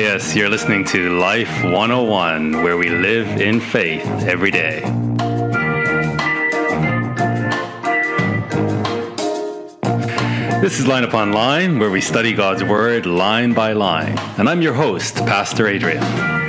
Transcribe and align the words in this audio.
yes, 0.00 0.34
you're 0.34 0.48
listening 0.48 0.82
to 0.82 1.18
Life 1.18 1.62
101, 1.62 2.62
where 2.62 2.78
we 2.78 2.88
live 2.88 3.26
in 3.38 3.60
faith 3.60 4.04
every 4.26 4.50
day. 4.50 4.80
This 10.62 10.78
is 10.80 10.86
Line 10.86 11.04
Upon 11.04 11.32
Line, 11.32 11.78
where 11.78 11.90
we 11.90 12.00
study 12.00 12.32
God's 12.32 12.64
Word 12.64 13.04
line 13.04 13.52
by 13.52 13.74
line. 13.74 14.18
And 14.38 14.48
I'm 14.48 14.62
your 14.62 14.74
host, 14.74 15.16
Pastor 15.16 15.68
Adrian. 15.68 16.39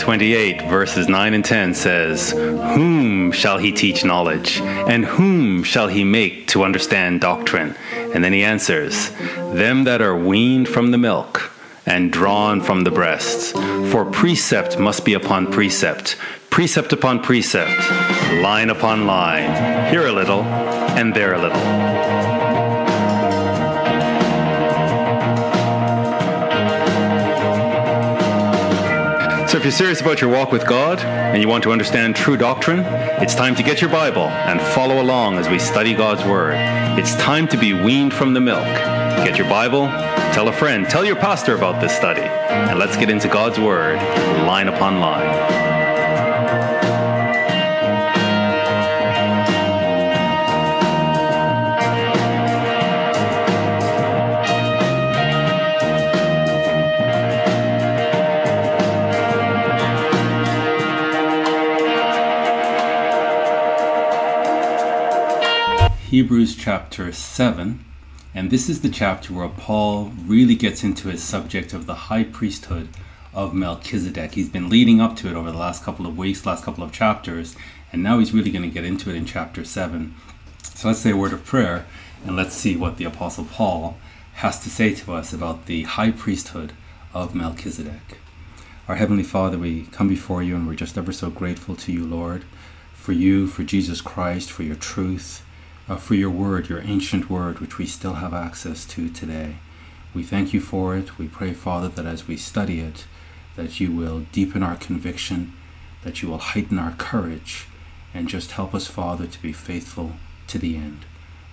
28, 0.00 0.62
verses 0.62 1.08
9 1.08 1.34
and 1.34 1.44
10 1.44 1.74
says, 1.74 2.30
Whom 2.30 3.30
shall 3.32 3.58
he 3.58 3.70
teach 3.70 4.02
knowledge? 4.04 4.58
And 4.62 5.04
whom 5.04 5.62
shall 5.62 5.88
he 5.88 6.04
make 6.04 6.46
to 6.48 6.64
understand 6.64 7.20
doctrine? 7.20 7.76
And 7.92 8.24
then 8.24 8.32
he 8.32 8.42
answers, 8.42 9.10
Them 9.10 9.84
that 9.84 10.00
are 10.00 10.16
weaned 10.16 10.68
from 10.68 10.90
the 10.90 10.96
milk 10.98 11.52
and 11.84 12.10
drawn 12.10 12.62
from 12.62 12.82
the 12.84 12.90
breasts. 12.90 13.52
For 13.92 14.04
precept 14.06 14.78
must 14.78 15.04
be 15.04 15.12
upon 15.12 15.52
precept, 15.52 16.16
precept 16.48 16.92
upon 16.94 17.22
precept, 17.22 17.78
line 18.40 18.70
upon 18.70 19.06
line, 19.06 19.90
here 19.92 20.06
a 20.06 20.12
little 20.12 20.42
and 20.42 21.14
there 21.14 21.34
a 21.34 21.38
little 21.40 21.89
if 29.60 29.64
you're 29.64 29.70
serious 29.72 30.00
about 30.00 30.22
your 30.22 30.30
walk 30.30 30.52
with 30.52 30.66
God 30.66 31.00
and 31.00 31.42
you 31.42 31.46
want 31.46 31.62
to 31.64 31.70
understand 31.70 32.16
true 32.16 32.38
doctrine, 32.38 32.78
it's 33.22 33.34
time 33.34 33.54
to 33.56 33.62
get 33.62 33.78
your 33.82 33.90
Bible 33.90 34.22
and 34.26 34.58
follow 34.58 35.02
along 35.02 35.36
as 35.36 35.50
we 35.50 35.58
study 35.58 35.92
God's 35.92 36.24
Word. 36.24 36.54
It's 36.98 37.14
time 37.16 37.46
to 37.48 37.58
be 37.58 37.74
weaned 37.74 38.14
from 38.14 38.32
the 38.32 38.40
milk. 38.40 38.64
Get 39.22 39.36
your 39.36 39.46
Bible, 39.50 39.84
tell 40.32 40.48
a 40.48 40.52
friend, 40.52 40.88
tell 40.88 41.04
your 41.04 41.16
pastor 41.16 41.54
about 41.56 41.78
this 41.82 41.94
study, 41.94 42.22
and 42.22 42.78
let's 42.78 42.96
get 42.96 43.10
into 43.10 43.28
God's 43.28 43.60
Word 43.60 43.96
line 44.46 44.68
upon 44.68 44.98
line. 44.98 45.89
Hebrews 66.10 66.56
chapter 66.56 67.12
7, 67.12 67.84
and 68.34 68.50
this 68.50 68.68
is 68.68 68.80
the 68.80 68.88
chapter 68.88 69.32
where 69.32 69.48
Paul 69.48 70.10
really 70.26 70.56
gets 70.56 70.82
into 70.82 71.06
his 71.08 71.22
subject 71.22 71.72
of 71.72 71.86
the 71.86 71.94
high 72.10 72.24
priesthood 72.24 72.88
of 73.32 73.54
Melchizedek. 73.54 74.32
He's 74.34 74.48
been 74.48 74.68
leading 74.68 75.00
up 75.00 75.14
to 75.18 75.28
it 75.28 75.36
over 75.36 75.52
the 75.52 75.56
last 75.56 75.84
couple 75.84 76.08
of 76.08 76.18
weeks, 76.18 76.44
last 76.44 76.64
couple 76.64 76.82
of 76.82 76.90
chapters, 76.90 77.54
and 77.92 78.02
now 78.02 78.18
he's 78.18 78.32
really 78.34 78.50
going 78.50 78.68
to 78.68 78.74
get 78.74 78.82
into 78.84 79.08
it 79.10 79.14
in 79.14 79.24
chapter 79.24 79.64
7. 79.64 80.12
So 80.74 80.88
let's 80.88 80.98
say 80.98 81.12
a 81.12 81.16
word 81.16 81.32
of 81.32 81.44
prayer 81.44 81.86
and 82.26 82.34
let's 82.34 82.56
see 82.56 82.74
what 82.76 82.96
the 82.96 83.04
Apostle 83.04 83.44
Paul 83.44 83.96
has 84.32 84.58
to 84.64 84.68
say 84.68 84.92
to 84.92 85.12
us 85.14 85.32
about 85.32 85.66
the 85.66 85.82
high 85.84 86.10
priesthood 86.10 86.72
of 87.14 87.36
Melchizedek. 87.36 88.18
Our 88.88 88.96
Heavenly 88.96 89.22
Father, 89.22 89.58
we 89.60 89.82
come 89.92 90.08
before 90.08 90.42
you 90.42 90.56
and 90.56 90.66
we're 90.66 90.74
just 90.74 90.98
ever 90.98 91.12
so 91.12 91.30
grateful 91.30 91.76
to 91.76 91.92
you, 91.92 92.04
Lord, 92.04 92.42
for 92.94 93.12
you, 93.12 93.46
for 93.46 93.62
Jesus 93.62 94.00
Christ, 94.00 94.50
for 94.50 94.64
your 94.64 94.74
truth, 94.74 95.44
uh, 95.90 95.96
for 95.96 96.14
your 96.14 96.30
word, 96.30 96.68
your 96.68 96.78
ancient 96.82 97.28
word, 97.28 97.58
which 97.58 97.76
we 97.76 97.84
still 97.84 98.14
have 98.14 98.32
access 98.32 98.84
to 98.86 99.10
today. 99.10 99.56
We 100.14 100.22
thank 100.22 100.52
you 100.54 100.60
for 100.60 100.96
it. 100.96 101.18
We 101.18 101.26
pray, 101.26 101.52
Father, 101.52 101.88
that 101.88 102.06
as 102.06 102.28
we 102.28 102.36
study 102.36 102.78
it, 102.78 103.06
that 103.56 103.80
you 103.80 103.90
will 103.90 104.20
deepen 104.30 104.62
our 104.62 104.76
conviction, 104.76 105.52
that 106.04 106.22
you 106.22 106.28
will 106.28 106.38
heighten 106.38 106.78
our 106.78 106.92
courage, 106.92 107.66
and 108.14 108.28
just 108.28 108.52
help 108.52 108.72
us, 108.72 108.86
Father, 108.86 109.26
to 109.26 109.42
be 109.42 109.52
faithful 109.52 110.12
to 110.46 110.58
the 110.58 110.76
end. 110.76 111.00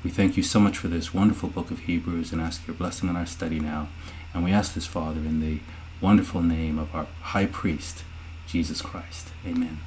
We 0.03 0.12
thank 0.12 0.38
you 0.38 0.44
so 0.44 0.59
much 0.59 0.78
for 0.78 0.88
this 0.88 1.16
wonderful 1.16 1.50
book 1.50 1.72
of 1.72 1.80
Hebrews 1.80 2.31
and 2.31 2.40
ask 2.40 2.66
your 2.68 2.75
blessing 2.75 3.09
on 3.09 3.16
our 3.18 3.25
study 3.25 3.59
now. 3.59 3.88
And 4.36 4.44
we 4.44 4.52
ask 4.52 4.75
this, 4.75 4.86
Father, 4.86 5.19
in 5.19 5.42
the 5.42 5.59
wonderful 6.00 6.44
name 6.44 6.78
of 6.78 6.94
our 6.94 7.08
high 7.24 7.48
priest, 7.48 8.04
Jesus 8.48 8.84
Christ. 8.84 9.30
Amen. 9.48 9.80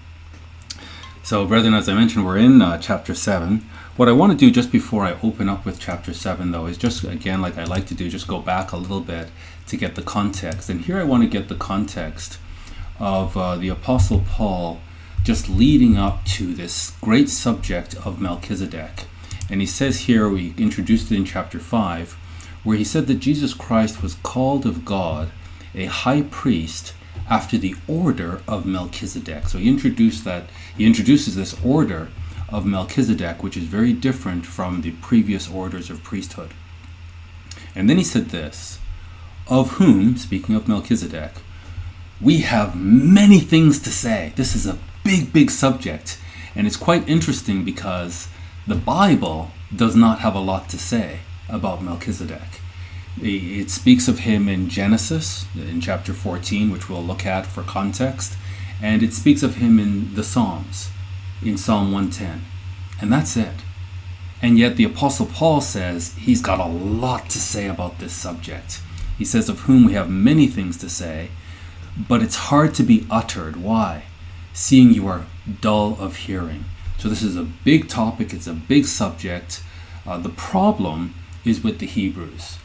So, 1.23 1.47
brethren, 1.47 1.75
as 1.75 1.89
I 1.89 1.95
mentioned, 1.95 2.27
we're 2.27 2.39
in 2.39 2.61
uh, 2.61 2.79
chapter 2.79 3.15
7. 3.15 3.65
What 3.97 4.09
I 4.09 4.13
want 4.13 4.31
to 4.33 4.39
do 4.39 4.53
just 4.53 4.71
before 4.71 5.03
I 5.05 5.17
open 5.21 5.49
up 5.49 5.65
with 5.67 5.81
chapter 5.81 6.15
7 6.15 6.53
though 6.53 6.67
is 6.67 6.79
just 6.79 7.03
again 7.03 7.43
like 7.43 7.59
I 7.59 7.65
like 7.65 7.87
to 7.89 7.95
do 7.95 8.09
just 8.09 8.29
go 8.29 8.41
back 8.41 8.71
a 8.73 8.77
little 8.77 9.01
bit 9.01 9.29
to 9.67 9.77
get 9.77 9.95
the 9.97 10.03
context. 10.03 10.71
And 10.71 10.81
here 10.81 10.97
I 10.99 11.03
want 11.05 11.25
to 11.25 11.29
get 11.29 11.49
the 11.49 11.57
context 11.57 12.39
of 13.01 13.37
uh, 13.37 13.57
the 13.57 13.69
apostle 13.69 14.23
Paul 14.27 14.79
just 15.25 15.49
leading 15.51 15.99
up 15.99 16.25
to 16.37 16.55
this 16.55 16.93
great 17.03 17.29
subject 17.29 17.95
of 18.07 18.21
Melchizedek. 18.21 19.05
And 19.51 19.61
he 19.61 19.67
says 19.67 20.01
here 20.03 20.29
we 20.29 20.55
introduced 20.57 21.11
it 21.11 21.17
in 21.17 21.25
chapter 21.25 21.59
5 21.59 22.13
where 22.63 22.77
he 22.79 22.85
said 22.85 23.07
that 23.09 23.15
Jesus 23.17 23.53
Christ 23.53 24.03
was 24.03 24.15
called 24.23 24.67
of 24.67 24.85
God 24.85 25.31
a 25.75 25.87
high 25.87 26.23
priest 26.23 26.95
after 27.29 27.59
the 27.59 27.75
order 27.89 28.41
of 28.47 28.65
Melchizedek. 28.65 29.49
So 29.49 29.59
he 29.59 29.69
introduced 29.69 30.25
that 30.25 30.45
he 30.77 30.87
introduces 30.87 31.35
this 31.35 31.57
order 31.65 32.09
of 32.51 32.67
Melchizedek, 32.67 33.43
which 33.43 33.57
is 33.57 33.65
very 33.65 33.93
different 33.93 34.45
from 34.45 34.83
the 34.83 34.91
previous 35.01 35.49
orders 35.49 35.89
of 35.91 36.03
priesthood. 36.03 36.51
And 37.75 37.89
then 37.89 37.97
he 37.99 38.05
said 38.05 38.27
this 38.27 38.79
Of 39.47 39.73
whom, 39.73 40.17
speaking 40.17 40.55
of 40.55 40.67
Melchizedek, 40.69 41.33
we 42.21 42.39
have 42.39 42.77
many 42.79 43.41
things 43.41 43.79
to 43.81 43.91
say. 43.91 44.33
This 44.37 44.55
is 44.55 44.67
a 44.67 44.79
big, 45.05 45.33
big 45.33 45.51
subject. 45.51 46.19
And 46.57 46.67
it's 46.67 46.77
quite 46.77 47.09
interesting 47.09 47.65
because 47.65 48.29
the 48.67 48.75
Bible 48.75 49.53
does 49.75 49.95
not 49.95 50.19
have 50.19 50.35
a 50.35 50.41
lot 50.41 50.69
to 50.71 50.79
say 50.79 51.21
about 51.49 51.83
Melchizedek. 51.83 52.61
It 53.23 53.71
speaks 53.71 54.09
of 54.09 54.21
him 54.21 54.49
in 54.49 54.69
Genesis, 54.69 55.47
in 55.55 55.81
chapter 55.81 56.13
14, 56.13 56.71
which 56.71 56.89
we'll 56.89 57.05
look 57.05 57.25
at 57.27 57.47
for 57.47 57.63
context, 57.63 58.35
and 58.83 59.03
it 59.03 59.13
speaks 59.13 59.43
of 59.43 59.57
him 59.57 59.79
in 59.79 60.15
the 60.15 60.25
Psalms 60.25 60.91
in 61.43 61.57
Psalm 61.57 61.91
110. 61.93 62.43
And 63.01 63.13
that's 63.13 63.37
it. 63.37 63.55
And 64.43 64.59
yet, 64.59 64.77
the 64.77 64.85
Apostle 64.85 65.27
Paul 65.27 65.61
says 65.61 66.15
he's 66.19 66.41
got 66.41 66.61
a 66.61 66.67
lot 66.67 67.29
to 67.31 67.39
say 67.39 67.67
about 67.69 67.99
this 67.99 68.13
subject. 68.13 68.81
He 69.19 69.25
says, 69.25 69.49
Of 69.49 69.61
whom 69.61 69.85
we 69.85 69.93
have 69.93 70.09
many 70.09 70.47
things 70.47 70.79
to 70.79 70.89
say, 70.89 71.31
but 72.09 72.23
it's 72.23 72.37
hard 72.37 72.75
to 72.75 72.83
be 72.83 73.07
uttered. 73.11 73.57
Why? 73.57 74.05
Seeing 74.55 74.93
you 74.95 75.07
are 75.09 75.27
dull 75.61 75.97
of 76.01 76.17
hearing. 76.17 76.65
So, 76.99 77.09
this 77.11 77.23
is 77.23 77.37
a 77.37 77.43
big 77.43 77.89
topic, 77.89 78.33
it's 78.33 78.47
a 78.47 78.55
big 78.55 78.87
subject. 78.87 79.63
Uh, 80.07 80.17
the 80.17 80.31
problem 80.31 81.15
is 81.45 81.63
with 81.63 81.79
the 81.79 81.87
Hebrews 81.87 82.57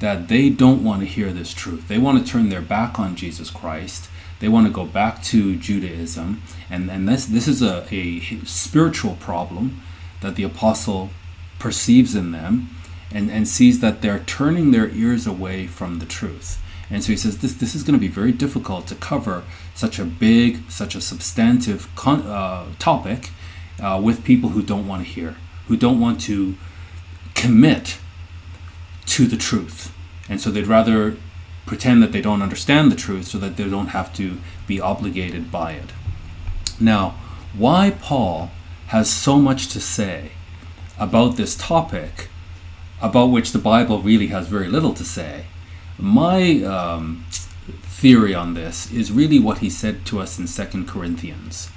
that 0.00 0.28
they 0.28 0.48
don't 0.48 0.82
want 0.84 1.00
to 1.00 1.06
hear 1.06 1.32
this 1.32 1.52
truth. 1.52 1.88
They 1.88 1.98
want 1.98 2.24
to 2.24 2.30
turn 2.32 2.48
their 2.48 2.60
back 2.62 2.98
on 2.98 3.16
Jesus 3.16 3.50
Christ, 3.50 4.08
they 4.40 4.48
want 4.48 4.66
to 4.66 4.72
go 4.72 4.86
back 4.86 5.22
to 5.24 5.56
Judaism, 5.56 6.40
and, 6.70 6.90
and 6.90 7.08
this, 7.08 7.26
this 7.26 7.48
is 7.48 7.62
a, 7.62 7.86
a 7.90 8.20
spiritual 8.44 9.14
problem 9.14 9.80
that 10.20 10.36
the 10.36 10.42
apostle 10.42 11.10
perceives 11.58 12.14
in 12.14 12.32
them 12.32 12.68
and, 13.10 13.30
and 13.30 13.48
sees 13.48 13.80
that 13.80 14.02
they're 14.02 14.18
turning 14.20 14.70
their 14.70 14.88
ears 14.90 15.26
away 15.26 15.66
from 15.66 15.98
the 15.98 16.06
truth. 16.06 16.60
And 16.90 17.02
so 17.02 17.08
he 17.08 17.16
says 17.16 17.38
this, 17.38 17.54
this 17.54 17.74
is 17.74 17.82
going 17.82 17.94
to 17.94 18.00
be 18.00 18.08
very 18.12 18.32
difficult 18.32 18.86
to 18.88 18.94
cover 18.94 19.44
such 19.74 19.98
a 19.98 20.04
big, 20.04 20.70
such 20.70 20.94
a 20.94 21.00
substantive 21.00 21.88
con- 21.96 22.22
uh, 22.22 22.66
topic 22.78 23.30
uh, 23.82 24.00
with 24.02 24.24
people 24.24 24.50
who 24.50 24.62
don't 24.62 24.86
want 24.86 25.06
to 25.06 25.08
hear, 25.08 25.36
who 25.68 25.76
don't 25.76 26.00
want 26.00 26.20
to 26.22 26.54
commit 27.34 27.98
to 29.06 29.26
the 29.26 29.36
truth. 29.36 29.94
And 30.28 30.40
so 30.40 30.50
they'd 30.50 30.66
rather 30.66 31.16
pretend 31.66 32.02
that 32.02 32.12
they 32.12 32.22
don't 32.22 32.42
understand 32.42 32.90
the 32.90 32.96
truth 32.96 33.26
so 33.26 33.38
that 33.38 33.56
they 33.56 33.68
don't 33.68 33.88
have 33.88 34.12
to 34.14 34.38
be 34.66 34.80
obligated 34.80 35.50
by 35.52 35.72
it. 35.72 35.92
Now, 36.80 37.16
why 37.54 37.90
Paul 38.00 38.50
has 38.88 39.10
so 39.10 39.38
much 39.38 39.66
to 39.68 39.80
say 39.80 40.30
about 40.96 41.36
this 41.36 41.56
topic, 41.56 42.28
about 43.02 43.26
which 43.32 43.50
the 43.50 43.58
Bible 43.58 44.00
really 44.00 44.28
has 44.28 44.46
very 44.46 44.68
little 44.68 44.94
to 44.94 45.04
say, 45.04 45.46
my 45.98 46.62
um, 46.62 47.24
theory 47.82 48.32
on 48.32 48.54
this 48.54 48.92
is 48.92 49.10
really 49.10 49.40
what 49.40 49.58
he 49.58 49.68
said 49.68 50.06
to 50.06 50.20
us 50.20 50.38
in 50.38 50.46
2 50.46 50.84
Corinthians 50.84 51.68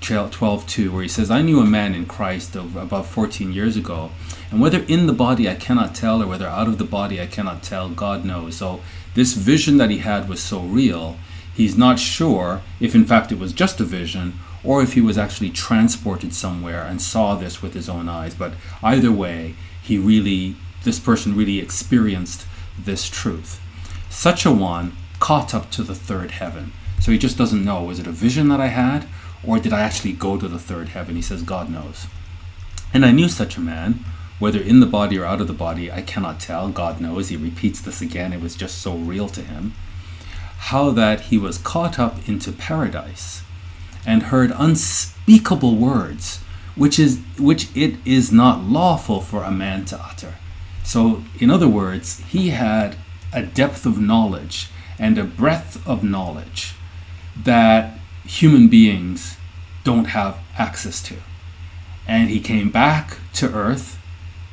12 0.00 0.66
2, 0.66 0.92
where 0.92 1.02
he 1.02 1.08
says, 1.08 1.30
I 1.30 1.40
knew 1.42 1.60
a 1.60 1.64
man 1.64 1.94
in 1.94 2.04
Christ 2.04 2.56
of 2.56 2.74
about 2.74 3.06
14 3.06 3.52
years 3.52 3.76
ago, 3.76 4.10
and 4.50 4.60
whether 4.60 4.80
in 4.88 5.06
the 5.06 5.12
body 5.12 5.48
I 5.48 5.54
cannot 5.54 5.94
tell, 5.94 6.20
or 6.20 6.26
whether 6.26 6.46
out 6.48 6.66
of 6.66 6.78
the 6.78 6.84
body 6.84 7.20
I 7.20 7.26
cannot 7.26 7.62
tell, 7.62 7.88
God 7.88 8.24
knows. 8.24 8.56
So 8.56 8.80
this 9.14 9.34
vision 9.34 9.76
that 9.76 9.90
he 9.90 9.98
had 9.98 10.28
was 10.28 10.42
so 10.42 10.60
real, 10.60 11.16
he's 11.54 11.78
not 11.78 12.00
sure 12.00 12.62
if 12.80 12.96
in 12.96 13.04
fact 13.04 13.30
it 13.30 13.38
was 13.38 13.52
just 13.52 13.78
a 13.80 13.84
vision 13.84 14.34
or 14.64 14.82
if 14.82 14.94
he 14.94 15.00
was 15.00 15.16
actually 15.18 15.50
transported 15.50 16.34
somewhere 16.34 16.82
and 16.82 17.00
saw 17.00 17.34
this 17.34 17.62
with 17.62 17.74
his 17.74 17.88
own 17.88 18.08
eyes. 18.08 18.34
But 18.34 18.52
either 18.82 19.12
way, 19.12 19.54
he 19.82 19.98
really, 19.98 20.56
this 20.84 20.98
person 20.98 21.36
really 21.36 21.58
experienced 21.58 22.46
this 22.78 23.08
truth. 23.08 23.60
Such 24.10 24.44
a 24.44 24.50
one 24.50 24.96
caught 25.20 25.54
up 25.54 25.70
to 25.72 25.82
the 25.82 25.94
third 25.94 26.32
heaven. 26.32 26.72
So 27.00 27.12
he 27.12 27.18
just 27.18 27.38
doesn't 27.38 27.64
know 27.64 27.82
was 27.84 27.98
it 27.98 28.06
a 28.06 28.12
vision 28.12 28.48
that 28.48 28.60
I 28.60 28.66
had, 28.68 29.06
or 29.46 29.58
did 29.58 29.72
I 29.72 29.80
actually 29.80 30.12
go 30.12 30.36
to 30.38 30.48
the 30.48 30.58
third 30.58 30.90
heaven? 30.90 31.14
He 31.14 31.22
says, 31.22 31.42
God 31.42 31.70
knows. 31.70 32.06
And 32.92 33.04
I 33.04 33.12
knew 33.12 33.28
such 33.28 33.56
a 33.56 33.60
man, 33.60 34.04
whether 34.40 34.60
in 34.60 34.80
the 34.80 34.86
body 34.86 35.18
or 35.18 35.24
out 35.24 35.40
of 35.40 35.46
the 35.46 35.52
body, 35.52 35.92
I 35.92 36.02
cannot 36.02 36.40
tell. 36.40 36.68
God 36.68 37.00
knows. 37.00 37.28
He 37.28 37.36
repeats 37.36 37.80
this 37.80 38.00
again. 38.00 38.32
It 38.32 38.40
was 38.40 38.56
just 38.56 38.78
so 38.80 38.94
real 38.96 39.28
to 39.30 39.42
him. 39.42 39.74
How 40.60 40.90
that 40.90 41.22
he 41.22 41.38
was 41.38 41.58
caught 41.58 41.98
up 42.00 42.28
into 42.28 42.50
paradise 42.50 43.42
and 44.08 44.22
heard 44.22 44.50
unspeakable 44.56 45.76
words, 45.76 46.38
which 46.76 46.98
is 46.98 47.20
which 47.38 47.68
it 47.76 47.94
is 48.06 48.32
not 48.32 48.62
lawful 48.62 49.20
for 49.20 49.42
a 49.44 49.50
man 49.50 49.84
to 49.84 49.98
utter. 50.02 50.32
So, 50.82 51.22
in 51.38 51.50
other 51.50 51.68
words, 51.68 52.20
he 52.20 52.48
had 52.48 52.96
a 53.34 53.42
depth 53.42 53.84
of 53.84 54.00
knowledge 54.00 54.68
and 54.98 55.18
a 55.18 55.24
breadth 55.24 55.86
of 55.86 56.02
knowledge 56.02 56.72
that 57.44 57.98
human 58.24 58.68
beings 58.68 59.36
don't 59.84 60.06
have 60.06 60.38
access 60.56 61.02
to. 61.02 61.16
And 62.06 62.30
he 62.30 62.40
came 62.40 62.70
back 62.70 63.18
to 63.34 63.54
earth, 63.54 63.98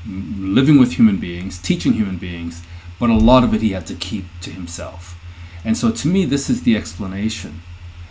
living 0.06 0.78
with 0.78 0.98
human 1.00 1.16
beings, 1.16 1.58
teaching 1.60 1.94
human 1.94 2.18
beings, 2.18 2.62
but 3.00 3.10
a 3.10 3.16
lot 3.16 3.46
of 3.46 3.54
it 3.54 3.62
he 3.62 3.72
had 3.72 3.88
to 3.88 3.96
keep 3.96 4.26
to 4.42 4.50
himself. 4.50 5.18
And 5.64 5.78
so, 5.78 5.92
to 5.92 6.10
me, 6.10 6.26
this 6.26 6.50
is 6.50 6.64
the 6.64 6.76
explanation 6.76 7.62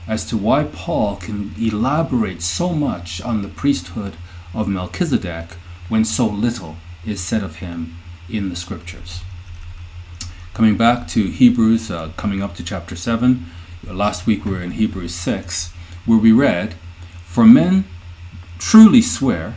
as 0.07 0.25
to 0.27 0.37
why 0.37 0.65
Paul 0.65 1.17
can 1.17 1.55
elaborate 1.59 2.43
so 2.43 2.71
much 2.71 3.21
on 3.23 3.43
the 3.43 3.49
priesthood 3.49 4.15
of 4.53 4.69
Melchizedek 4.69 5.53
when 5.89 6.05
so 6.05 6.27
little 6.27 6.77
is 7.07 7.21
said 7.21 7.43
of 7.43 7.57
him 7.57 7.97
in 8.29 8.49
the 8.49 8.57
scriptures. 8.57 9.21
Coming 10.53 10.77
back 10.77 11.09
to 11.09 11.25
Hebrews, 11.27 11.91
uh, 11.91 12.11
coming 12.17 12.43
up 12.43 12.55
to 12.57 12.65
chapter 12.65 12.95
7, 12.97 13.45
last 13.87 14.27
week 14.27 14.45
we 14.45 14.53
were 14.53 14.63
in 14.63 14.73
Hebrews 14.73 15.15
6, 15.15 15.73
where 16.07 16.19
we 16.19 16.33
read, 16.33 16.75
For 17.25 17.45
men 17.45 17.85
truly 18.59 19.03
swear 19.03 19.55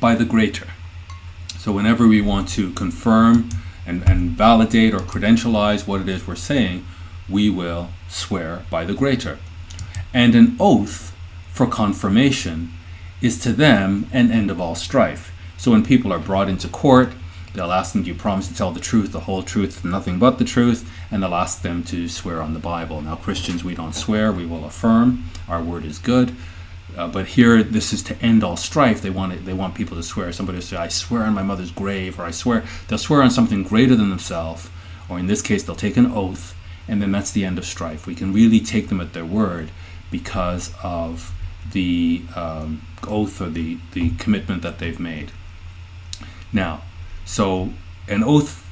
by 0.00 0.14
the 0.14 0.24
greater. 0.24 0.68
So 1.58 1.72
whenever 1.72 2.06
we 2.06 2.20
want 2.20 2.48
to 2.50 2.72
confirm 2.72 3.50
and, 3.86 4.02
and 4.08 4.30
validate 4.30 4.94
or 4.94 4.98
credentialize 5.00 5.86
what 5.86 6.00
it 6.00 6.08
is 6.08 6.26
we're 6.26 6.34
saying, 6.36 6.84
we 7.28 7.50
will 7.50 7.88
swear 8.08 8.62
by 8.70 8.84
the 8.84 8.94
greater. 8.94 9.38
And 10.14 10.34
an 10.34 10.56
oath 10.58 11.14
for 11.52 11.66
confirmation 11.66 12.72
is 13.20 13.38
to 13.40 13.52
them 13.52 14.06
an 14.12 14.30
end 14.30 14.50
of 14.50 14.60
all 14.60 14.74
strife. 14.74 15.32
So 15.56 15.70
when 15.70 15.84
people 15.84 16.12
are 16.12 16.18
brought 16.18 16.48
into 16.48 16.68
court, 16.68 17.10
they'll 17.54 17.72
ask 17.72 17.92
them, 17.92 18.02
Do 18.02 18.08
you 18.08 18.14
promise 18.14 18.48
to 18.48 18.54
tell 18.54 18.70
the 18.72 18.80
truth, 18.80 19.12
the 19.12 19.20
whole 19.20 19.42
truth, 19.42 19.84
nothing 19.84 20.18
but 20.18 20.38
the 20.38 20.44
truth? 20.44 20.88
And 21.10 21.22
they'll 21.22 21.34
ask 21.34 21.62
them 21.62 21.82
to 21.84 22.08
swear 22.08 22.42
on 22.42 22.52
the 22.54 22.60
Bible. 22.60 23.00
Now, 23.00 23.16
Christians, 23.16 23.64
we 23.64 23.74
don't 23.74 23.94
swear, 23.94 24.32
we 24.32 24.46
will 24.46 24.64
affirm. 24.64 25.24
Our 25.48 25.62
word 25.62 25.84
is 25.84 25.98
good. 25.98 26.34
Uh, 26.96 27.08
but 27.08 27.26
here, 27.26 27.62
this 27.62 27.92
is 27.92 28.02
to 28.02 28.16
end 28.22 28.42
all 28.42 28.56
strife. 28.56 29.02
They 29.02 29.10
want 29.10 29.32
it, 29.32 29.44
they 29.44 29.52
want 29.52 29.74
people 29.74 29.96
to 29.96 30.02
swear. 30.02 30.32
Somebody 30.32 30.56
will 30.56 30.62
say, 30.62 30.76
"I 30.76 30.88
swear 30.88 31.24
on 31.24 31.34
my 31.34 31.42
mother's 31.42 31.70
grave," 31.70 32.18
or 32.18 32.22
"I 32.24 32.30
swear." 32.30 32.64
They'll 32.88 32.96
swear 32.96 33.22
on 33.22 33.30
something 33.30 33.64
greater 33.64 33.94
than 33.94 34.08
themselves, 34.08 34.70
or 35.08 35.18
in 35.18 35.26
this 35.26 35.42
case, 35.42 35.62
they'll 35.64 35.76
take 35.76 35.98
an 35.98 36.10
oath 36.10 36.55
and 36.88 37.02
then 37.02 37.12
that's 37.12 37.30
the 37.32 37.44
end 37.44 37.58
of 37.58 37.64
strife. 37.64 38.06
We 38.06 38.14
can 38.14 38.32
really 38.32 38.60
take 38.60 38.88
them 38.88 39.00
at 39.00 39.12
their 39.12 39.24
word 39.24 39.70
because 40.10 40.72
of 40.82 41.32
the 41.72 42.22
um, 42.36 42.82
oath 43.06 43.40
or 43.40 43.50
the, 43.50 43.78
the 43.92 44.10
commitment 44.10 44.62
that 44.62 44.78
they've 44.78 45.00
made. 45.00 45.32
Now, 46.52 46.82
so 47.24 47.70
an 48.08 48.22
oath 48.22 48.64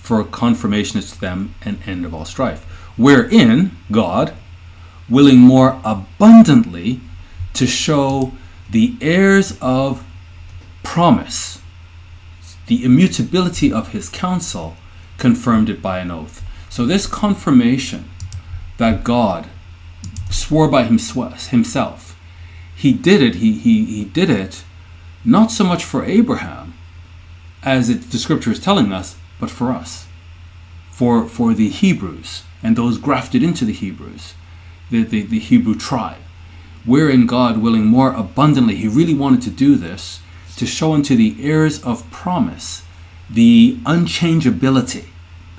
for 0.00 0.22
confirmation 0.22 0.98
is 1.00 1.10
to 1.10 1.20
them 1.20 1.54
an 1.62 1.80
end 1.86 2.04
of 2.06 2.14
all 2.14 2.24
strife, 2.24 2.64
wherein 2.96 3.72
God, 3.90 4.32
willing 5.08 5.38
more 5.38 5.80
abundantly 5.84 7.00
to 7.54 7.66
show 7.66 8.32
the 8.70 8.94
heirs 9.00 9.58
of 9.60 10.04
promise, 10.84 11.60
the 12.68 12.84
immutability 12.84 13.72
of 13.72 13.88
his 13.88 14.08
counsel, 14.08 14.76
confirmed 15.18 15.68
it 15.68 15.82
by 15.82 15.98
an 15.98 16.12
oath. 16.12 16.44
So 16.76 16.84
this 16.84 17.06
confirmation 17.06 18.10
that 18.76 19.02
God 19.02 19.46
swore 20.30 20.68
by 20.68 20.82
himself, 20.84 22.18
he 22.76 22.92
did 22.92 23.22
it, 23.22 23.36
he, 23.36 23.52
he, 23.54 23.82
he 23.82 24.04
did 24.04 24.28
it 24.28 24.62
not 25.24 25.50
so 25.50 25.64
much 25.64 25.84
for 25.84 26.04
Abraham 26.04 26.74
as 27.62 27.88
it, 27.88 28.10
the 28.10 28.18
scripture 28.18 28.50
is 28.52 28.60
telling 28.60 28.92
us, 28.92 29.16
but 29.40 29.48
for 29.48 29.70
us, 29.70 30.06
for, 30.90 31.26
for 31.26 31.54
the 31.54 31.70
Hebrews 31.70 32.42
and 32.62 32.76
those 32.76 32.98
grafted 32.98 33.42
into 33.42 33.64
the 33.64 33.72
Hebrews, 33.72 34.34
the, 34.90 35.02
the, 35.02 35.22
the 35.22 35.38
Hebrew 35.38 35.76
tribe 35.76 36.20
wherein 36.84 37.24
God, 37.26 37.56
willing 37.56 37.86
more 37.86 38.12
abundantly, 38.12 38.74
he 38.76 38.86
really 38.86 39.14
wanted 39.14 39.40
to 39.42 39.50
do 39.50 39.76
this 39.76 40.20
to 40.58 40.66
show 40.66 40.92
unto 40.92 41.16
the 41.16 41.38
heirs 41.40 41.82
of 41.84 42.10
promise 42.10 42.82
the 43.30 43.78
unchangeability 43.86 45.06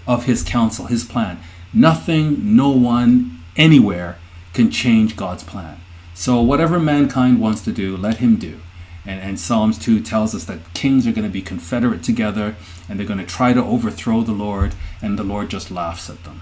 of 0.07 0.25
his 0.25 0.41
counsel, 0.41 0.85
his 0.85 1.03
plan. 1.03 1.39
Nothing, 1.73 2.55
no 2.55 2.69
one, 2.69 3.43
anywhere 3.57 4.15
can 4.53 4.71
change 4.71 5.15
God's 5.17 5.43
plan. 5.43 5.79
So, 6.13 6.41
whatever 6.41 6.79
mankind 6.79 7.39
wants 7.39 7.61
to 7.65 7.71
do, 7.71 7.97
let 7.97 8.17
him 8.17 8.37
do. 8.37 8.59
And, 9.05 9.19
and 9.19 9.39
Psalms 9.39 9.77
2 9.77 10.01
tells 10.01 10.33
us 10.33 10.45
that 10.45 10.73
kings 10.73 11.05
are 11.05 11.11
going 11.11 11.27
to 11.27 11.31
be 11.31 11.41
confederate 11.41 12.01
together 12.03 12.55
and 12.89 12.97
they're 12.97 13.05
going 13.07 13.19
to 13.19 13.25
try 13.25 13.53
to 13.53 13.63
overthrow 13.63 14.21
the 14.21 14.31
Lord, 14.31 14.73
and 15.01 15.19
the 15.19 15.23
Lord 15.23 15.49
just 15.49 15.69
laughs 15.69 16.09
at 16.09 16.23
them. 16.23 16.41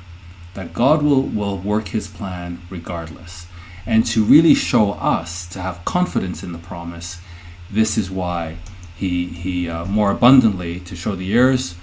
That 0.53 0.73
God 0.73 1.01
will, 1.01 1.23
will 1.23 1.57
work 1.57 1.89
his 1.89 2.07
plan 2.07 2.61
regardless. 2.69 3.47
And 3.87 4.05
to 4.07 4.23
really 4.23 4.53
show 4.53 4.91
us 4.93 5.47
to 5.47 5.61
have 5.61 5.83
confidence 5.85 6.43
in 6.43 6.53
the 6.53 6.57
promise, 6.59 7.19
this 7.69 7.97
is 7.97 8.09
why 8.11 8.57
he, 8.95 9.25
he 9.27 9.67
uh, 9.67 9.85
more 9.85 10.11
abundantly, 10.11 10.79
to 10.81 10.95
show 10.95 11.15
the 11.15 11.33
heirs 11.33 11.75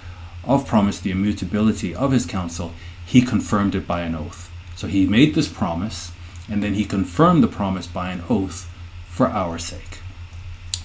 of 0.45 0.67
promise 0.67 0.99
the 0.99 1.11
immutability 1.11 1.95
of 1.95 2.11
his 2.11 2.25
counsel, 2.25 2.73
he 3.05 3.21
confirmed 3.21 3.75
it 3.75 3.87
by 3.87 4.01
an 4.01 4.15
oath. 4.15 4.51
So 4.75 4.87
he 4.87 5.05
made 5.05 5.35
this 5.35 5.47
promise, 5.47 6.11
and 6.49 6.61
then 6.61 6.73
he 6.73 6.85
confirmed 6.85 7.43
the 7.43 7.47
promise 7.47 7.87
by 7.87 8.11
an 8.11 8.23
oath 8.29 8.69
for 9.07 9.27
our 9.27 9.57
sake. 9.57 9.99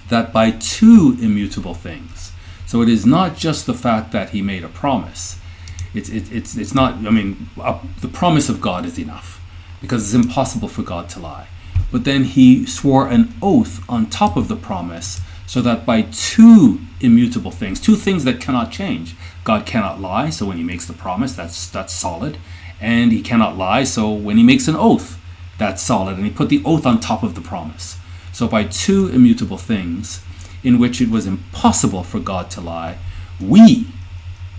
That 0.08 0.32
by 0.32 0.52
two 0.52 1.16
immutable 1.20 1.74
things. 1.74 2.32
So 2.66 2.82
it 2.82 2.88
is 2.88 3.04
not 3.06 3.36
just 3.36 3.66
the 3.66 3.74
fact 3.74 4.12
that 4.12 4.30
he 4.30 4.42
made 4.42 4.62
a 4.62 4.68
promise. 4.68 5.38
It's, 5.94 6.08
it, 6.10 6.30
it's, 6.30 6.56
it's 6.56 6.74
not, 6.74 6.94
I 6.96 7.10
mean, 7.10 7.48
the 7.56 8.08
promise 8.12 8.48
of 8.48 8.60
God 8.60 8.84
is 8.84 8.98
enough 8.98 9.40
because 9.80 10.04
it's 10.14 10.24
impossible 10.24 10.68
for 10.68 10.82
God 10.82 11.08
to 11.10 11.18
lie. 11.20 11.48
But 11.90 12.04
then 12.04 12.24
he 12.24 12.66
swore 12.66 13.08
an 13.08 13.34
oath 13.40 13.82
on 13.88 14.10
top 14.10 14.36
of 14.36 14.48
the 14.48 14.56
promise 14.56 15.20
so 15.46 15.62
that 15.62 15.86
by 15.86 16.02
two 16.02 16.80
immutable 17.00 17.50
things, 17.50 17.80
two 17.80 17.96
things 17.96 18.24
that 18.24 18.40
cannot 18.40 18.70
change. 18.72 19.14
God 19.44 19.66
cannot 19.66 20.00
lie, 20.00 20.30
so 20.30 20.46
when 20.46 20.56
he 20.56 20.62
makes 20.62 20.86
the 20.86 20.92
promise, 20.92 21.34
that's 21.34 21.68
that's 21.68 21.92
solid, 21.92 22.38
and 22.80 23.12
he 23.12 23.22
cannot 23.22 23.56
lie, 23.56 23.84
so 23.84 24.10
when 24.10 24.36
he 24.36 24.42
makes 24.42 24.68
an 24.68 24.76
oath, 24.76 25.20
that's 25.58 25.82
solid, 25.82 26.16
and 26.16 26.24
he 26.24 26.30
put 26.30 26.48
the 26.48 26.62
oath 26.64 26.86
on 26.86 27.00
top 27.00 27.22
of 27.22 27.34
the 27.34 27.40
promise. 27.40 27.96
So 28.32 28.46
by 28.46 28.64
two 28.64 29.08
immutable 29.08 29.58
things 29.58 30.20
in 30.62 30.78
which 30.78 31.00
it 31.00 31.08
was 31.08 31.26
impossible 31.26 32.02
for 32.02 32.20
God 32.20 32.50
to 32.52 32.60
lie, 32.60 32.98
we 33.40 33.88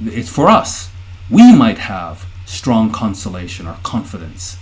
it's 0.02 0.30
for 0.30 0.48
us, 0.48 0.90
we 1.30 1.54
might 1.54 1.78
have 1.78 2.26
strong 2.46 2.92
consolation 2.92 3.68
or 3.68 3.78
confidence 3.84 4.58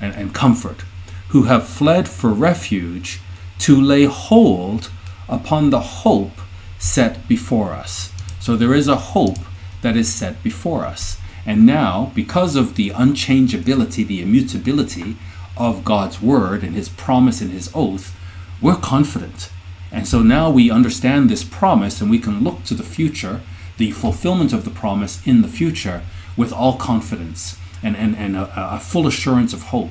and, 0.00 0.14
and 0.14 0.34
comfort, 0.34 0.82
who 1.28 1.44
have 1.44 1.66
fled 1.68 2.08
for 2.08 2.30
refuge 2.30 3.20
to 3.60 3.80
lay 3.80 4.04
hold 4.04 4.90
upon 5.28 5.70
the 5.70 5.80
hope 5.80 6.32
set 6.80 7.28
before 7.28 7.70
us. 7.72 8.10
So 8.40 8.56
there 8.56 8.74
is 8.74 8.88
a 8.88 8.96
hope 9.14 9.36
that 9.82 9.96
is 9.96 10.12
set 10.12 10.42
before 10.42 10.84
us. 10.86 11.18
And 11.46 11.64
now, 11.66 12.10
because 12.14 12.56
of 12.56 12.74
the 12.74 12.90
unchangeability, 12.90 14.06
the 14.06 14.22
immutability 14.22 15.16
of 15.56 15.84
God's 15.84 16.20
word 16.22 16.62
and 16.64 16.74
his 16.74 16.88
promise 16.88 17.40
and 17.40 17.50
his 17.50 17.70
oath, 17.74 18.16
we're 18.62 18.76
confident. 18.76 19.50
And 19.92 20.08
so 20.08 20.22
now 20.22 20.50
we 20.50 20.70
understand 20.70 21.28
this 21.28 21.44
promise 21.44 22.00
and 22.00 22.10
we 22.10 22.18
can 22.18 22.42
look 22.42 22.64
to 22.64 22.74
the 22.74 22.82
future, 22.82 23.40
the 23.76 23.90
fulfillment 23.92 24.52
of 24.52 24.64
the 24.64 24.70
promise 24.70 25.24
in 25.26 25.42
the 25.42 25.48
future, 25.48 26.02
with 26.36 26.52
all 26.52 26.76
confidence 26.76 27.58
and, 27.82 27.96
and, 27.96 28.16
and 28.16 28.36
a, 28.36 28.76
a 28.76 28.78
full 28.80 29.06
assurance 29.06 29.52
of 29.52 29.62
hope. 29.64 29.90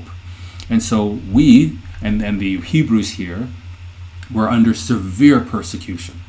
And 0.71 0.81
so 0.81 1.05
we, 1.05 1.77
and, 2.01 2.21
and 2.23 2.39
the 2.39 2.57
Hebrews 2.61 3.11
here, 3.13 3.47
were 4.33 4.47
under 4.49 4.73
severe 4.73 5.39
persecution. 5.39 6.21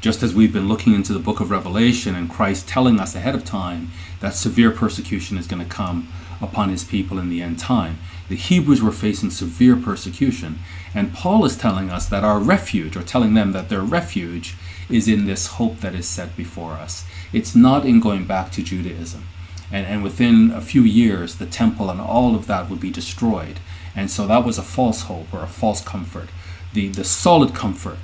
Just 0.00 0.22
as 0.22 0.32
we've 0.32 0.52
been 0.52 0.68
looking 0.68 0.94
into 0.94 1.12
the 1.12 1.18
book 1.18 1.40
of 1.40 1.50
Revelation 1.50 2.14
and 2.14 2.30
Christ 2.30 2.68
telling 2.68 3.00
us 3.00 3.16
ahead 3.16 3.34
of 3.34 3.44
time 3.44 3.90
that 4.20 4.32
severe 4.34 4.70
persecution 4.70 5.36
is 5.36 5.48
going 5.48 5.60
to 5.62 5.68
come 5.68 6.06
upon 6.40 6.68
his 6.68 6.84
people 6.84 7.18
in 7.18 7.28
the 7.30 7.42
end 7.42 7.58
time, 7.58 7.98
the 8.28 8.36
Hebrews 8.36 8.80
were 8.80 8.92
facing 8.92 9.30
severe 9.30 9.74
persecution. 9.74 10.60
And 10.94 11.12
Paul 11.12 11.44
is 11.44 11.56
telling 11.56 11.90
us 11.90 12.06
that 12.10 12.22
our 12.22 12.38
refuge, 12.38 12.96
or 12.96 13.02
telling 13.02 13.34
them 13.34 13.50
that 13.52 13.70
their 13.70 13.80
refuge, 13.80 14.54
is 14.88 15.08
in 15.08 15.26
this 15.26 15.48
hope 15.48 15.78
that 15.80 15.96
is 15.96 16.06
set 16.06 16.36
before 16.36 16.74
us. 16.74 17.04
It's 17.32 17.56
not 17.56 17.84
in 17.84 17.98
going 17.98 18.24
back 18.24 18.52
to 18.52 18.62
Judaism. 18.62 19.24
And, 19.72 19.84
and 19.84 20.04
within 20.04 20.52
a 20.52 20.60
few 20.60 20.82
years, 20.84 21.34
the 21.36 21.46
temple 21.46 21.90
and 21.90 22.00
all 22.00 22.36
of 22.36 22.46
that 22.46 22.70
would 22.70 22.78
be 22.80 22.92
destroyed. 22.92 23.58
And 23.96 24.12
so 24.12 24.28
that 24.28 24.44
was 24.44 24.58
a 24.58 24.62
false 24.62 25.02
hope 25.02 25.34
or 25.34 25.42
a 25.42 25.48
false 25.48 25.80
comfort. 25.80 26.28
The, 26.72 26.86
the 26.88 27.02
solid 27.02 27.52
comfort 27.52 27.98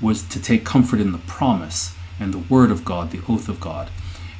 was 0.00 0.22
to 0.22 0.40
take 0.40 0.64
comfort 0.64 1.00
in 1.00 1.12
the 1.12 1.18
promise 1.18 1.94
and 2.18 2.32
the 2.32 2.38
word 2.38 2.70
of 2.70 2.84
God, 2.84 3.10
the 3.10 3.20
oath 3.28 3.48
of 3.48 3.60
God. 3.60 3.90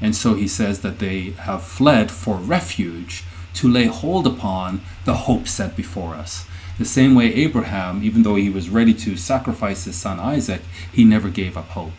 And 0.00 0.17
so 0.17 0.35
he 0.35 0.49
says 0.49 0.81
that 0.81 0.99
they 0.99 1.31
have 1.31 1.62
fled 1.62 2.11
for 2.11 2.37
refuge 2.37 3.25
to 3.55 3.69
lay 3.69 3.87
hold 3.87 4.26
upon 4.26 4.81
the 5.05 5.14
hope 5.14 5.47
set 5.47 5.76
before 5.76 6.14
us. 6.14 6.47
The 6.79 6.85
same 6.87 7.14
way 7.14 7.33
Abraham, 7.35 8.02
even 8.02 8.23
though 8.23 8.37
he 8.37 8.49
was 8.49 8.71
ready 8.71 8.95
to 8.95 9.17
sacrifice 9.17 9.85
his 9.85 9.97
son 9.97 10.19
Isaac, 10.19 10.62
he 10.93 11.05
never 11.05 11.29
gave 11.29 11.57
up 11.57 11.69
hope. 11.71 11.93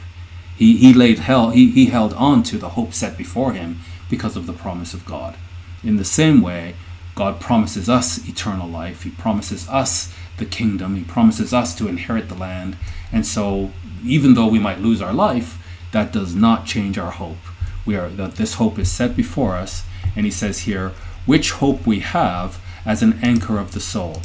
He, 0.58 0.78
he 0.78 0.94
laid 0.94 1.20
hell 1.20 1.52
he, 1.52 1.70
he 1.72 1.86
held 1.88 2.14
on 2.14 2.44
to 2.44 2.58
the 2.58 2.70
hope 2.70 2.94
set 2.94 3.18
before 3.18 3.54
him 3.54 3.80
because 4.10 4.36
of 4.36 4.48
the 4.48 4.54
promise 4.54 4.94
of 4.94 5.06
God. 5.06 5.36
In 5.84 5.98
the 5.98 6.06
same 6.06 6.42
way, 6.42 6.76
God 7.14 7.40
promises 7.40 7.90
us 7.90 8.28
eternal 8.28 8.68
life. 8.68 9.04
He 9.04 9.12
promises 9.12 9.68
us 9.70 10.14
the 10.38 10.46
kingdom. 10.46 10.96
He 10.96 11.04
promises 11.04 11.54
us 11.54 11.76
to 11.76 11.88
inherit 11.88 12.30
the 12.30 12.36
land. 12.36 12.78
And 13.12 13.26
so, 13.26 13.72
even 14.04 14.34
though 14.34 14.48
we 14.48 14.60
might 14.60 14.80
lose 14.80 15.02
our 15.02 15.14
life, 15.14 15.58
that 15.92 16.14
does 16.14 16.34
not 16.34 16.66
change 16.66 16.98
our 16.98 17.12
hope. 17.12 17.38
We 17.86 17.96
are 17.96 18.10
that 18.10 18.36
this 18.36 18.54
hope 18.56 18.80
is 18.80 18.90
set 18.90 19.16
before 19.16 19.56
us, 19.56 19.84
and 20.16 20.26
he 20.26 20.32
says 20.32 20.60
here, 20.60 20.92
which 21.26 21.52
hope 21.52 21.86
we 21.86 22.00
have 22.00 22.60
as 22.86 23.02
an 23.04 23.20
anchor 23.22 23.60
of 23.60 23.74
the 23.74 23.80
soul. 23.82 24.22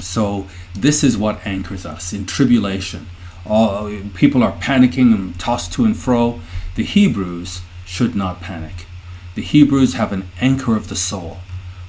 So 0.00 0.46
this 0.74 1.04
is 1.04 1.16
what 1.16 1.46
anchors 1.46 1.86
us 1.86 2.12
in 2.12 2.26
tribulation. 2.26 3.06
All 3.46 3.90
people 4.14 4.42
are 4.42 4.52
panicking 4.58 5.14
and 5.14 5.38
tossed 5.38 5.72
to 5.74 5.84
and 5.84 5.96
fro. 5.96 6.40
The 6.74 6.84
Hebrews 6.84 7.60
should 7.84 8.14
not 8.14 8.40
panic. 8.40 8.86
The 9.34 9.42
Hebrews 9.42 9.94
have 9.94 10.12
an 10.12 10.28
anchor 10.40 10.76
of 10.76 10.88
the 10.88 10.96
soul, 10.96 11.38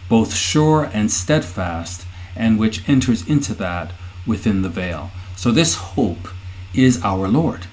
both 0.09 0.35
sure 0.35 0.89
and 0.93 1.11
steadfast, 1.11 2.05
and 2.35 2.59
which 2.59 2.87
enters 2.87 3.27
into 3.27 3.53
that 3.55 3.91
within 4.27 4.61
the 4.61 4.69
veil. 4.69 5.11
So 5.35 5.51
this 5.51 5.75
hope 5.75 6.29
is 6.73 7.03
our 7.03 7.27
Lord. 7.27 7.67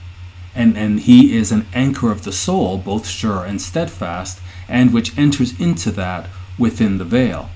And, 0.55 0.77
and 0.77 1.01
he 1.01 1.37
is 1.37 1.53
an 1.53 1.67
anchor 1.73 2.11
of 2.11 2.25
the 2.25 2.33
soul, 2.33 2.77
both 2.79 3.07
sure 3.07 3.45
and 3.45 3.63
steadfast, 3.63 4.41
and 4.69 4.93
which 4.93 5.17
enters 5.17 5.59
into 5.61 5.91
that 5.93 6.27
within 6.59 6.99
the 6.99 7.05
veil, 7.05 7.51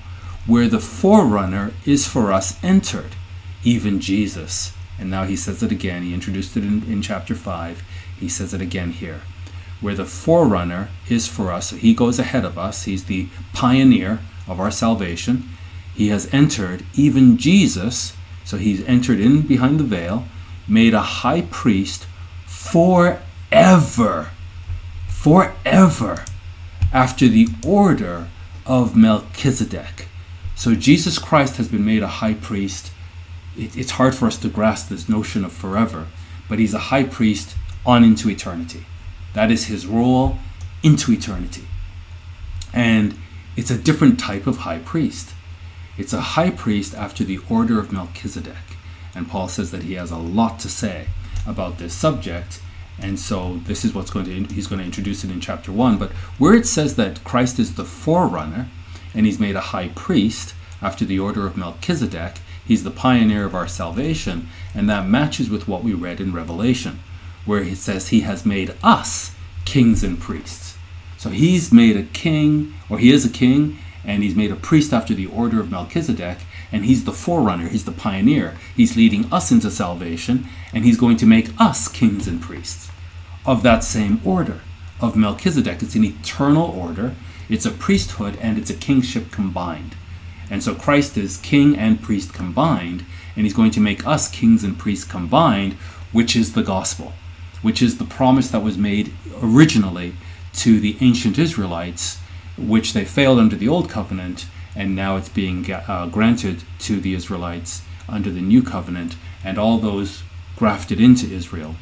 where 0.47 0.67
the 0.67 0.79
forerunner 0.79 1.73
is 1.85 2.07
for 2.07 2.31
us 2.31 2.61
entered, 2.63 3.15
even 3.63 3.99
Jesus. 3.99 4.73
And 4.97 5.09
now 5.11 5.25
he 5.25 5.35
says 5.35 5.61
it 5.61 5.71
again. 5.71 6.03
He 6.03 6.13
introduced 6.13 6.55
it 6.55 6.63
in, 6.63 6.83
in 6.83 7.01
chapter 7.01 7.35
5. 7.35 7.83
He 8.17 8.29
says 8.29 8.53
it 8.53 8.61
again 8.61 8.91
here, 8.91 9.21
where 9.81 9.95
the 9.95 10.05
forerunner 10.05 10.89
is 11.09 11.27
for 11.27 11.51
us. 11.51 11.71
he 11.71 11.93
goes 11.93 12.17
ahead 12.17 12.45
of 12.45 12.57
us, 12.57 12.85
he's 12.85 13.05
the 13.05 13.27
pioneer 13.53 14.19
of 14.47 14.59
our 14.61 14.71
salvation. 14.71 15.49
He 15.93 16.07
has 16.09 16.33
entered 16.33 16.85
even 16.93 17.37
Jesus 17.37 18.14
so 18.45 18.57
he's 18.57 18.83
entered 18.85 19.19
in 19.19 19.41
behind 19.41 19.79
the 19.79 19.83
veil, 19.83 20.25
made 20.67 20.93
a 20.93 21.01
high 21.01 21.41
priest 21.49 22.05
forever, 22.45 24.29
forever 25.09 26.25
after 26.93 27.27
the 27.27 27.47
order 27.65 28.27
of 28.67 28.95
Melchizedek. 28.95 30.07
So 30.55 30.75
Jesus 30.75 31.17
Christ 31.17 31.57
has 31.57 31.67
been 31.67 31.83
made 31.83 32.03
a 32.03 32.07
high 32.07 32.35
priest. 32.35 32.91
It, 33.57 33.75
it's 33.75 33.91
hard 33.91 34.13
for 34.15 34.27
us 34.27 34.37
to 34.37 34.47
grasp 34.47 34.89
this 34.89 35.09
notion 35.09 35.43
of 35.43 35.51
forever, 35.51 36.07
but 36.47 36.59
he's 36.59 36.73
a 36.75 36.89
high 36.93 37.03
priest 37.03 37.55
on 37.83 38.03
into 38.03 38.29
eternity. 38.29 38.85
That 39.33 39.49
is 39.49 39.65
his 39.65 39.87
role 39.87 40.37
into 40.83 41.11
eternity. 41.11 41.67
And 42.71 43.17
it's 43.55 43.71
a 43.71 43.77
different 43.77 44.19
type 44.19 44.45
of 44.45 44.57
high 44.59 44.79
priest. 44.79 45.31
It's 45.97 46.11
a 46.13 46.19
high 46.35 46.49
priest 46.49 46.93
after 46.93 47.23
the 47.23 47.39
order 47.49 47.79
of 47.79 47.91
Melchizedek. 47.93 48.77
And 49.15 49.29
Paul 49.29 49.47
says 49.47 49.71
that 49.71 49.83
he 49.83 49.93
has 49.93 50.11
a 50.11 50.17
lot 50.17 50.59
to 50.59 50.69
say 50.69 51.07
about 51.47 51.77
this 51.77 51.93
subject. 51.93 52.61
And 52.99 53.17
so 53.19 53.57
this 53.63 53.85
is 53.85 53.93
what's 53.93 54.11
going 54.11 54.25
to 54.47 54.53
he's 54.53 54.67
going 54.67 54.79
to 54.79 54.85
introduce 54.85 55.23
it 55.23 55.31
in 55.31 55.39
chapter 55.39 55.71
1, 55.71 55.97
but 55.97 56.11
where 56.37 56.53
it 56.53 56.65
says 56.65 56.95
that 56.97 57.23
Christ 57.23 57.59
is 57.59 57.75
the 57.75 57.85
forerunner 57.85 58.67
and 59.13 59.25
he's 59.25 59.39
made 59.39 59.55
a 59.55 59.61
high 59.71 59.89
priest 59.89 60.53
after 60.81 61.05
the 61.05 61.19
order 61.19 61.45
of 61.45 61.55
Melchizedek, 61.55 62.39
he's 62.65 62.83
the 62.83 62.91
pioneer 62.91 63.45
of 63.45 63.55
our 63.55 63.67
salvation, 63.67 64.49
and 64.73 64.89
that 64.89 65.07
matches 65.07 65.49
with 65.49 65.67
what 65.69 65.83
we 65.85 65.93
read 65.93 66.19
in 66.19 66.33
Revelation, 66.33 66.99
where 67.45 67.61
it 67.63 67.77
says 67.77 68.09
he 68.09 68.21
has 68.21 68.45
made 68.45 68.75
us 68.83 69.31
kings 69.63 70.03
and 70.03 70.19
priests. 70.19 70.77
So 71.17 71.29
he's 71.29 71.71
made 71.71 71.95
a 71.95 72.03
king 72.03 72.73
or 72.89 72.97
he 72.99 73.11
is 73.13 73.25
a 73.25 73.29
king 73.29 73.77
and 74.05 74.23
he's 74.23 74.35
made 74.35 74.51
a 74.51 74.55
priest 74.55 74.93
after 74.93 75.13
the 75.13 75.25
order 75.27 75.59
of 75.59 75.71
Melchizedek, 75.71 76.37
and 76.71 76.85
he's 76.85 77.05
the 77.05 77.11
forerunner, 77.13 77.67
he's 77.67 77.85
the 77.85 77.91
pioneer. 77.91 78.55
He's 78.75 78.95
leading 78.97 79.31
us 79.33 79.51
into 79.51 79.71
salvation, 79.71 80.47
and 80.73 80.83
he's 80.85 80.97
going 80.99 81.17
to 81.17 81.25
make 81.25 81.49
us 81.59 81.87
kings 81.87 82.27
and 82.27 82.41
priests 82.41 82.89
of 83.45 83.63
that 83.63 83.83
same 83.83 84.21
order 84.25 84.59
of 85.01 85.15
Melchizedek. 85.15 85.81
It's 85.81 85.95
an 85.95 86.03
eternal 86.05 86.65
order, 86.67 87.13
it's 87.49 87.65
a 87.65 87.71
priesthood, 87.71 88.37
and 88.41 88.57
it's 88.57 88.69
a 88.69 88.73
kingship 88.75 89.31
combined. 89.31 89.95
And 90.49 90.63
so 90.63 90.75
Christ 90.75 91.17
is 91.17 91.37
king 91.37 91.75
and 91.75 92.01
priest 92.01 92.33
combined, 92.33 93.05
and 93.35 93.45
he's 93.45 93.53
going 93.53 93.71
to 93.71 93.79
make 93.81 94.05
us 94.05 94.29
kings 94.29 94.63
and 94.63 94.77
priests 94.77 95.05
combined, 95.05 95.73
which 96.11 96.35
is 96.35 96.53
the 96.53 96.63
gospel, 96.63 97.13
which 97.63 97.81
is 97.81 97.97
the 97.97 98.05
promise 98.05 98.49
that 98.51 98.63
was 98.63 98.77
made 98.77 99.11
originally 99.41 100.13
to 100.53 100.79
the 100.79 100.95
ancient 101.01 101.37
Israelites 101.39 102.19
which 102.57 102.93
they 102.93 103.05
failed 103.05 103.39
under 103.39 103.55
the 103.55 103.67
old 103.67 103.89
covenant, 103.89 104.45
and 104.75 104.95
now 104.95 105.17
it's 105.17 105.29
being 105.29 105.69
uh, 105.71 106.07
granted 106.11 106.63
to 106.79 106.99
the 106.99 107.13
Israelites 107.13 107.81
under 108.07 108.31
the 108.31 108.41
new 108.41 108.63
covenant, 108.63 109.15
and 109.43 109.57
all 109.57 109.77
those 109.77 110.23
grafted 110.55 110.99
into 110.99 111.27
Israel 111.27 111.75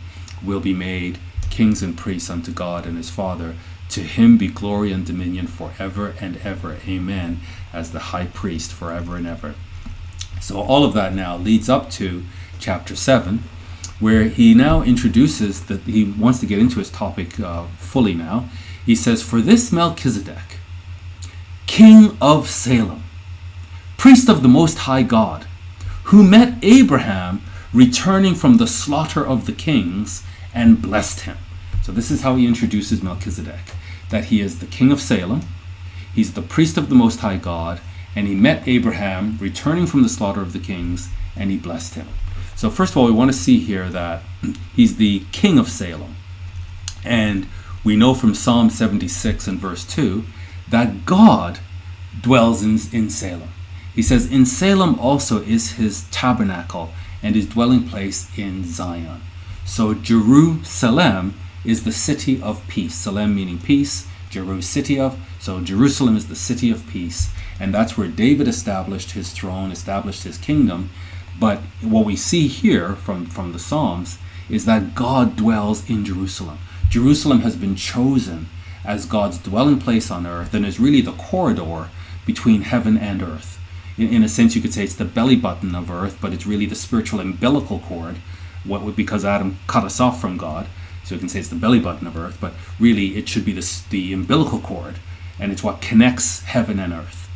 will 0.44 0.60
be 0.60 0.74
made 0.74 1.20
kings 1.50 1.84
and 1.84 1.98
priests 1.98 2.30
unto 2.30 2.52
God 2.52 2.86
and 2.86 2.98
his 2.98 3.10
Father. 3.10 3.54
To 3.90 4.02
him 4.02 4.38
be 4.38 4.48
glory 4.48 4.92
and 4.92 5.06
dominion 5.06 5.46
forever 5.46 6.16
and 6.20 6.38
ever. 6.38 6.78
Amen. 6.88 7.42
As 7.72 7.92
the 7.92 8.00
high 8.00 8.26
priest 8.26 8.72
forever 8.72 9.16
and 9.18 9.28
ever. 9.28 9.54
So, 10.42 10.60
all 10.60 10.84
of 10.84 10.94
that 10.94 11.14
now 11.14 11.38
leads 11.38 11.70
up 11.70 11.90
to 11.92 12.24
chapter 12.60 12.96
7, 12.96 13.44
where 14.00 14.24
he 14.24 14.54
now 14.56 14.82
introduces 14.82 15.66
that 15.66 15.82
he 15.82 16.04
wants 16.04 16.40
to 16.40 16.46
get 16.46 16.60
into 16.60 16.80
his 16.80 16.90
topic 16.90 17.40
uh, 17.40 17.66
fully 17.78 18.14
now. 18.14 18.50
He 18.86 18.96
says, 18.96 19.22
For 19.24 19.42
this 19.42 19.72
Melchizedek, 19.72 20.53
king 21.74 22.16
of 22.22 22.48
Salem, 22.52 23.02
priest 23.98 24.30
of 24.30 24.44
the 24.44 24.48
Most 24.48 24.78
High 24.78 25.02
God, 25.02 25.48
who 26.04 26.22
met 26.24 26.54
Abraham 26.62 27.42
returning 27.74 28.36
from 28.36 28.58
the 28.58 28.68
slaughter 28.68 29.26
of 29.26 29.48
the 29.48 29.52
kings 29.54 30.22
and 30.54 30.80
blessed 30.80 31.22
him. 31.22 31.36
So, 31.82 31.92
this 31.92 32.12
is 32.12 32.22
how 32.22 32.36
he 32.36 32.46
introduces 32.46 33.02
Melchizedek 33.02 33.74
that 34.12 34.26
he 34.26 34.40
is 34.40 34.60
the 34.60 34.68
king 34.68 34.92
of 34.92 35.02
Salem, 35.02 35.42
he's 36.14 36.34
the 36.34 36.44
priest 36.44 36.78
of 36.78 36.90
the 36.90 36.96
Most 37.04 37.22
High 37.22 37.38
God, 37.38 37.82
and 38.16 38.28
he 38.28 38.36
met 38.36 38.68
Abraham 38.68 39.36
returning 39.42 39.88
from 39.88 40.04
the 40.04 40.10
slaughter 40.10 40.42
of 40.44 40.54
the 40.54 40.60
kings 40.60 41.10
and 41.36 41.50
he 41.50 41.58
blessed 41.58 41.96
him. 41.96 42.08
So, 42.56 42.70
first 42.70 42.94
of 42.94 42.98
all, 42.98 43.06
we 43.06 43.12
want 43.14 43.32
to 43.32 43.36
see 43.46 43.60
here 43.60 43.90
that 43.90 44.22
he's 44.76 44.98
the 44.98 45.24
king 45.32 45.58
of 45.58 45.68
Salem. 45.70 46.14
And 47.04 47.48
we 47.84 47.96
know 47.96 48.14
from 48.14 48.36
Psalm 48.36 48.70
76 48.70 49.48
and 49.48 49.58
verse 49.58 49.84
2 49.86 50.24
that 50.74 51.06
God 51.06 51.60
dwells 52.20 52.64
in, 52.64 52.80
in 52.92 53.08
Salem. 53.12 53.50
He 53.94 54.02
says, 54.02 54.30
In 54.32 54.44
Salem 54.44 54.98
also 55.00 55.44
is 55.44 55.74
his 55.74 56.08
tabernacle 56.10 56.90
and 57.22 57.36
his 57.36 57.46
dwelling 57.48 57.88
place 57.88 58.36
in 58.36 58.64
Zion. 58.66 59.22
So 59.68 59.94
Jerusalem 59.94 61.36
is 61.64 61.84
the 61.84 61.92
city 61.92 62.42
of 62.42 62.68
peace. 62.68 62.96
Salem 62.96 63.36
meaning 63.36 63.60
peace, 63.60 64.08
Jeru 64.32 64.64
city 64.64 65.00
of. 65.00 65.16
So 65.40 65.62
Jerusalem 65.62 66.18
is 66.18 66.28
the 66.28 66.36
city 66.36 66.72
of 66.72 66.88
peace. 66.88 67.32
And 67.60 67.72
that's 67.72 67.96
where 67.96 68.08
David 68.08 68.48
established 68.48 69.12
his 69.12 69.32
throne, 69.32 69.72
established 69.72 70.24
his 70.24 70.40
kingdom. 70.40 70.90
But 71.40 71.60
what 71.82 72.04
we 72.04 72.16
see 72.16 72.48
here 72.48 72.96
from, 72.96 73.28
from 73.28 73.54
the 73.54 73.60
Psalms 73.60 74.18
is 74.50 74.66
that 74.66 74.96
God 74.96 75.36
dwells 75.36 75.88
in 75.88 76.04
Jerusalem. 76.04 76.58
Jerusalem 76.90 77.42
has 77.42 77.56
been 77.56 77.76
chosen 77.76 78.48
as 78.86 79.06
God's 79.06 79.38
dwelling 79.38 79.80
place 79.80 80.12
on 80.12 80.26
earth 80.28 80.54
and 80.54 80.66
is 80.66 80.80
really 80.80 81.02
the 81.02 81.14
corridor 81.14 81.90
between 82.26 82.62
heaven 82.64 82.98
and 82.98 83.22
earth. 83.22 83.60
In, 83.98 84.10
in 84.10 84.24
a 84.24 84.30
sense, 84.30 84.56
you 84.56 84.62
could 84.62 84.74
say 84.74 84.84
it's 84.84 84.96
the 84.96 85.06
belly 85.06 85.36
button 85.36 85.76
of 85.76 85.90
earth, 85.90 86.18
but 86.22 86.34
it's 86.34 86.46
really 86.46 86.66
the 86.66 86.76
spiritual 86.76 87.20
umbilical 87.20 87.80
cord, 87.80 88.18
what 88.64 88.82
would, 88.84 88.96
because 88.96 89.24
Adam 89.26 89.58
cut 89.68 89.84
us 89.84 90.00
off 90.00 90.20
from 90.20 90.38
God. 90.38 90.68
So 91.04 91.16
you 91.16 91.20
can 91.20 91.30
say 91.30 91.40
it's 91.40 91.50
the 91.50 91.56
belly 91.56 91.80
button 91.80 92.08
of 92.08 92.18
earth, 92.18 92.38
but 92.40 92.54
really 92.80 93.18
it 93.18 93.28
should 93.28 93.46
be 93.46 93.52
the, 93.52 93.82
the 93.90 94.14
umbilical 94.14 94.60
cord, 94.60 94.96
and 95.40 95.52
it's 95.52 95.64
what 95.64 95.82
connects 95.82 96.42
heaven 96.44 96.80
and 96.80 96.94
earth. 96.94 97.30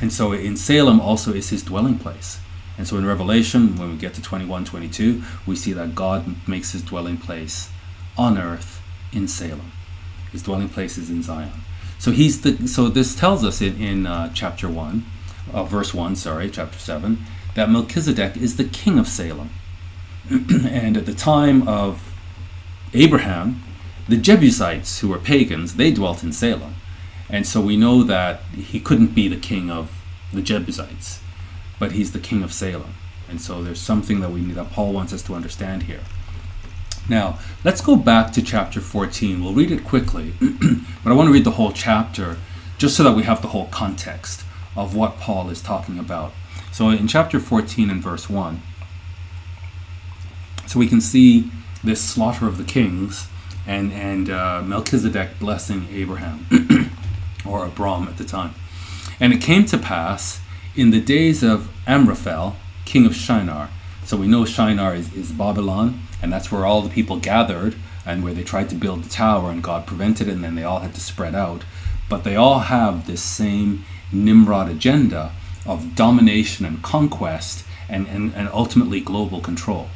And 0.00 0.12
so 0.12 0.32
in 0.32 0.56
Salem 0.56 1.00
also 1.00 1.32
is 1.32 1.50
his 1.50 1.62
dwelling 1.62 1.98
place. 1.98 2.40
And 2.76 2.86
so 2.86 2.96
in 2.96 3.04
Revelation, 3.04 3.74
when 3.76 3.90
we 3.90 3.96
get 3.96 4.14
to 4.14 4.22
21 4.22 4.64
22, 4.64 5.22
we 5.46 5.56
see 5.56 5.72
that 5.72 5.94
God 5.96 6.46
makes 6.46 6.70
his 6.72 6.82
dwelling 6.82 7.16
place 7.16 7.70
on 8.16 8.38
earth 8.38 8.80
in 9.12 9.26
Salem. 9.26 9.72
His 10.32 10.42
dwelling 10.42 10.68
place 10.68 10.98
is 10.98 11.10
in 11.10 11.22
Zion. 11.22 11.50
So 11.98 12.10
he's 12.12 12.42
the 12.42 12.68
so 12.68 12.88
this 12.88 13.14
tells 13.14 13.44
us 13.44 13.60
in, 13.60 13.76
in 13.80 14.06
uh, 14.06 14.30
chapter 14.34 14.68
one, 14.68 15.04
uh, 15.52 15.64
verse 15.64 15.92
one, 15.94 16.16
sorry, 16.16 16.50
chapter 16.50 16.78
seven, 16.78 17.24
that 17.54 17.70
Melchizedek 17.70 18.36
is 18.36 18.56
the 18.56 18.64
king 18.64 18.98
of 18.98 19.08
Salem, 19.08 19.50
and 20.30 20.96
at 20.96 21.06
the 21.06 21.14
time 21.14 21.66
of 21.66 22.14
Abraham, 22.94 23.62
the 24.08 24.16
Jebusites 24.16 25.00
who 25.00 25.08
were 25.08 25.18
pagans 25.18 25.74
they 25.74 25.90
dwelt 25.90 26.22
in 26.22 26.32
Salem, 26.32 26.76
and 27.28 27.46
so 27.46 27.60
we 27.60 27.76
know 27.76 28.02
that 28.04 28.40
he 28.54 28.78
couldn't 28.78 29.14
be 29.14 29.26
the 29.26 29.36
king 29.36 29.70
of 29.70 29.90
the 30.32 30.42
Jebusites, 30.42 31.20
but 31.80 31.92
he's 31.92 32.12
the 32.12 32.20
king 32.20 32.42
of 32.44 32.52
Salem, 32.52 32.94
and 33.28 33.40
so 33.40 33.62
there's 33.64 33.80
something 33.80 34.20
that 34.20 34.30
we 34.30 34.42
that 34.52 34.70
Paul 34.70 34.92
wants 34.92 35.12
us 35.12 35.22
to 35.24 35.34
understand 35.34 35.84
here. 35.84 36.00
Now, 37.08 37.38
let's 37.64 37.80
go 37.80 37.96
back 37.96 38.32
to 38.34 38.42
chapter 38.42 38.80
14. 38.82 39.42
We'll 39.42 39.54
read 39.54 39.70
it 39.70 39.82
quickly, 39.84 40.34
but 40.40 41.10
I 41.10 41.14
want 41.14 41.26
to 41.28 41.32
read 41.32 41.44
the 41.44 41.52
whole 41.52 41.72
chapter 41.72 42.36
just 42.76 42.96
so 42.96 43.02
that 43.02 43.14
we 43.16 43.22
have 43.22 43.40
the 43.40 43.48
whole 43.48 43.66
context 43.68 44.44
of 44.76 44.94
what 44.94 45.16
Paul 45.18 45.48
is 45.48 45.62
talking 45.62 45.98
about. 45.98 46.32
So, 46.70 46.90
in 46.90 47.08
chapter 47.08 47.40
14 47.40 47.88
and 47.88 48.02
verse 48.02 48.28
1, 48.28 48.60
so 50.66 50.78
we 50.78 50.86
can 50.86 51.00
see 51.00 51.50
this 51.82 52.00
slaughter 52.02 52.46
of 52.46 52.58
the 52.58 52.64
kings 52.64 53.28
and, 53.66 53.90
and 53.92 54.28
uh, 54.28 54.60
Melchizedek 54.62 55.38
blessing 55.40 55.88
Abraham, 55.90 56.44
or 57.48 57.64
Abram 57.66 58.06
at 58.08 58.18
the 58.18 58.24
time. 58.24 58.54
And 59.18 59.32
it 59.32 59.40
came 59.40 59.64
to 59.66 59.78
pass 59.78 60.40
in 60.76 60.90
the 60.90 61.00
days 61.00 61.42
of 61.42 61.70
Amraphel, 61.86 62.56
king 62.84 63.06
of 63.06 63.14
Shinar. 63.16 63.70
So 64.04 64.16
we 64.16 64.26
know 64.26 64.44
Shinar 64.46 64.94
is, 64.94 65.12
is 65.14 65.32
Babylon 65.32 66.00
and 66.22 66.32
that's 66.32 66.50
where 66.50 66.66
all 66.66 66.82
the 66.82 66.88
people 66.90 67.18
gathered 67.18 67.76
and 68.04 68.24
where 68.24 68.32
they 68.34 68.42
tried 68.42 68.68
to 68.70 68.74
build 68.74 69.04
the 69.04 69.08
tower 69.10 69.50
and 69.50 69.62
God 69.62 69.86
prevented 69.86 70.28
it 70.28 70.32
and 70.32 70.44
then 70.44 70.54
they 70.54 70.64
all 70.64 70.80
had 70.80 70.94
to 70.94 71.00
spread 71.00 71.34
out. 71.34 71.62
But 72.08 72.24
they 72.24 72.36
all 72.36 72.60
have 72.60 73.06
this 73.06 73.22
same 73.22 73.84
Nimrod 74.12 74.68
agenda 74.68 75.32
of 75.66 75.94
domination 75.94 76.64
and 76.64 76.82
conquest 76.82 77.64
and, 77.88 78.06
and, 78.08 78.34
and 78.34 78.48
ultimately 78.50 79.00
global 79.00 79.40
control. 79.40 79.88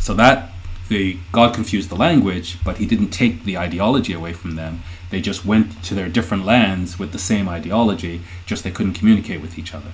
So 0.00 0.14
that 0.14 0.50
the 0.88 1.18
God 1.32 1.54
confused 1.54 1.90
the 1.90 1.96
language, 1.96 2.58
but 2.64 2.78
he 2.78 2.86
didn't 2.86 3.10
take 3.10 3.44
the 3.44 3.58
ideology 3.58 4.14
away 4.14 4.32
from 4.32 4.56
them. 4.56 4.82
They 5.10 5.20
just 5.20 5.44
went 5.44 5.82
to 5.84 5.94
their 5.94 6.08
different 6.08 6.46
lands 6.46 6.98
with 6.98 7.12
the 7.12 7.18
same 7.18 7.46
ideology, 7.48 8.22
just 8.46 8.64
they 8.64 8.70
couldn't 8.70 8.94
communicate 8.94 9.42
with 9.42 9.58
each 9.58 9.74
other. 9.74 9.90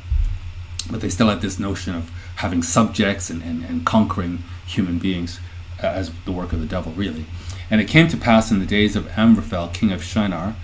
But 0.88 1.00
they 1.00 1.08
still 1.08 1.28
had 1.28 1.40
this 1.40 1.58
notion 1.58 1.96
of 1.96 2.10
having 2.36 2.62
subjects 2.62 3.28
and, 3.30 3.42
and, 3.42 3.64
and 3.64 3.84
conquering 3.84 4.44
human 4.66 4.98
beings. 4.98 5.40
Uh, 5.84 5.88
as 5.88 6.10
the 6.24 6.32
work 6.32 6.54
of 6.54 6.60
the 6.60 6.66
devil, 6.66 6.92
really. 6.92 7.26
And 7.70 7.78
it 7.78 7.88
came 7.88 8.08
to 8.08 8.16
pass 8.16 8.50
in 8.50 8.58
the 8.58 8.64
days 8.64 8.96
of 8.96 9.06
Amraphel, 9.18 9.68
king 9.74 9.92
of 9.92 10.02
Shinar, 10.02 10.56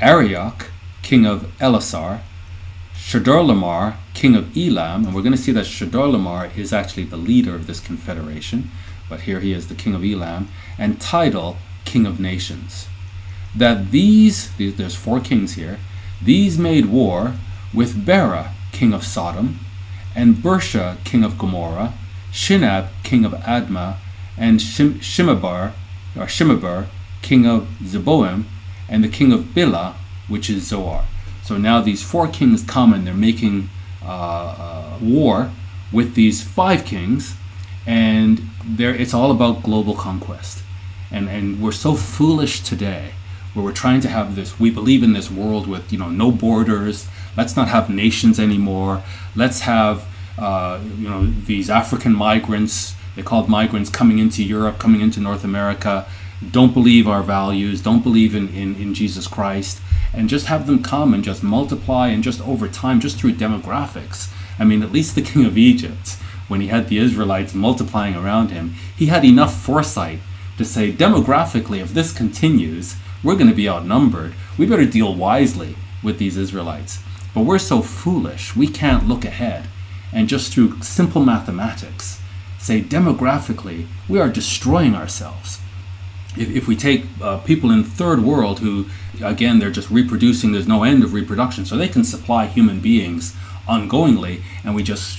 Arioch, 0.00 0.70
king 1.02 1.26
of 1.26 1.52
Ellasar, 1.58 2.20
Chedorlaomer, 2.94 3.96
king 4.14 4.34
of 4.34 4.56
Elam, 4.56 5.04
and 5.04 5.14
we're 5.14 5.20
going 5.20 5.36
to 5.36 5.42
see 5.46 5.52
that 5.52 5.66
Chedorlaomer 5.66 6.56
is 6.56 6.72
actually 6.72 7.04
the 7.04 7.18
leader 7.18 7.54
of 7.54 7.66
this 7.66 7.78
confederation, 7.78 8.70
but 9.10 9.20
here 9.22 9.40
he 9.40 9.52
is 9.52 9.68
the 9.68 9.74
king 9.74 9.94
of 9.94 10.02
Elam, 10.02 10.48
and 10.78 10.98
Tidal, 10.98 11.58
king 11.84 12.06
of 12.06 12.18
nations. 12.18 12.86
That 13.54 13.90
these, 13.90 14.50
there's 14.56 14.94
four 14.94 15.20
kings 15.20 15.56
here, 15.56 15.76
these 16.22 16.56
made 16.56 16.86
war 16.86 17.34
with 17.74 18.06
Bera, 18.06 18.54
king 18.72 18.94
of 18.94 19.04
Sodom, 19.04 19.58
and 20.16 20.36
Birsha, 20.36 20.96
king 21.04 21.22
of 21.22 21.36
Gomorrah, 21.36 21.92
Shinab, 22.32 22.88
king 23.02 23.26
of 23.26 23.32
Admah, 23.32 23.98
and 24.36 24.60
Shim- 24.60 24.94
Shimabar, 24.96 25.72
or 26.16 26.26
Shimabar, 26.26 26.86
king 27.22 27.46
of 27.46 27.68
Zeboim, 27.82 28.44
and 28.88 29.02
the 29.04 29.08
king 29.08 29.32
of 29.32 29.54
Bela, 29.54 29.94
which 30.28 30.50
is 30.50 30.64
Zoar. 30.68 31.04
So 31.42 31.56
now 31.58 31.80
these 31.80 32.02
four 32.02 32.28
kings 32.28 32.62
come 32.62 32.92
and 32.92 33.06
they're 33.06 33.14
making 33.14 33.68
uh, 34.02 34.06
uh, 34.08 34.98
war 35.00 35.50
with 35.92 36.14
these 36.14 36.42
five 36.42 36.84
kings, 36.84 37.34
and 37.86 38.40
there 38.64 38.94
it's 38.94 39.14
all 39.14 39.30
about 39.30 39.62
global 39.62 39.94
conquest. 39.94 40.62
And 41.10 41.28
and 41.28 41.60
we're 41.60 41.72
so 41.72 41.94
foolish 41.94 42.60
today, 42.62 43.12
where 43.52 43.64
we're 43.64 43.72
trying 43.72 44.00
to 44.02 44.08
have 44.08 44.36
this. 44.36 44.58
We 44.58 44.70
believe 44.70 45.02
in 45.02 45.12
this 45.12 45.30
world 45.30 45.66
with 45.66 45.92
you 45.92 45.98
know 45.98 46.08
no 46.08 46.30
borders. 46.32 47.06
Let's 47.36 47.56
not 47.56 47.68
have 47.68 47.90
nations 47.90 48.40
anymore. 48.40 49.02
Let's 49.36 49.60
have 49.60 50.06
uh, 50.38 50.80
you 50.98 51.08
know 51.08 51.26
these 51.26 51.70
African 51.70 52.14
migrants 52.14 52.94
they 53.16 53.22
called 53.22 53.48
migrants 53.48 53.90
coming 53.90 54.18
into 54.18 54.42
Europe, 54.42 54.78
coming 54.78 55.00
into 55.00 55.20
North 55.20 55.44
America, 55.44 56.06
don't 56.50 56.74
believe 56.74 57.06
our 57.06 57.22
values, 57.22 57.80
don't 57.80 58.02
believe 58.02 58.34
in, 58.34 58.48
in, 58.48 58.74
in 58.74 58.92
Jesus 58.92 59.28
Christ, 59.28 59.80
and 60.12 60.28
just 60.28 60.46
have 60.46 60.66
them 60.66 60.82
come 60.82 61.14
and 61.14 61.22
just 61.22 61.42
multiply 61.42 62.08
and 62.08 62.24
just 62.24 62.40
over 62.46 62.68
time, 62.68 62.98
just 63.00 63.16
through 63.16 63.34
demographics. 63.34 64.32
I 64.58 64.64
mean, 64.64 64.82
at 64.82 64.92
least 64.92 65.14
the 65.14 65.22
king 65.22 65.44
of 65.44 65.56
Egypt, 65.56 66.14
when 66.48 66.60
he 66.60 66.66
had 66.68 66.88
the 66.88 66.98
Israelites 66.98 67.54
multiplying 67.54 68.16
around 68.16 68.50
him, 68.50 68.74
he 68.96 69.06
had 69.06 69.24
enough 69.24 69.56
foresight 69.60 70.18
to 70.58 70.64
say, 70.64 70.92
demographically, 70.92 71.80
if 71.80 71.94
this 71.94 72.12
continues, 72.12 72.96
we're 73.22 73.36
going 73.36 73.48
to 73.50 73.56
be 73.56 73.68
outnumbered. 73.68 74.34
We 74.58 74.66
better 74.66 74.84
deal 74.84 75.14
wisely 75.14 75.76
with 76.02 76.18
these 76.18 76.36
Israelites. 76.36 77.00
But 77.34 77.44
we're 77.44 77.58
so 77.58 77.80
foolish, 77.80 78.54
we 78.54 78.66
can't 78.68 79.08
look 79.08 79.24
ahead. 79.24 79.66
And 80.12 80.28
just 80.28 80.52
through 80.52 80.82
simple 80.82 81.24
mathematics, 81.24 82.20
say 82.64 82.80
demographically, 82.80 83.86
we 84.08 84.18
are 84.18 84.28
destroying 84.30 84.94
ourselves. 84.94 85.60
If, 86.36 86.50
if 86.50 86.66
we 86.66 86.74
take 86.74 87.04
uh, 87.20 87.38
people 87.38 87.70
in 87.70 87.84
third 87.84 88.20
world 88.24 88.60
who, 88.60 88.86
again, 89.22 89.58
they're 89.58 89.70
just 89.70 89.90
reproducing, 89.90 90.52
there's 90.52 90.66
no 90.66 90.82
end 90.82 91.04
of 91.04 91.12
reproduction, 91.12 91.66
so 91.66 91.76
they 91.76 91.88
can 91.88 92.04
supply 92.04 92.46
human 92.46 92.80
beings 92.80 93.34
ongoingly, 93.68 94.42
and 94.64 94.74
we 94.74 94.82
just 94.82 95.18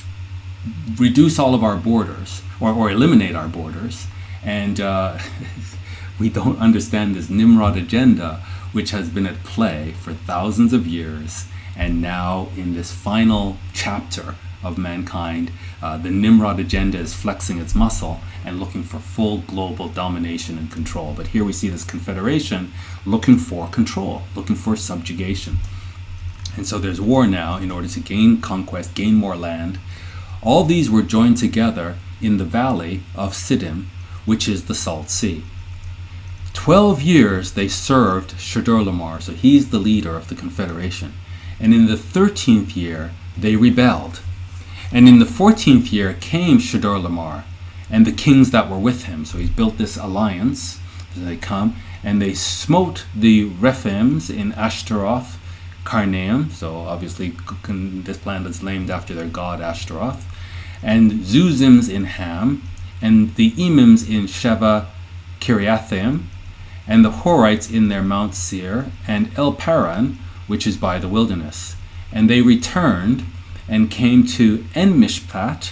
reduce 0.98 1.38
all 1.38 1.54
of 1.54 1.64
our 1.64 1.78
borders 1.78 2.42
or, 2.60 2.72
or 2.74 2.90
eliminate 2.90 3.36
our 3.36 3.48
borders, 3.48 4.08
and 4.44 4.82
uh, 4.82 5.18
we 6.20 6.30
don't 6.30 6.60
understand 6.60 7.16
this 7.16 7.30
Nimrod 7.30 7.78
agenda, 7.78 8.44
which 8.72 8.90
has 8.90 9.08
been 9.10 9.28
at 9.28 9.42
play 9.44 9.94
for 10.02 10.14
thousands 10.16 10.74
of 10.74 10.88
years, 10.88 11.46
and 11.78 12.02
now 12.02 12.48
in 12.58 12.74
this 12.74 12.92
final 12.92 13.58
chapter 13.74 14.34
of 14.66 14.78
mankind. 14.78 15.52
Uh, 15.82 15.98
the 15.98 16.10
Nimrod 16.10 16.60
agenda 16.60 16.98
is 16.98 17.14
flexing 17.14 17.60
its 17.60 17.76
muscle 17.76 18.20
and 18.44 18.60
looking 18.60 18.84
for 18.84 19.00
full 19.00 19.38
global 19.40 19.88
domination 19.90 20.58
and 20.58 20.72
control. 20.72 21.14
But 21.16 21.28
here 21.28 21.44
we 21.46 21.54
see 21.54 21.70
this 21.70 21.84
confederation 21.86 22.74
looking 23.06 23.38
for 23.38 23.68
control, 23.68 24.24
looking 24.36 24.56
for 24.56 24.76
subjugation. 24.76 25.58
And 26.58 26.66
so 26.66 26.80
there's 26.80 27.00
war 27.02 27.28
now 27.28 27.58
in 27.58 27.70
order 27.70 27.88
to 27.88 28.00
gain 28.00 28.42
conquest, 28.42 28.96
gain 28.96 29.16
more 29.16 29.36
land. 29.36 29.80
All 30.42 30.64
these 30.64 30.90
were 30.90 31.02
joined 31.04 31.38
together 31.38 31.96
in 32.22 32.38
the 32.38 32.46
valley 32.46 33.02
of 33.14 33.34
Siddim, 33.34 33.86
which 34.26 34.48
is 34.48 34.66
the 34.66 34.76
Salt 34.76 35.10
Sea. 35.10 35.44
Twelve 36.54 37.02
years 37.02 37.52
they 37.52 37.68
served 37.68 38.36
Chedorlaomer, 38.36 39.22
so 39.22 39.34
he's 39.34 39.70
the 39.70 39.80
leader 39.80 40.16
of 40.16 40.30
the 40.30 40.36
confederation. 40.36 41.14
And 41.60 41.74
in 41.74 41.88
the 41.88 41.98
thirteenth 41.98 42.78
year, 42.78 43.12
they 43.38 43.58
rebelled 43.58 44.22
and 44.92 45.08
in 45.08 45.20
the 45.20 45.26
14th 45.26 45.92
year 45.92 46.16
came 46.20 46.58
Chedorlaomer 46.58 47.44
and 47.90 48.06
the 48.06 48.12
kings 48.12 48.52
that 48.52 48.70
were 48.70 48.80
with 48.80 49.04
him. 49.06 49.26
So 49.26 49.38
he's 49.38 49.50
built 49.50 49.78
this 49.78 49.98
alliance. 49.98 50.80
They 51.16 51.38
come 51.38 51.76
and 52.04 52.22
they 52.22 52.34
smote 52.34 53.06
the 53.16 53.50
Rephaims 53.50 54.30
in 54.36 54.52
Ashtaroth 54.54 55.40
Karnaim. 55.84 56.50
So 56.52 56.76
obviously, 56.78 57.34
this 57.72 58.26
land 58.26 58.48
is 58.48 58.62
named 58.64 58.90
after 58.90 59.14
their 59.14 59.28
god 59.28 59.62
Ashtaroth. 59.62 60.26
And 60.84 61.12
Zuzims 61.24 61.92
in 61.92 62.04
Ham, 62.04 62.62
and 63.02 63.34
the 63.36 63.52
Emims 63.52 64.08
in 64.08 64.26
Shaveh 64.28 64.86
Kiriathaim, 65.40 66.26
and 66.88 67.04
the 67.04 67.10
Horites 67.12 67.74
in 67.74 67.88
their 67.88 68.04
Mount 68.04 68.36
Seir, 68.36 68.92
and 69.08 69.36
El 69.40 69.54
Paran, 69.54 70.20
which 70.48 70.68
is 70.68 70.78
by 70.78 71.00
the 71.00 71.08
wilderness. 71.08 71.76
And 72.12 72.30
they 72.30 72.42
returned 72.42 73.24
and 73.68 73.90
came 73.90 74.26
to 74.26 74.64
En 74.76 74.94
Mishpat, 75.00 75.72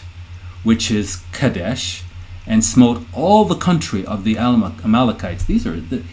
which 0.63 0.89
is 0.89 1.23
Kadesh, 1.31 2.03
and 2.45 2.63
smote 2.63 3.03
all 3.13 3.45
the 3.45 3.55
country 3.55 4.05
of 4.05 4.23
the 4.23 4.37
Amalekites. 4.37 5.45
These 5.45 5.67
are 5.67 5.79
the 5.79 6.03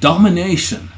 domination 0.00 0.88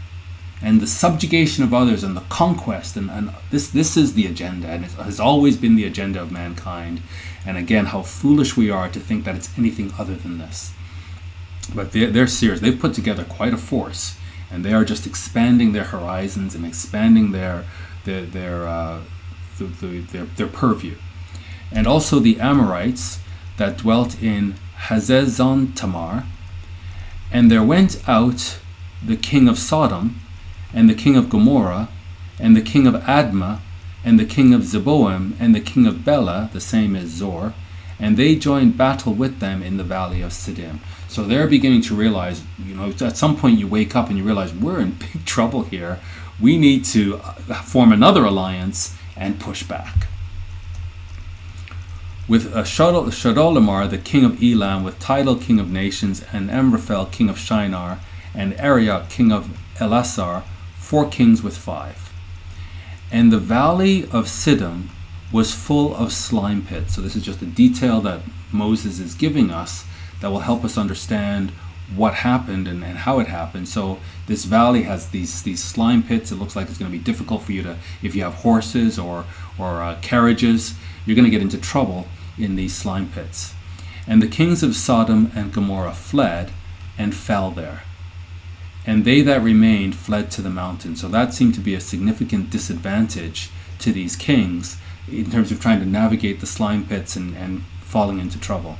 and 0.62 0.80
the 0.80 0.86
subjugation 0.86 1.62
of 1.64 1.74
others 1.74 2.02
and 2.02 2.16
the 2.16 2.22
conquest. 2.22 2.96
And, 2.96 3.10
and 3.10 3.30
this, 3.50 3.68
this 3.68 3.96
is 3.96 4.14
the 4.14 4.26
agenda, 4.26 4.68
and 4.68 4.84
it 4.84 4.92
has 4.92 5.20
always 5.20 5.56
been 5.56 5.76
the 5.76 5.84
agenda 5.84 6.20
of 6.22 6.32
mankind. 6.32 7.02
And 7.44 7.58
again, 7.58 7.86
how 7.86 8.02
foolish 8.02 8.56
we 8.56 8.70
are 8.70 8.88
to 8.88 9.00
think 9.00 9.24
that 9.24 9.34
it's 9.34 9.58
anything 9.58 9.92
other 9.98 10.14
than 10.14 10.38
this. 10.38 10.72
But 11.74 11.92
they're, 11.92 12.10
they're 12.10 12.26
serious. 12.26 12.60
They've 12.60 12.78
put 12.78 12.94
together 12.94 13.24
quite 13.24 13.52
a 13.52 13.58
force, 13.58 14.16
and 14.50 14.64
they 14.64 14.72
are 14.72 14.84
just 14.84 15.06
expanding 15.06 15.72
their 15.72 15.84
horizons 15.84 16.54
and 16.54 16.64
expanding 16.64 17.32
their 17.32 17.64
their 18.04 18.22
their, 18.22 18.68
uh, 18.68 19.00
the, 19.58 19.64
the, 19.66 20.00
their, 20.00 20.24
their 20.24 20.46
purview. 20.46 20.96
And 21.72 21.86
also 21.86 22.18
the 22.18 22.40
Amorites 22.40 23.20
that 23.56 23.78
dwelt 23.78 24.22
in 24.22 24.54
Hazazon 24.86 25.74
Tamar. 25.74 26.24
And 27.32 27.50
there 27.50 27.62
went 27.64 28.06
out 28.08 28.58
the 29.04 29.16
king 29.16 29.48
of 29.48 29.58
Sodom, 29.58 30.20
and 30.72 30.88
the 30.88 30.94
king 30.94 31.16
of 31.16 31.28
Gomorrah, 31.28 31.88
and 32.38 32.56
the 32.56 32.60
king 32.62 32.86
of 32.86 32.94
Admah, 33.04 33.60
and 34.04 34.18
the 34.18 34.24
king 34.24 34.52
of 34.52 34.62
Zeboim, 34.62 35.32
and 35.40 35.54
the 35.54 35.60
king 35.60 35.86
of 35.86 36.04
Bela, 36.04 36.50
the 36.52 36.60
same 36.60 36.94
as 36.96 37.08
Zoar, 37.10 37.54
and 38.00 38.16
they 38.16 38.34
joined 38.34 38.76
battle 38.76 39.12
with 39.14 39.38
them 39.38 39.62
in 39.62 39.76
the 39.76 39.84
valley 39.84 40.20
of 40.20 40.32
Siddim. 40.32 40.80
So 41.08 41.24
they're 41.24 41.46
beginning 41.46 41.82
to 41.82 41.94
realize, 41.94 42.42
you 42.58 42.74
know, 42.74 42.92
at 43.00 43.16
some 43.16 43.36
point 43.36 43.58
you 43.58 43.68
wake 43.68 43.94
up 43.94 44.08
and 44.08 44.18
you 44.18 44.24
realize 44.24 44.52
we're 44.52 44.80
in 44.80 44.90
big 45.12 45.24
trouble 45.24 45.62
here. 45.62 46.00
We 46.40 46.56
need 46.58 46.84
to 46.86 47.16
uh, 47.18 47.62
form 47.62 47.92
another 47.92 48.24
alliance 48.24 48.96
and 49.16 49.38
push 49.40 49.62
back. 49.62 50.06
With 52.26 52.52
Chedorlaomer, 52.54 53.90
the 53.90 53.98
king 53.98 54.24
of 54.24 54.42
Elam, 54.42 54.82
with 54.82 54.98
Tidal, 54.98 55.36
king 55.36 55.60
of 55.60 55.70
nations, 55.70 56.24
and 56.32 56.50
Amraphel, 56.50 57.06
king 57.06 57.28
of 57.28 57.38
Shinar, 57.38 57.98
and 58.34 58.54
Arioch, 58.54 59.10
king 59.10 59.30
of 59.30 59.50
Ellasar, 59.78 60.42
four 60.78 61.08
kings 61.08 61.42
with 61.42 61.56
five. 61.56 62.12
And 63.12 63.30
the 63.30 63.38
valley 63.38 64.04
of 64.04 64.26
Siddim 64.26 64.88
was 65.32 65.52
full 65.54 65.94
of 65.94 66.12
slime 66.12 66.64
pits. 66.64 66.94
So, 66.94 67.02
this 67.02 67.14
is 67.14 67.22
just 67.22 67.42
a 67.42 67.46
detail 67.46 68.00
that 68.02 68.22
Moses 68.50 69.00
is 69.00 69.14
giving 69.14 69.50
us 69.50 69.84
that 70.20 70.30
will 70.30 70.40
help 70.40 70.64
us 70.64 70.78
understand 70.78 71.52
what 71.94 72.14
happened 72.14 72.66
and, 72.66 72.82
and 72.82 72.98
how 72.98 73.18
it 73.20 73.26
happened. 73.26 73.68
So 73.68 73.98
this 74.26 74.44
valley 74.44 74.82
has 74.84 75.08
these 75.10 75.42
these 75.42 75.62
slime 75.62 76.02
pits. 76.02 76.32
It 76.32 76.36
looks 76.36 76.56
like 76.56 76.68
it's 76.68 76.78
going 76.78 76.90
to 76.90 76.96
be 76.98 77.02
difficult 77.02 77.42
for 77.42 77.52
you 77.52 77.62
to 77.62 77.76
if 78.02 78.14
you 78.14 78.22
have 78.22 78.34
horses 78.34 78.98
or 78.98 79.24
or 79.58 79.82
uh, 79.82 79.98
carriages. 80.02 80.74
You're 81.06 81.14
going 81.16 81.26
to 81.26 81.30
get 81.30 81.42
into 81.42 81.58
trouble 81.58 82.08
in 82.38 82.56
these 82.56 82.74
slime 82.74 83.08
pits. 83.10 83.54
And 84.06 84.22
the 84.22 84.26
kings 84.28 84.62
of 84.62 84.74
Sodom 84.74 85.30
and 85.34 85.52
Gomorrah 85.52 85.94
fled 85.94 86.50
and 86.98 87.14
fell 87.14 87.50
there. 87.50 87.82
And 88.86 89.04
they 89.04 89.22
that 89.22 89.40
remained 89.42 89.94
fled 89.96 90.30
to 90.32 90.42
the 90.42 90.50
mountain. 90.50 90.96
So 90.96 91.08
that 91.08 91.32
seemed 91.32 91.54
to 91.54 91.60
be 91.60 91.74
a 91.74 91.80
significant 91.80 92.50
disadvantage 92.50 93.50
to 93.80 93.92
these 93.92 94.16
kings 94.16 94.76
in 95.08 95.30
terms 95.30 95.50
of 95.52 95.60
trying 95.60 95.80
to 95.80 95.86
navigate 95.86 96.40
the 96.40 96.46
slime 96.46 96.86
pits 96.86 97.16
and, 97.16 97.36
and 97.36 97.62
falling 97.80 98.18
into 98.18 98.38
trouble. 98.40 98.76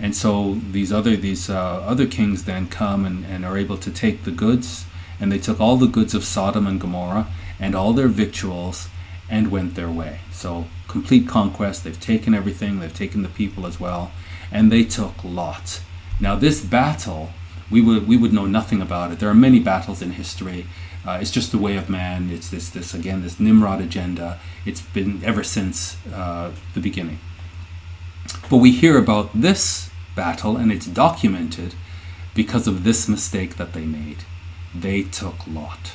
And 0.00 0.16
so 0.16 0.54
these 0.70 0.92
other 0.92 1.16
these 1.16 1.48
uh, 1.50 1.56
other 1.58 2.06
kings 2.06 2.44
then 2.44 2.68
come 2.68 3.04
and, 3.04 3.24
and 3.24 3.44
are 3.44 3.56
able 3.56 3.76
to 3.78 3.90
take 3.90 4.24
the 4.24 4.30
goods, 4.30 4.84
and 5.20 5.30
they 5.30 5.38
took 5.38 5.60
all 5.60 5.76
the 5.76 5.86
goods 5.86 6.14
of 6.14 6.24
Sodom 6.24 6.66
and 6.66 6.80
Gomorrah 6.80 7.28
and 7.60 7.74
all 7.74 7.92
their 7.92 8.08
victuals 8.08 8.88
and 9.30 9.50
went 9.50 9.74
their 9.74 9.90
way. 9.90 10.20
So 10.32 10.66
complete 10.88 11.28
conquest. 11.28 11.84
They've 11.84 11.98
taken 11.98 12.34
everything. 12.34 12.80
They've 12.80 12.92
taken 12.92 13.22
the 13.22 13.28
people 13.28 13.66
as 13.66 13.78
well, 13.78 14.10
and 14.50 14.72
they 14.72 14.84
took 14.84 15.14
Lot. 15.24 15.80
Now 16.20 16.34
this 16.34 16.60
battle, 16.64 17.30
we 17.70 17.80
would 17.80 18.08
we 18.08 18.16
would 18.16 18.32
know 18.32 18.46
nothing 18.46 18.80
about 18.82 19.12
it. 19.12 19.18
There 19.20 19.28
are 19.30 19.34
many 19.48 19.60
battles 19.60 20.02
in 20.02 20.12
history. 20.12 20.66
Uh, 21.04 21.18
it's 21.20 21.32
just 21.32 21.50
the 21.50 21.58
way 21.58 21.76
of 21.76 21.88
man. 21.88 22.30
It's 22.30 22.48
this 22.48 22.70
this 22.70 22.92
again 22.94 23.22
this 23.22 23.38
Nimrod 23.38 23.80
agenda. 23.80 24.40
It's 24.66 24.80
been 24.80 25.22
ever 25.24 25.44
since 25.44 25.96
uh, 26.12 26.50
the 26.74 26.80
beginning. 26.80 27.20
But 28.48 28.58
we 28.58 28.70
hear 28.70 28.96
about 28.98 29.30
this 29.34 29.90
battle 30.14 30.56
and 30.56 30.70
it's 30.70 30.86
documented 30.86 31.74
because 32.34 32.66
of 32.66 32.84
this 32.84 33.08
mistake 33.08 33.56
that 33.56 33.72
they 33.72 33.84
made. 33.84 34.18
They 34.74 35.02
took 35.02 35.46
Lot, 35.46 35.92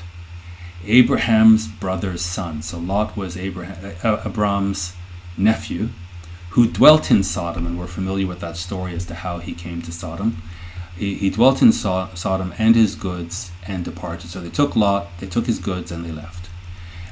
Abraham's 0.85 1.67
brother's 1.67 2.21
son. 2.21 2.61
So 2.61 2.77
Lot 2.79 3.17
was 3.17 3.37
Abraham, 3.37 3.93
uh, 4.03 4.07
uh, 4.07 4.21
Abram's 4.25 4.93
nephew 5.37 5.89
who 6.51 6.67
dwelt 6.67 7.11
in 7.11 7.21
Sodom, 7.23 7.65
and 7.67 7.77
we're 7.77 7.85
familiar 7.87 8.25
with 8.25 8.39
that 8.39 8.57
story 8.57 8.95
as 8.95 9.05
to 9.05 9.13
how 9.15 9.37
he 9.39 9.53
came 9.53 9.81
to 9.83 9.91
Sodom. 9.91 10.41
He, 10.95 11.13
he 11.15 11.29
dwelt 11.29 11.61
in 11.61 11.71
so- 11.71 12.09
Sodom 12.15 12.53
and 12.57 12.75
his 12.75 12.95
goods 12.95 13.51
and 13.67 13.85
departed. 13.85 14.29
So 14.29 14.41
they 14.41 14.49
took 14.49 14.75
Lot, 14.75 15.07
they 15.19 15.27
took 15.27 15.45
his 15.45 15.59
goods, 15.59 15.91
and 15.91 16.03
they 16.05 16.11
left. 16.11 16.49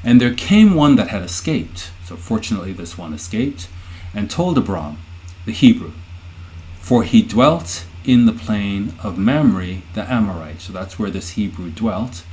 And 0.03 0.19
there 0.21 0.33
came 0.33 0.73
one 0.75 0.95
that 0.97 1.09
had 1.09 1.23
escaped. 1.23 1.89
So 2.05 2.15
fortunately, 2.15 2.73
this 2.73 2.97
one 2.97 3.13
escaped 3.13 3.67
and 4.15 4.31
told 4.31 4.57
Abram, 4.57 4.97
the 5.45 5.51
Hebrew, 5.51 5.91
for 6.79 7.03
he 7.03 7.21
dwelt 7.21 7.85
in 8.05 8.25
the 8.25 8.31
plain 8.31 8.93
of 9.03 9.17
Mamre 9.17 9.81
the 9.93 10.11
Amorite. 10.11 10.61
So 10.61 10.73
that's 10.73 10.97
where 10.97 11.09
this 11.09 11.31
Hebrew 11.31 11.69
dwelt, 11.69 12.23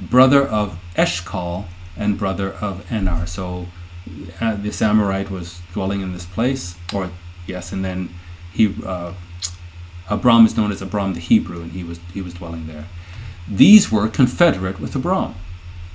brother 0.00 0.46
of 0.46 0.78
Eshcol 0.94 1.66
and 1.96 2.16
brother 2.18 2.52
of 2.52 2.90
Aner. 2.92 3.26
So 3.26 3.66
uh, 4.40 4.54
this 4.56 4.80
Amorite 4.80 5.30
was 5.30 5.60
dwelling 5.72 6.00
in 6.00 6.12
this 6.12 6.26
place, 6.26 6.76
or 6.94 7.10
yes, 7.46 7.72
and 7.72 7.84
then 7.84 8.10
he 8.52 8.72
uh, 8.84 9.12
Abram 10.08 10.46
is 10.46 10.56
known 10.56 10.70
as 10.70 10.80
Abram 10.80 11.14
the 11.14 11.20
Hebrew, 11.20 11.62
and 11.62 11.72
he 11.72 11.82
was 11.82 11.98
he 12.14 12.22
was 12.22 12.34
dwelling 12.34 12.68
there. 12.68 12.86
These 13.48 13.90
were 13.90 14.08
confederate 14.08 14.78
with 14.78 14.94
Abram. 14.94 15.34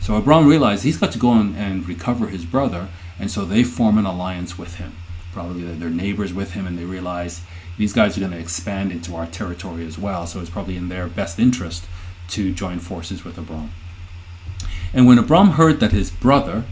So 0.01 0.15
Abram 0.15 0.47
realized 0.47 0.83
he's 0.83 0.97
got 0.97 1.11
to 1.11 1.19
go 1.19 1.31
and 1.33 1.87
recover 1.87 2.27
his 2.27 2.43
brother, 2.45 2.89
and 3.19 3.29
so 3.31 3.45
they 3.45 3.63
form 3.63 3.97
an 3.99 4.05
alliance 4.05 4.57
with 4.57 4.75
him 4.75 4.95
probably 5.31 5.63
their 5.63 5.89
neighbors 5.89 6.33
with 6.33 6.51
him, 6.53 6.67
and 6.67 6.77
they 6.77 6.85
realize 6.85 7.41
these 7.77 7.93
guys 7.93 8.17
are 8.17 8.19
going 8.19 8.31
to 8.33 8.39
expand 8.39 8.91
into 8.91 9.15
our 9.15 9.25
territory 9.25 9.85
as 9.85 9.97
well. 9.97 10.27
So 10.27 10.39
it's 10.39 10.49
probably 10.49 10.77
in 10.77 10.89
their 10.89 11.07
best 11.07 11.39
interest 11.39 11.85
to 12.29 12.53
join 12.53 12.79
forces 12.79 13.23
with 13.23 13.37
Abram. 13.37 13.71
And 14.93 15.07
when 15.07 15.17
Abram 15.17 15.51
heard 15.51 15.79
that 15.79 15.91
his 15.93 16.11
brother 16.11 16.63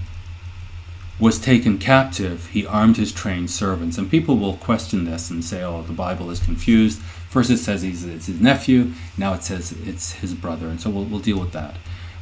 was 1.19 1.39
taken 1.39 1.77
captive, 1.77 2.47
he 2.47 2.65
armed 2.65 2.97
his 2.97 3.11
trained 3.11 3.49
servants. 3.49 3.97
And 3.97 4.11
people 4.11 4.37
will 4.37 4.55
question 4.57 5.05
this 5.05 5.29
and 5.29 5.43
say, 5.43 5.63
oh, 5.63 5.81
the 5.81 5.93
Bible 5.93 6.29
is 6.29 6.39
confused. 6.39 6.99
First 7.29 7.49
it 7.49 7.57
says 7.57 7.81
he's, 7.81 8.05
it's 8.05 8.27
his 8.27 8.41
nephew, 8.41 8.91
now 9.17 9.33
it 9.35 9.43
says 9.43 9.71
it's 9.83 10.13
his 10.13 10.33
brother. 10.33 10.67
And 10.67 10.81
so 10.81 10.89
we'll, 10.89 11.05
we'll 11.05 11.19
deal 11.19 11.39
with 11.39 11.51
that. 11.53 11.75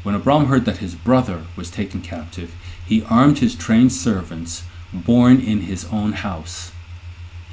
When 0.04 0.16
Abram 0.16 0.46
heard 0.46 0.66
that 0.66 0.78
his 0.78 0.96
brother 0.96 1.44
was 1.56 1.72
taken 1.72 2.02
captive, 2.02 2.54
he 2.86 3.04
armed 3.10 3.40
his 3.40 3.56
trained 3.56 3.92
servants 3.94 4.64
born 4.94 5.40
in 5.40 5.62
his 5.62 5.86
own 5.86 6.14
house. 6.14 6.72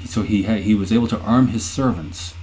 So 0.05 0.23
he, 0.23 0.43
had, 0.43 0.61
he 0.61 0.75
was 0.75 0.91
able 0.93 1.07
to 1.07 1.19
arm 1.19 1.47
his 1.47 1.65
servants, 1.65 2.33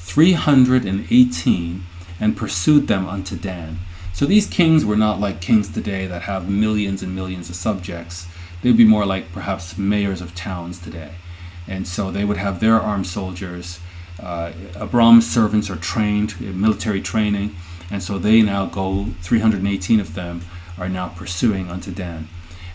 318, 0.00 1.84
and 2.18 2.36
pursued 2.36 2.88
them 2.88 3.06
unto 3.08 3.36
Dan. 3.36 3.78
So 4.12 4.26
these 4.26 4.46
kings 4.46 4.84
were 4.84 4.96
not 4.96 5.20
like 5.20 5.40
kings 5.40 5.68
today 5.68 6.06
that 6.06 6.22
have 6.22 6.48
millions 6.48 7.02
and 7.02 7.14
millions 7.14 7.48
of 7.48 7.56
subjects. 7.56 8.26
They'd 8.62 8.76
be 8.76 8.84
more 8.84 9.06
like 9.06 9.32
perhaps 9.32 9.78
mayors 9.78 10.20
of 10.20 10.34
towns 10.34 10.78
today. 10.78 11.12
And 11.66 11.86
so 11.86 12.10
they 12.10 12.24
would 12.24 12.36
have 12.36 12.60
their 12.60 12.74
armed 12.80 13.06
soldiers. 13.06 13.80
Uh, 14.20 14.52
Abram's 14.78 15.30
servants 15.30 15.70
are 15.70 15.76
trained, 15.76 16.38
military 16.40 17.00
training, 17.00 17.54
and 17.90 18.02
so 18.02 18.18
they 18.18 18.40
now 18.42 18.66
go, 18.66 19.06
318 19.22 19.98
of 20.00 20.14
them 20.14 20.42
are 20.78 20.88
now 20.88 21.08
pursuing 21.08 21.68
unto 21.70 21.90
Dan. 21.90 22.28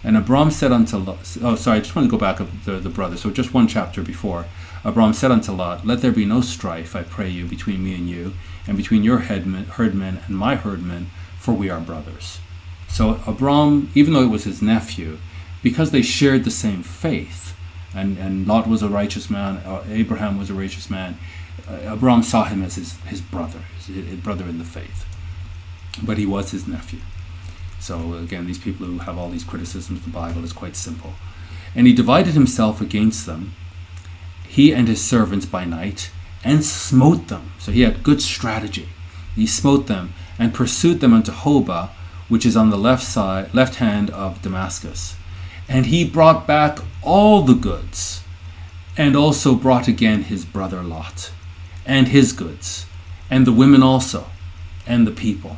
And 0.05 0.15
Abram 0.15 0.51
said 0.51 0.71
unto 0.71 0.97
Lot, 0.97 1.35
oh, 1.41 1.55
sorry, 1.55 1.77
I 1.77 1.79
just 1.81 1.95
want 1.95 2.05
to 2.05 2.11
go 2.11 2.17
back 2.19 2.39
up 2.39 2.47
the, 2.63 2.73
the 2.73 2.89
brother. 2.91 3.17
So 3.17 3.31
just 3.31 3.55
one 3.55 3.67
chapter 3.67 4.03
before. 4.03 4.45
Abram 4.83 5.13
said 5.13 5.31
unto 5.31 5.51
Lot, 5.51 5.83
Let 5.83 6.01
there 6.01 6.11
be 6.11 6.25
no 6.25 6.41
strife, 6.41 6.95
I 6.95 7.01
pray 7.01 7.27
you, 7.27 7.47
between 7.47 7.83
me 7.83 7.95
and 7.95 8.07
you, 8.07 8.33
and 8.67 8.77
between 8.77 9.03
your 9.03 9.17
herdmen 9.17 9.67
and 10.27 10.37
my 10.37 10.55
herdmen, 10.57 11.09
for 11.39 11.55
we 11.55 11.71
are 11.71 11.79
brothers. 11.81 12.39
So 12.87 13.19
Abram, 13.25 13.89
even 13.95 14.13
though 14.13 14.21
it 14.23 14.27
was 14.29 14.43
his 14.43 14.61
nephew, 14.61 15.17
because 15.63 15.89
they 15.89 16.03
shared 16.03 16.43
the 16.43 16.51
same 16.51 16.83
faith, 16.83 17.55
and, 17.95 18.19
and 18.19 18.45
Lot 18.45 18.67
was 18.69 18.83
a 18.83 18.89
righteous 18.89 19.31
man, 19.31 19.57
uh, 19.65 19.83
Abraham 19.89 20.37
was 20.37 20.51
a 20.51 20.53
righteous 20.53 20.87
man, 20.87 21.17
uh, 21.67 21.93
Abram 21.93 22.21
saw 22.21 22.43
him 22.43 22.61
as 22.61 22.75
his, 22.75 22.95
his 23.07 23.21
brother, 23.21 23.61
his, 23.77 23.87
his 23.87 24.19
brother 24.19 24.43
in 24.45 24.59
the 24.59 24.65
faith. 24.65 25.03
But 26.03 26.19
he 26.19 26.27
was 26.27 26.51
his 26.51 26.67
nephew. 26.67 26.99
So 27.85 28.15
again, 28.15 28.47
these 28.47 28.57
people 28.57 28.87
who 28.87 28.97
have 28.97 29.15
all 29.15 29.29
these 29.29 29.43
criticisms 29.43 29.99
of 29.99 30.05
the 30.05 30.11
Bible 30.11 30.43
is 30.43 30.51
quite 30.53 30.75
simple. 30.75 31.13
And 31.75 31.85
he 31.85 31.93
divided 31.93 32.33
himself 32.33 32.81
against 32.81 33.27
them, 33.27 33.53
he 34.47 34.73
and 34.73 34.87
his 34.87 35.03
servants 35.03 35.45
by 35.45 35.65
night, 35.65 36.09
and 36.43 36.65
smote 36.65 37.27
them. 37.27 37.51
So 37.59 37.71
he 37.71 37.81
had 37.81 38.01
good 38.01 38.23
strategy. 38.23 38.89
He 39.35 39.45
smote 39.45 39.85
them 39.85 40.13
and 40.39 40.51
pursued 40.51 40.99
them 40.99 41.13
unto 41.13 41.31
Hobah, 41.31 41.91
which 42.27 42.43
is 42.43 42.57
on 42.57 42.71
the 42.71 42.77
left 42.89 43.03
side, 43.03 43.53
left 43.53 43.75
hand 43.75 44.09
of 44.09 44.41
Damascus. 44.41 45.15
And 45.69 45.85
he 45.85 46.03
brought 46.03 46.47
back 46.47 46.79
all 47.03 47.43
the 47.43 47.53
goods, 47.53 48.23
and 48.97 49.15
also 49.15 49.53
brought 49.53 49.87
again 49.87 50.23
his 50.23 50.43
brother 50.43 50.81
Lot, 50.81 51.29
and 51.85 52.07
his 52.07 52.33
goods, 52.33 52.87
and 53.29 53.45
the 53.45 53.51
women 53.53 53.83
also, 53.83 54.25
and 54.87 55.05
the 55.05 55.11
people. 55.11 55.57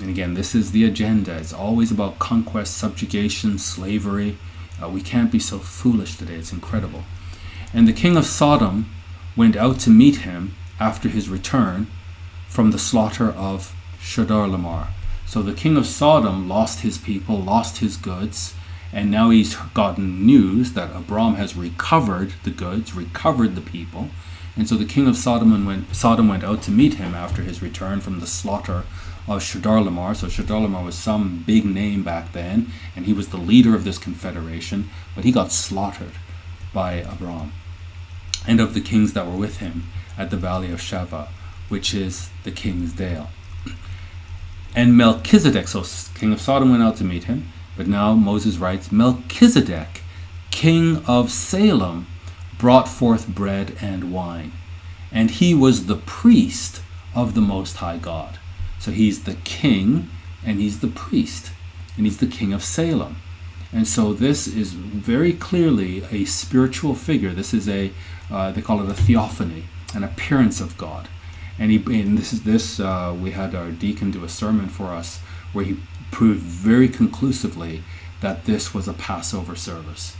And 0.00 0.10
again, 0.10 0.34
this 0.34 0.54
is 0.56 0.72
the 0.72 0.84
agenda. 0.84 1.36
It's 1.36 1.52
always 1.52 1.92
about 1.92 2.18
conquest, 2.18 2.76
subjugation, 2.76 3.58
slavery. 3.58 4.36
Uh, 4.82 4.88
we 4.88 5.00
can't 5.00 5.30
be 5.30 5.38
so 5.38 5.58
foolish 5.58 6.16
today. 6.16 6.34
It's 6.34 6.52
incredible. 6.52 7.04
And 7.72 7.86
the 7.86 7.92
king 7.92 8.16
of 8.16 8.26
Sodom 8.26 8.90
went 9.36 9.56
out 9.56 9.78
to 9.80 9.90
meet 9.90 10.16
him 10.18 10.54
after 10.80 11.08
his 11.08 11.28
return 11.28 11.86
from 12.48 12.72
the 12.72 12.78
slaughter 12.78 13.30
of 13.30 13.72
Chedorlaomer. 14.00 14.88
So 15.26 15.42
the 15.42 15.54
king 15.54 15.76
of 15.76 15.86
Sodom 15.86 16.48
lost 16.48 16.80
his 16.80 16.98
people, 16.98 17.38
lost 17.40 17.78
his 17.78 17.96
goods, 17.96 18.54
and 18.92 19.10
now 19.10 19.30
he's 19.30 19.56
gotten 19.74 20.26
news 20.26 20.72
that 20.72 20.94
Abram 20.94 21.34
has 21.34 21.56
recovered 21.56 22.34
the 22.42 22.50
goods, 22.50 22.94
recovered 22.94 23.54
the 23.54 23.60
people, 23.60 24.10
and 24.56 24.68
so 24.68 24.76
the 24.76 24.84
king 24.84 25.08
of 25.08 25.16
Sodom 25.16 25.66
went, 25.66 25.94
Sodom 25.94 26.28
went 26.28 26.44
out 26.44 26.62
to 26.62 26.70
meet 26.70 26.94
him 26.94 27.14
after 27.14 27.42
his 27.42 27.60
return 27.60 28.00
from 28.00 28.20
the 28.20 28.26
slaughter 28.26 28.84
of 29.26 29.42
Chedorlaomer. 29.42 30.14
So 30.14 30.28
Chedorlaomer 30.28 30.84
was 30.84 30.94
some 30.94 31.42
big 31.44 31.64
name 31.64 32.04
back 32.04 32.32
then, 32.32 32.70
and 32.94 33.04
he 33.04 33.12
was 33.12 33.28
the 33.28 33.36
leader 33.36 33.74
of 33.74 33.82
this 33.82 33.98
confederation, 33.98 34.88
but 35.16 35.24
he 35.24 35.32
got 35.32 35.50
slaughtered 35.50 36.12
by 36.72 36.94
Abram 36.94 37.52
and 38.46 38.60
of 38.60 38.74
the 38.74 38.80
kings 38.80 39.12
that 39.14 39.26
were 39.26 39.36
with 39.36 39.56
him 39.58 39.86
at 40.16 40.30
the 40.30 40.36
valley 40.36 40.70
of 40.70 40.80
Shaveh, 40.80 41.28
which 41.68 41.92
is 41.92 42.30
the 42.44 42.52
king's 42.52 42.92
dale. 42.92 43.30
And 44.76 44.96
Melchizedek, 44.96 45.66
so 45.66 45.82
king 46.14 46.32
of 46.32 46.40
Sodom 46.40 46.70
went 46.70 46.82
out 46.82 46.96
to 46.98 47.04
meet 47.04 47.24
him, 47.24 47.48
but 47.76 47.88
now 47.88 48.14
Moses 48.14 48.58
writes 48.58 48.92
Melchizedek, 48.92 50.02
king 50.52 51.04
of 51.06 51.32
Salem, 51.32 52.06
brought 52.58 52.88
forth 52.88 53.26
bread 53.28 53.76
and 53.80 54.12
wine. 54.12 54.52
And 55.12 55.30
he 55.30 55.54
was 55.54 55.86
the 55.86 55.96
priest 55.96 56.82
of 57.14 57.34
the 57.34 57.40
Most 57.40 57.76
High 57.76 57.98
God. 57.98 58.38
So 58.78 58.90
he's 58.90 59.24
the 59.24 59.34
king 59.44 60.10
and 60.44 60.60
he's 60.60 60.80
the 60.80 60.88
priest 60.88 61.52
and 61.96 62.06
he's 62.06 62.18
the 62.18 62.26
king 62.26 62.52
of 62.52 62.62
Salem. 62.62 63.16
And 63.72 63.88
so 63.88 64.12
this 64.12 64.46
is 64.46 64.72
very 64.72 65.32
clearly 65.32 66.04
a 66.10 66.24
spiritual 66.26 66.94
figure. 66.94 67.30
This 67.30 67.52
is 67.54 67.68
a, 67.68 67.92
uh, 68.30 68.52
they 68.52 68.62
call 68.62 68.80
it 68.82 68.88
a 68.88 68.94
theophany, 68.94 69.64
an 69.94 70.04
appearance 70.04 70.60
of 70.60 70.76
God. 70.78 71.08
And, 71.58 71.70
he, 71.70 71.78
and 72.00 72.18
this 72.18 72.32
is 72.32 72.42
this, 72.42 72.78
uh, 72.80 73.16
we 73.20 73.30
had 73.32 73.54
our 73.54 73.70
deacon 73.70 74.10
do 74.10 74.24
a 74.24 74.28
sermon 74.28 74.68
for 74.68 74.86
us 74.86 75.18
where 75.52 75.64
he 75.64 75.78
proved 76.10 76.40
very 76.40 76.88
conclusively 76.88 77.82
that 78.20 78.44
this 78.44 78.74
was 78.74 78.88
a 78.88 78.92
Passover 78.92 79.54
service. 79.56 80.16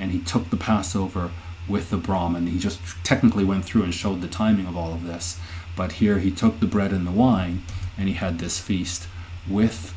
And 0.00 0.10
he 0.12 0.20
took 0.20 0.48
the 0.50 0.56
Passover 0.56 1.30
with 1.68 1.90
the 1.90 1.96
Abram. 1.96 2.46
He 2.46 2.58
just 2.58 2.80
technically 3.04 3.44
went 3.44 3.64
through 3.64 3.82
and 3.82 3.94
showed 3.94 4.20
the 4.20 4.28
timing 4.28 4.66
of 4.66 4.76
all 4.76 4.92
of 4.92 5.04
this. 5.04 5.38
But 5.76 5.92
here 5.92 6.18
he 6.18 6.30
took 6.30 6.58
the 6.58 6.66
bread 6.66 6.92
and 6.92 7.06
the 7.06 7.10
wine 7.12 7.62
and 7.96 8.08
he 8.08 8.14
had 8.14 8.38
this 8.38 8.58
feast 8.58 9.06
with 9.48 9.94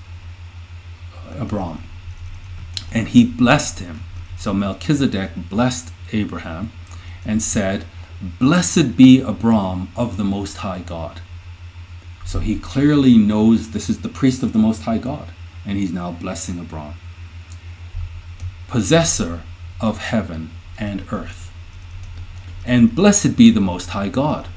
Abram. 1.40 1.84
And 2.94 3.08
he 3.10 3.26
blessed 3.26 3.80
him. 3.80 4.02
So 4.38 4.54
Melchizedek 4.54 5.32
blessed 5.50 5.92
Abraham 6.12 6.72
and 7.26 7.42
said, 7.42 7.86
Blessed 8.40 8.98
be 8.98 9.22
Abram 9.22 9.90
of 9.96 10.18
the 10.18 10.24
Most 10.24 10.58
High 10.58 10.80
God. 10.80 11.22
So 12.26 12.40
he 12.40 12.60
clearly 12.60 13.18
knows 13.18 13.72
this 13.72 13.90
is 13.90 14.02
the 14.02 14.10
priest 14.10 14.44
of 14.44 14.54
the 14.54 14.60
Most 14.60 14.84
High 14.84 15.00
God, 15.00 15.30
and 15.66 15.78
he's 15.78 15.92
now 15.92 16.12
blessing 16.12 16.60
Abram. 16.60 16.94
Possessor 18.68 19.42
of 19.80 19.98
heaven 20.00 20.52
and 20.78 21.04
earth. 21.12 21.41
And 22.66 22.94
blessed 22.94 23.36
be 23.36 23.50
the 23.50 23.62
Most 23.62 23.90
High 23.90 24.10
God, 24.10 24.48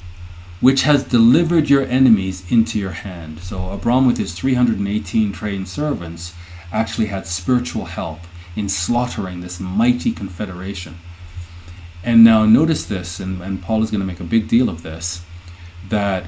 which 0.60 0.82
has 0.82 1.04
delivered 1.04 1.70
your 1.70 1.82
enemies 1.86 2.44
into 2.50 2.78
your 2.78 2.92
hand. 2.92 3.40
So, 3.40 3.70
Abram, 3.70 4.06
with 4.06 4.18
his 4.18 4.34
318 4.34 5.32
trained 5.32 5.68
servants, 5.68 6.34
actually 6.72 7.06
had 7.06 7.26
spiritual 7.26 7.86
help 7.86 8.20
in 8.56 8.68
slaughtering 8.68 9.40
this 9.40 9.58
mighty 9.58 10.12
confederation. 10.12 10.98
And 12.02 12.22
now, 12.22 12.44
notice 12.44 12.84
this, 12.84 13.20
and, 13.20 13.40
and 13.40 13.62
Paul 13.62 13.82
is 13.82 13.90
going 13.90 14.02
to 14.02 14.06
make 14.06 14.20
a 14.20 14.24
big 14.24 14.48
deal 14.48 14.68
of 14.68 14.82
this 14.82 15.22
that 15.88 16.24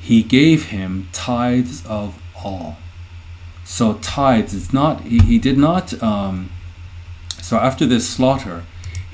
he 0.00 0.22
gave 0.22 0.66
him 0.66 1.08
tithes 1.12 1.86
of 1.86 2.20
all. 2.44 2.76
So, 3.64 3.94
tithes, 3.94 4.52
is 4.54 4.72
not, 4.72 5.02
he, 5.02 5.18
he 5.20 5.38
did 5.38 5.56
not, 5.58 6.00
um, 6.02 6.50
so 7.40 7.56
after 7.58 7.86
this 7.86 8.08
slaughter, 8.08 8.64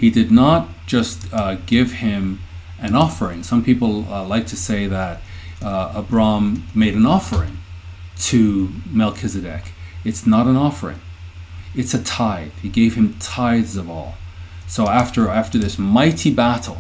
he 0.03 0.11
did 0.11 0.33
not 0.33 0.69
just 0.85 1.33
uh, 1.33 1.55
give 1.65 1.93
him 1.93 2.41
an 2.81 2.97
offering. 2.97 3.45
Some 3.45 3.63
people 3.63 4.13
uh, 4.13 4.27
like 4.27 4.49
to 4.49 4.57
say 4.57 4.89
that 4.89 5.21
uh, 5.65 5.93
Abram 5.95 6.67
made 6.75 6.97
an 6.97 7.07
offering 7.07 7.59
to 8.33 8.73
Melchizedek. 8.91 9.71
It's 10.05 10.27
not 10.27 10.49
an 10.49 10.57
offering. 10.57 11.01
It's 11.77 11.95
a 11.95 12.03
tithe. 12.03 12.51
He 12.61 12.69
gave 12.69 12.97
him 12.97 13.17
tithes 13.21 13.77
of 13.77 13.89
all. 13.89 14.15
So 14.67 14.89
after 14.89 15.29
after 15.29 15.57
this 15.57 15.79
mighty 15.79 16.35
battle, 16.35 16.79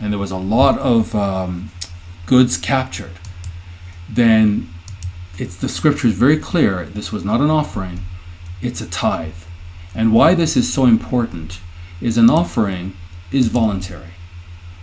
and 0.00 0.10
there 0.10 0.18
was 0.26 0.30
a 0.30 0.38
lot 0.38 0.78
of 0.78 1.14
um, 1.14 1.70
goods 2.24 2.56
captured, 2.56 3.18
then 4.08 4.70
it's 5.38 5.56
the 5.56 5.68
scripture 5.68 6.08
is 6.08 6.14
very 6.14 6.38
clear. 6.38 6.86
This 6.86 7.12
was 7.12 7.22
not 7.22 7.40
an 7.42 7.50
offering. 7.50 8.00
It's 8.62 8.80
a 8.80 8.88
tithe. 8.88 9.36
And 9.94 10.14
why 10.14 10.32
this 10.32 10.56
is 10.56 10.72
so 10.72 10.86
important 10.86 11.60
is 12.02 12.18
an 12.18 12.28
offering 12.28 12.94
is 13.30 13.46
voluntary. 13.46 14.10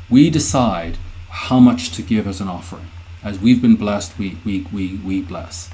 We 0.10 0.30
decide 0.30 0.98
how 1.30 1.60
much 1.60 1.92
to 1.92 2.02
give 2.02 2.26
as 2.26 2.40
an 2.42 2.48
offering. 2.48 2.88
As 3.24 3.38
we've 3.38 3.62
been 3.62 3.76
blessed, 3.76 4.18
we, 4.18 4.38
we, 4.46 4.62
we, 4.74 4.96
we 4.98 5.22
bless. 5.22 5.70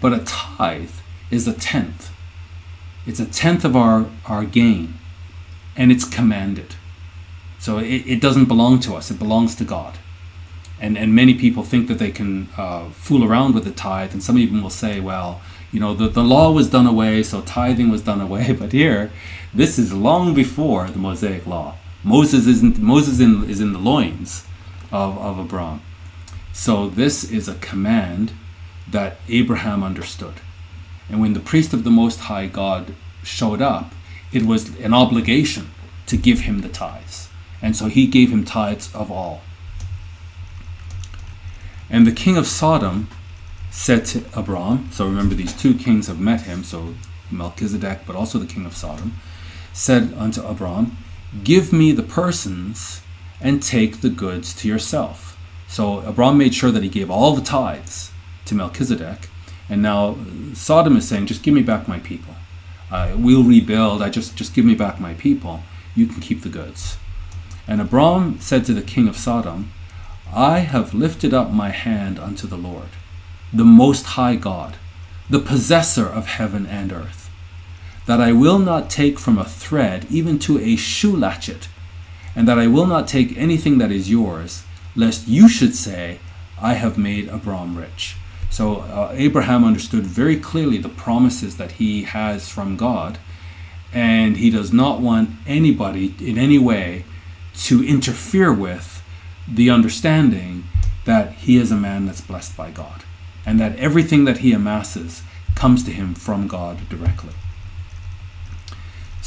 But 0.00 0.12
a 0.12 0.18
tithe 0.24 0.90
is 1.30 1.46
a 1.46 1.52
tenth. 1.54 2.12
It's 3.06 3.20
a 3.20 3.26
tenth 3.26 3.64
of 3.64 3.76
our, 3.76 4.06
our 4.26 4.44
gain, 4.44 4.94
and 5.76 5.90
it's 5.92 6.04
commanded. 6.04 6.74
So 7.58 7.78
it, 7.78 8.04
it 8.06 8.20
doesn't 8.20 8.46
belong 8.46 8.80
to 8.80 8.94
us, 8.94 9.10
it 9.10 9.18
belongs 9.18 9.54
to 9.56 9.64
God. 9.64 9.96
And, 10.80 10.98
and 10.98 11.14
many 11.14 11.34
people 11.34 11.62
think 11.62 11.88
that 11.88 11.98
they 11.98 12.10
can 12.10 12.48
uh, 12.56 12.90
fool 12.90 13.24
around 13.24 13.54
with 13.54 13.64
the 13.64 13.70
tithe, 13.70 14.12
and 14.12 14.22
some 14.22 14.36
even 14.38 14.62
will 14.62 14.70
say, 14.70 14.98
well, 15.00 15.40
you 15.72 15.78
know, 15.78 15.94
the, 15.94 16.08
the 16.08 16.24
law 16.24 16.50
was 16.50 16.68
done 16.68 16.86
away, 16.86 17.22
so 17.22 17.42
tithing 17.42 17.90
was 17.90 18.02
done 18.02 18.20
away. 18.20 18.52
But 18.58 18.72
here, 18.72 19.10
this 19.52 19.80
is 19.80 19.92
long 19.92 20.32
before 20.32 20.86
the 20.88 20.98
Mosaic 21.00 21.44
law. 21.44 21.74
Moses 22.04 22.46
isn't 22.46 22.78
Moses 22.78 23.18
in, 23.18 23.50
is 23.50 23.60
in 23.60 23.72
the 23.72 23.80
loins 23.80 24.44
of, 24.92 25.18
of 25.18 25.38
Abram. 25.40 25.82
So 26.52 26.88
this 26.88 27.24
is 27.28 27.48
a 27.48 27.56
command 27.56 28.32
that 28.88 29.16
Abraham 29.28 29.82
understood. 29.82 30.34
And 31.08 31.20
when 31.20 31.32
the 31.32 31.40
priest 31.40 31.72
of 31.72 31.82
the 31.82 31.90
Most 31.90 32.20
High 32.20 32.46
God 32.46 32.94
showed 33.24 33.60
up, 33.60 33.92
it 34.32 34.44
was 34.44 34.78
an 34.78 34.94
obligation 34.94 35.70
to 36.06 36.16
give 36.16 36.40
him 36.40 36.60
the 36.60 36.68
tithes. 36.68 37.28
And 37.60 37.74
so 37.74 37.86
he 37.88 38.06
gave 38.06 38.30
him 38.32 38.44
tithes 38.44 38.94
of 38.94 39.10
all. 39.10 39.40
And 41.90 42.06
the 42.06 42.12
king 42.12 42.36
of 42.36 42.46
Sodom 42.46 43.08
said 43.68 44.04
to 44.06 44.24
Abram, 44.38 44.90
so 44.92 45.06
remember 45.06 45.34
these 45.34 45.52
two 45.60 45.74
kings 45.74 46.06
have 46.06 46.20
met 46.20 46.42
him, 46.42 46.62
so 46.62 46.94
Melchizedek, 47.32 48.02
but 48.06 48.14
also 48.14 48.38
the 48.38 48.46
king 48.46 48.64
of 48.64 48.76
Sodom 48.76 49.14
said 49.72 50.12
unto 50.16 50.42
Abram, 50.42 50.96
Give 51.44 51.72
me 51.72 51.92
the 51.92 52.02
persons 52.02 53.02
and 53.40 53.62
take 53.62 54.00
the 54.00 54.10
goods 54.10 54.54
to 54.56 54.68
yourself. 54.68 55.38
So 55.68 56.00
Abram 56.00 56.36
made 56.38 56.54
sure 56.54 56.70
that 56.70 56.82
he 56.82 56.88
gave 56.88 57.10
all 57.10 57.34
the 57.34 57.42
tithes 57.42 58.10
to 58.46 58.54
Melchizedek. 58.54 59.28
And 59.68 59.80
now 59.82 60.16
Sodom 60.54 60.96
is 60.96 61.06
saying, 61.06 61.26
Just 61.26 61.42
give 61.42 61.54
me 61.54 61.62
back 61.62 61.86
my 61.86 62.00
people. 62.00 62.34
Uh, 62.90 63.14
we'll 63.16 63.44
rebuild. 63.44 64.02
I 64.02 64.10
just, 64.10 64.34
just 64.36 64.52
give 64.54 64.64
me 64.64 64.74
back 64.74 64.98
my 65.00 65.14
people. 65.14 65.60
You 65.94 66.06
can 66.06 66.20
keep 66.20 66.42
the 66.42 66.48
goods. 66.48 66.96
And 67.68 67.80
Abram 67.80 68.40
said 68.40 68.64
to 68.64 68.74
the 68.74 68.82
king 68.82 69.06
of 69.06 69.16
Sodom, 69.16 69.70
I 70.34 70.60
have 70.60 70.94
lifted 70.94 71.32
up 71.32 71.50
my 71.52 71.70
hand 71.70 72.18
unto 72.18 72.46
the 72.48 72.56
Lord, 72.56 72.88
the 73.52 73.64
Most 73.64 74.04
High 74.06 74.36
God, 74.36 74.76
the 75.28 75.38
possessor 75.38 76.06
of 76.06 76.26
heaven 76.26 76.66
and 76.66 76.92
earth 76.92 77.19
that 78.06 78.20
I 78.20 78.32
will 78.32 78.58
not 78.58 78.90
take 78.90 79.18
from 79.18 79.38
a 79.38 79.44
thread, 79.44 80.06
even 80.10 80.38
to 80.40 80.58
a 80.58 80.76
shoe 80.76 81.14
latchet, 81.14 81.68
and 82.34 82.48
that 82.48 82.58
I 82.58 82.66
will 82.66 82.86
not 82.86 83.08
take 83.08 83.36
anything 83.36 83.78
that 83.78 83.90
is 83.92 84.10
yours, 84.10 84.62
lest 84.96 85.28
you 85.28 85.48
should 85.48 85.74
say, 85.74 86.18
I 86.60 86.74
have 86.74 86.98
made 86.98 87.28
Abram 87.28 87.76
rich. 87.76 88.16
So 88.50 88.76
uh, 88.76 89.10
Abraham 89.14 89.64
understood 89.64 90.04
very 90.04 90.36
clearly 90.38 90.78
the 90.78 90.88
promises 90.88 91.56
that 91.56 91.72
he 91.72 92.02
has 92.02 92.48
from 92.48 92.76
God, 92.76 93.18
and 93.92 94.36
he 94.36 94.50
does 94.50 94.72
not 94.72 95.00
want 95.00 95.30
anybody 95.46 96.14
in 96.20 96.38
any 96.38 96.58
way 96.58 97.04
to 97.64 97.84
interfere 97.84 98.52
with 98.52 99.02
the 99.48 99.70
understanding 99.70 100.64
that 101.04 101.32
he 101.32 101.56
is 101.56 101.70
a 101.72 101.76
man 101.76 102.06
that's 102.06 102.20
blessed 102.20 102.56
by 102.56 102.70
God, 102.70 103.04
and 103.46 103.58
that 103.60 103.76
everything 103.78 104.24
that 104.24 104.38
he 104.38 104.52
amasses 104.52 105.22
comes 105.54 105.82
to 105.84 105.90
him 105.90 106.14
from 106.14 106.46
God 106.46 106.88
directly. 106.88 107.32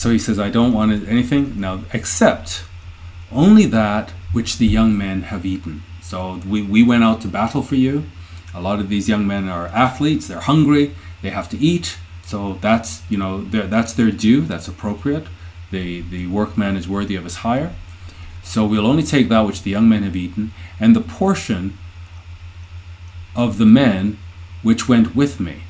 So 0.04 0.10
he 0.10 0.20
says, 0.20 0.38
I 0.38 0.50
don't 0.50 0.74
want 0.74 0.92
anything 1.08 1.58
now 1.58 1.80
except 1.94 2.66
only 3.32 3.66
that 3.68 4.10
which 4.34 4.58
the 4.58 4.68
young 4.68 4.98
men 4.98 5.22
have 5.22 5.46
eaten. 5.46 5.82
So 6.02 6.42
we, 6.46 6.62
we 6.62 6.84
went 6.84 7.06
out 7.06 7.22
to 7.22 7.30
battle 7.30 7.62
for 7.62 7.76
you. 7.76 8.04
A 8.54 8.60
lot 8.60 8.80
of 8.82 8.90
these 8.90 9.08
young 9.08 9.26
men 9.26 9.48
are 9.48 9.68
athletes, 9.68 10.28
they're 10.28 10.42
hungry, 10.42 10.94
they 11.22 11.30
have 11.30 11.48
to 11.52 11.58
eat. 11.58 11.98
So 12.26 12.56
that's, 12.60 13.02
you 13.10 13.18
know, 13.18 13.46
that's 13.46 13.94
their 13.94 14.12
due, 14.12 14.42
that's 14.42 14.68
appropriate. 14.68 15.26
The, 15.72 16.02
the 16.02 16.28
workman 16.28 16.76
is 16.76 16.86
worthy 16.86 17.16
of 17.16 17.24
his 17.24 17.36
hire. 17.36 17.74
So 18.44 18.66
we'll 18.66 18.86
only 18.86 19.04
take 19.04 19.30
that 19.30 19.46
which 19.48 19.64
the 19.64 19.72
young 19.72 19.88
men 19.88 20.04
have 20.04 20.18
eaten, 20.18 20.52
and 20.82 20.98
the 20.98 21.00
portion 21.00 21.78
of 23.38 23.58
the 23.58 23.66
men 23.66 24.18
which 24.64 24.90
went 24.90 25.16
with 25.16 25.40
me, 25.40 25.64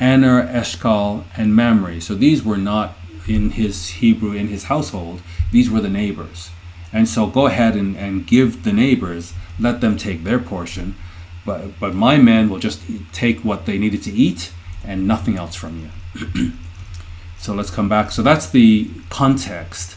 Aner, 0.00 0.40
Eshcol, 0.42 1.26
and 1.36 1.54
Mamre. 1.54 2.00
So 2.00 2.16
these 2.16 2.42
were 2.42 2.56
not 2.58 2.94
in 3.28 3.50
his 3.50 3.88
Hebrew, 3.88 4.32
in 4.32 4.48
his 4.48 4.64
household, 4.64 5.20
these 5.52 5.70
were 5.70 5.80
the 5.80 5.90
neighbors. 5.90 6.50
And 6.92 7.08
so 7.08 7.26
go 7.26 7.46
ahead 7.46 7.74
and, 7.76 7.96
and 7.96 8.26
give 8.26 8.64
the 8.64 8.72
neighbors, 8.72 9.34
let 9.60 9.80
them 9.80 9.96
take 9.96 10.24
their 10.24 10.38
portion. 10.38 10.96
But, 11.44 11.78
but 11.78 11.94
my 11.94 12.16
men 12.16 12.48
will 12.48 12.58
just 12.58 12.80
take 13.12 13.40
what 13.40 13.66
they 13.66 13.78
needed 13.78 14.02
to 14.04 14.12
eat 14.12 14.52
and 14.84 15.06
nothing 15.06 15.36
else 15.36 15.54
from 15.54 15.90
you. 16.24 16.52
so 17.38 17.54
let's 17.54 17.70
come 17.70 17.88
back. 17.88 18.10
So 18.10 18.22
that's 18.22 18.48
the 18.48 18.90
context 19.10 19.96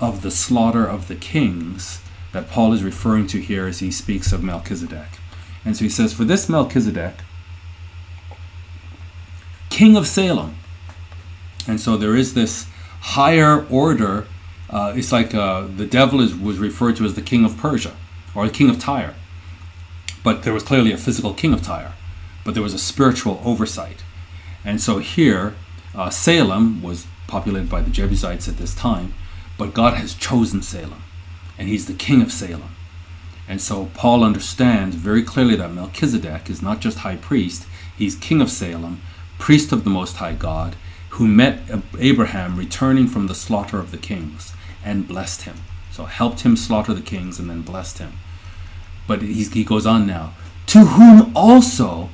of 0.00 0.22
the 0.22 0.30
slaughter 0.30 0.86
of 0.86 1.08
the 1.08 1.16
kings 1.16 2.00
that 2.32 2.48
Paul 2.48 2.72
is 2.72 2.84
referring 2.84 3.26
to 3.28 3.40
here 3.40 3.66
as 3.66 3.80
he 3.80 3.90
speaks 3.90 4.32
of 4.32 4.42
Melchizedek. 4.44 5.08
And 5.64 5.76
so 5.76 5.84
he 5.84 5.90
says, 5.90 6.12
For 6.12 6.24
this 6.24 6.48
Melchizedek, 6.48 7.14
king 9.70 9.96
of 9.96 10.06
Salem, 10.06 10.54
and 11.66 11.80
so 11.80 11.96
there 11.96 12.14
is 12.14 12.34
this 12.34 12.66
higher 13.00 13.64
order. 13.68 14.26
Uh, 14.70 14.92
it's 14.94 15.10
like 15.10 15.34
uh, 15.34 15.62
the 15.62 15.86
devil 15.86 16.20
is, 16.20 16.34
was 16.34 16.58
referred 16.58 16.96
to 16.96 17.04
as 17.04 17.14
the 17.14 17.22
king 17.22 17.44
of 17.44 17.56
Persia 17.56 17.96
or 18.34 18.46
the 18.46 18.52
king 18.52 18.70
of 18.70 18.78
Tyre. 18.78 19.14
But 20.22 20.42
there 20.42 20.52
was 20.52 20.62
clearly 20.62 20.92
a 20.92 20.96
physical 20.98 21.34
king 21.34 21.52
of 21.52 21.62
Tyre, 21.62 21.94
but 22.44 22.54
there 22.54 22.62
was 22.62 22.74
a 22.74 22.78
spiritual 22.78 23.40
oversight. 23.44 24.04
And 24.64 24.80
so 24.80 24.98
here, 24.98 25.54
uh, 25.94 26.10
Salem 26.10 26.82
was 26.82 27.06
populated 27.26 27.68
by 27.70 27.80
the 27.82 27.90
Jebusites 27.90 28.48
at 28.48 28.58
this 28.58 28.74
time, 28.74 29.14
but 29.56 29.74
God 29.74 29.94
has 29.94 30.14
chosen 30.14 30.60
Salem, 30.60 31.02
and 31.56 31.68
he's 31.68 31.86
the 31.86 31.94
king 31.94 32.20
of 32.20 32.30
Salem. 32.32 32.74
And 33.46 33.62
so 33.62 33.90
Paul 33.94 34.22
understands 34.22 34.96
very 34.96 35.22
clearly 35.22 35.56
that 35.56 35.72
Melchizedek 35.72 36.50
is 36.50 36.60
not 36.60 36.80
just 36.80 36.98
high 36.98 37.16
priest, 37.16 37.66
he's 37.96 38.16
king 38.16 38.42
of 38.42 38.50
Salem, 38.50 39.00
priest 39.38 39.72
of 39.72 39.84
the 39.84 39.90
Most 39.90 40.16
High 40.16 40.34
God, 40.34 40.76
who 41.18 41.26
met 41.26 41.58
Abraham 41.98 42.56
returning 42.56 43.08
from 43.08 43.26
the 43.26 43.34
slaughter 43.34 43.78
of 43.80 43.90
the 43.90 43.96
kings 43.98 44.52
and 44.84 45.06
blessed 45.08 45.42
him. 45.42 45.56
So 45.90 46.04
helped 46.04 46.40
him 46.42 46.56
slaughter 46.56 46.94
the 46.94 47.00
kings 47.02 47.40
and 47.40 47.50
then 47.50 47.62
blessed 47.62 47.98
him. 47.98 48.12
But 49.08 49.22
he 49.22 49.64
goes 49.64 49.84
on 49.84 50.06
now, 50.06 50.34
to 50.66 50.78
whom 50.84 51.32
also 51.36 52.10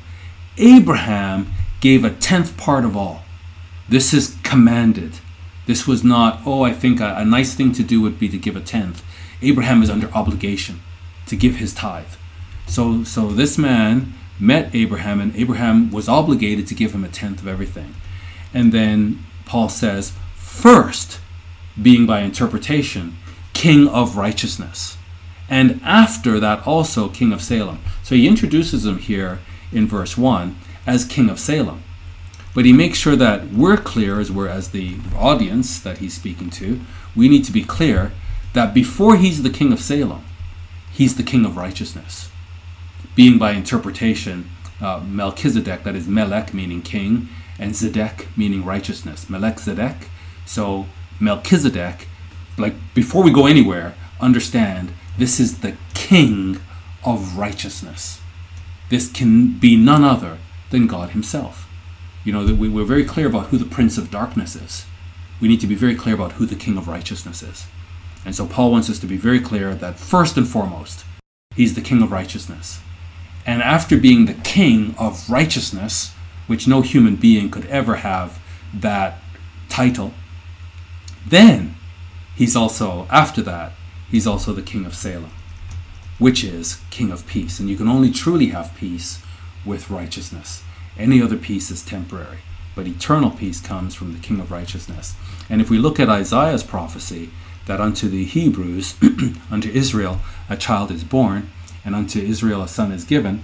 Abraham 0.57 1.53
gave 1.83 2.03
a 2.03 2.09
tenth 2.09 2.57
part 2.57 2.87
of 2.87 2.97
all. 2.97 3.21
This 3.91 4.15
is 4.15 4.39
commanded. 4.43 5.19
This 5.67 5.87
was 5.87 6.03
not, 6.03 6.41
oh, 6.47 6.63
I 6.63 6.73
think 6.73 6.99
a, 6.99 7.15
a 7.17 7.27
nice 7.27 7.53
thing 7.53 7.73
to 7.73 7.83
do 7.83 8.01
would 8.01 8.19
be 8.19 8.31
to 8.31 8.39
give 8.39 8.57
a 8.57 8.61
tenth. 8.61 9.05
Abraham 9.43 9.83
is 9.83 9.91
under 9.91 10.11
obligation 10.15 10.81
to 11.27 11.37
give 11.37 11.57
his 11.57 11.75
tithe. 11.75 12.15
So, 12.67 13.05
so 13.05 13.29
this 13.33 13.59
man 13.59 14.15
met 14.41 14.75
Abraham, 14.75 15.21
and 15.21 15.37
Abraham 15.37 15.91
was 15.91 16.09
obligated 16.09 16.67
to 16.69 16.75
give 16.75 16.95
him 16.95 17.05
a 17.05 17.09
tenth 17.09 17.43
of 17.43 17.47
everything. 17.47 17.95
And 18.55 18.73
then 18.73 19.19
Paul 19.45 19.69
says, 19.69 20.13
first, 20.37 21.21
being 21.81 22.07
by 22.07 22.21
interpretation, 22.21 23.17
king 23.53 23.89
of 23.89 24.17
righteousness. 24.17 24.97
And 25.51 25.81
after 25.85 26.39
that, 26.41 26.67
also 26.67 27.09
king 27.09 27.33
of 27.33 27.43
Salem. 27.43 27.81
So 28.05 28.15
he 28.15 28.29
introduces 28.29 28.87
him 28.87 28.99
here 28.99 29.41
in 29.73 29.87
verse 29.89 30.17
1 30.17 30.57
as 30.87 31.05
king 31.05 31.29
of 31.29 31.41
Salem. 31.41 31.83
But 32.55 32.65
he 32.65 32.73
makes 32.73 32.99
sure 32.99 33.17
that 33.17 33.49
we're 33.49 33.77
clear, 33.77 34.21
as 34.21 34.31
we're 34.31 34.47
as 34.49 34.71
the 34.71 34.99
audience 35.17 35.81
that 35.81 35.99
he's 35.99 36.15
speaking 36.15 36.51
to, 36.51 36.81
we 37.17 37.29
need 37.29 37.45
to 37.47 37.53
be 37.53 37.65
clear 37.65 38.13
that 38.53 38.73
before 38.73 39.17
he's 39.17 39.43
the 39.43 39.51
king 39.51 39.73
of 39.73 39.81
Salem, 39.81 40.25
he's 40.93 41.17
the 41.17 41.25
king 41.25 41.45
of 41.45 41.57
righteousness. 41.57 42.31
Being 43.17 43.39
by 43.39 43.53
interpretation, 43.53 44.49
uh, 44.81 45.01
Melchizedek, 45.05 45.83
that 45.83 45.97
is 45.97 46.07
Melech 46.07 46.55
meaning 46.55 46.81
king, 46.83 47.29
and 47.59 47.73
Zedek 47.73 48.27
meaning 48.37 48.65
righteousness. 48.65 49.29
Melech 49.31 49.57
Zedek. 49.57 50.07
So 50.47 50.87
Melchizedek, 51.21 52.09
like 52.59 52.75
before 52.95 53.23
we 53.23 53.31
go 53.33 53.47
anywhere, 53.47 53.95
understand 54.21 54.93
this 55.19 55.39
is 55.39 55.59
the 55.61 55.77
king 55.95 56.61
of 57.05 57.37
righteousness. 57.39 58.21
This 58.89 59.11
can 59.11 59.59
be 59.59 59.77
none 59.77 60.05
other 60.05 60.39
than 60.71 60.87
God 60.87 61.11
Himself. 61.11 61.69
You 62.25 62.33
know, 62.33 62.45
that 62.45 62.57
we, 62.57 62.69
were 62.69 62.83
are 62.83 62.87
very 62.87 63.05
clear 63.05 63.29
about 63.29 63.47
who 63.47 63.59
the 63.59 63.65
prince 63.65 63.97
of 63.99 64.11
darkness 64.11 64.57
is. 64.57 64.87
We 65.41 65.49
need 65.49 65.61
to 65.61 65.67
be 65.67 65.75
very 65.75 65.95
clear 65.95 66.15
about 66.15 66.33
who 66.33 66.47
the 66.47 66.55
king 66.57 66.77
of 66.77 66.89
righteousness 66.89 67.43
is. 67.43 67.67
And 68.25 68.35
so 68.35 68.47
Paul 68.47 68.71
wants 68.73 68.89
us 68.91 68.99
to 69.01 69.07
be 69.07 69.17
very 69.19 69.41
clear 69.41 69.75
that 69.75 69.99
first 69.99 70.37
and 70.37 70.49
foremost, 70.49 71.05
he's 71.55 71.75
the 71.75 71.83
king 71.83 72.03
of 72.03 72.13
righteousness. 72.13 72.81
And 73.47 73.63
after 73.63 73.99
being 73.99 74.25
the 74.27 74.35
king 74.35 74.95
of 74.99 75.29
righteousness, 75.31 76.14
which 76.47 76.69
no 76.69 76.81
human 76.83 77.17
being 77.17 77.51
could 77.51 77.67
ever 77.67 77.97
have 77.97 78.41
that 78.73 79.19
title. 79.69 80.13
Then 81.27 81.77
he's 82.37 82.55
also, 82.57 83.07
after 83.11 83.43
that, 83.43 83.73
he's 84.11 84.27
also 84.27 84.53
the 84.53 84.63
king 84.63 84.85
of 84.85 84.95
Salem, 84.95 85.31
which 86.19 86.45
is 86.45 86.81
king 86.91 87.11
of 87.11 87.27
peace. 87.27 87.59
And 87.59 87.69
you 87.71 87.77
can 87.77 87.89
only 87.89 88.11
truly 88.11 88.47
have 88.47 88.75
peace 88.77 89.21
with 89.65 89.91
righteousness. 89.91 90.63
Any 90.99 91.23
other 91.23 91.37
peace 91.39 91.71
is 91.71 91.83
temporary, 91.83 92.39
but 92.77 92.87
eternal 92.87 93.31
peace 93.31 93.61
comes 93.61 93.95
from 93.95 94.13
the 94.13 94.19
king 94.21 94.39
of 94.39 94.51
righteousness. 94.53 95.15
And 95.49 95.61
if 95.61 95.71
we 95.71 95.79
look 95.79 95.99
at 95.99 96.09
Isaiah's 96.09 96.63
prophecy, 96.63 97.31
that 97.67 97.81
unto 97.81 98.09
the 98.11 98.25
Hebrews, 98.25 98.95
unto 99.51 99.71
Israel, 99.71 100.21
a 100.51 100.57
child 100.57 100.91
is 100.91 101.03
born, 101.03 101.51
and 101.83 101.95
unto 101.95 102.21
Israel 102.21 102.61
a 102.63 102.69
son 102.69 102.93
is 102.93 103.05
given, 103.05 103.43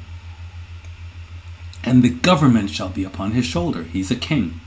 and 1.85 2.03
the 2.03 2.11
government 2.11 2.71
shall 2.71 2.89
be 2.89 3.05
upon 3.05 3.33
his 3.33 3.47
shoulder. 3.47 3.85
He's 3.85 4.11
a 4.11 4.17
king. 4.17 4.61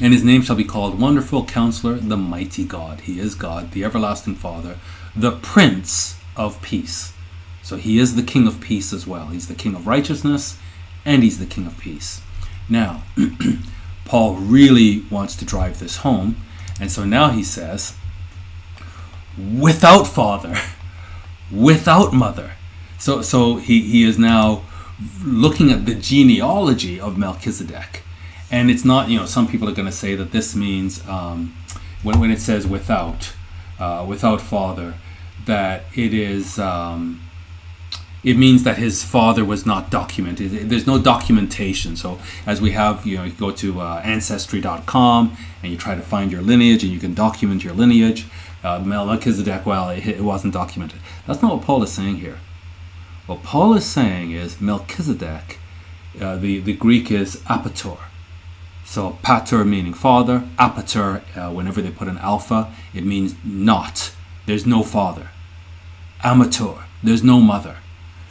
And 0.00 0.12
his 0.12 0.22
name 0.22 0.42
shall 0.42 0.54
be 0.56 0.64
called 0.64 1.00
Wonderful 1.00 1.44
Counselor, 1.46 1.94
the 1.94 2.16
Mighty 2.16 2.64
God. 2.64 3.00
He 3.00 3.18
is 3.18 3.34
God, 3.34 3.72
the 3.72 3.82
Everlasting 3.84 4.36
Father, 4.36 4.76
the 5.16 5.32
Prince 5.32 6.16
of 6.36 6.62
Peace. 6.62 7.12
So 7.62 7.76
he 7.76 7.98
is 7.98 8.14
the 8.14 8.22
King 8.22 8.46
of 8.46 8.60
Peace 8.60 8.92
as 8.92 9.06
well. 9.08 9.26
He's 9.26 9.48
the 9.48 9.54
King 9.54 9.74
of 9.74 9.86
Righteousness 9.88 10.56
and 11.04 11.22
he's 11.22 11.38
the 11.38 11.46
King 11.46 11.66
of 11.66 11.76
Peace. 11.78 12.20
Now, 12.68 13.02
Paul 14.04 14.34
really 14.36 15.00
wants 15.10 15.34
to 15.36 15.44
drive 15.44 15.80
this 15.80 15.98
home. 15.98 16.36
And 16.80 16.92
so 16.92 17.04
now 17.04 17.30
he 17.30 17.42
says, 17.42 17.96
without 19.36 20.04
father, 20.04 20.56
without 21.52 22.12
mother. 22.12 22.52
So, 23.00 23.20
so 23.22 23.56
he, 23.56 23.82
he 23.82 24.04
is 24.04 24.16
now 24.16 24.62
looking 25.24 25.70
at 25.70 25.86
the 25.86 25.94
genealogy 25.94 26.98
of 27.00 27.16
Melchizedek. 27.18 28.02
And 28.50 28.70
it's 28.70 28.84
not, 28.84 29.08
you 29.08 29.18
know, 29.18 29.26
some 29.26 29.46
people 29.46 29.68
are 29.68 29.72
going 29.74 29.86
to 29.86 29.92
say 29.92 30.14
that 30.14 30.32
this 30.32 30.56
means 30.56 31.06
um, 31.06 31.54
when, 32.02 32.18
when 32.18 32.30
it 32.30 32.40
says 32.40 32.66
without, 32.66 33.34
uh, 33.78 34.04
without 34.08 34.40
father, 34.40 34.94
that 35.44 35.84
it 35.94 36.12
is, 36.14 36.58
um, 36.58 37.20
it 38.24 38.36
means 38.36 38.64
that 38.64 38.78
his 38.78 39.04
father 39.04 39.44
was 39.44 39.66
not 39.66 39.90
documented. 39.90 40.50
There's 40.70 40.86
no 40.86 40.98
documentation. 41.00 41.94
So 41.94 42.18
as 42.46 42.60
we 42.60 42.70
have, 42.72 43.06
you 43.06 43.18
know, 43.18 43.24
you 43.24 43.32
go 43.32 43.50
to 43.52 43.80
uh, 43.80 44.00
ancestry.com 44.02 45.36
and 45.62 45.70
you 45.72 45.76
try 45.78 45.94
to 45.94 46.02
find 46.02 46.32
your 46.32 46.42
lineage 46.42 46.82
and 46.82 46.92
you 46.92 46.98
can 46.98 47.14
document 47.14 47.64
your 47.64 47.74
lineage. 47.74 48.26
Uh, 48.64 48.80
Melchizedek, 48.84 49.66
well, 49.66 49.90
it, 49.90 50.06
it 50.06 50.24
wasn't 50.24 50.52
documented. 50.54 50.98
That's 51.26 51.42
not 51.42 51.52
what 51.54 51.62
Paul 51.64 51.82
is 51.82 51.92
saying 51.92 52.16
here. 52.16 52.38
What 53.28 53.42
Paul 53.42 53.74
is 53.74 53.84
saying 53.84 54.30
is 54.30 54.58
Melchizedek, 54.58 55.58
uh, 56.18 56.36
the, 56.36 56.60
the 56.60 56.72
Greek 56.72 57.10
is 57.12 57.36
apator. 57.44 57.98
So 58.86 59.18
pater 59.22 59.66
meaning 59.66 59.92
father, 59.92 60.44
apater, 60.58 61.22
uh, 61.36 61.52
whenever 61.52 61.82
they 61.82 61.90
put 61.90 62.08
an 62.08 62.16
alpha, 62.18 62.72
it 62.94 63.04
means 63.04 63.34
not. 63.44 64.12
There's 64.46 64.64
no 64.64 64.82
father. 64.82 65.28
Ametor, 66.24 66.84
there's 67.02 67.22
no 67.22 67.38
mother. 67.42 67.76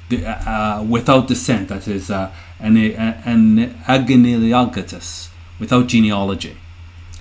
The, 0.09 0.25
uh, 0.25 0.79
uh, 0.79 0.83
without 0.83 1.27
descent, 1.27 1.69
that 1.69 1.87
is 1.87 2.09
uh, 2.09 2.33
an, 2.59 2.75
uh, 2.77 3.21
an 3.23 3.75
without 5.59 5.85
genealogy. 5.87 6.57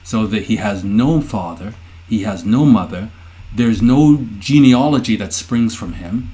So 0.03 0.27
that 0.29 0.45
he 0.45 0.57
has 0.57 0.83
no 0.83 1.21
father, 1.21 1.75
he 2.09 2.23
has 2.23 2.43
no 2.43 2.65
mother, 2.65 3.11
there's 3.55 3.83
no 3.83 4.25
genealogy 4.39 5.17
that 5.17 5.35
springs 5.35 5.75
from 5.75 5.93
him, 5.95 6.31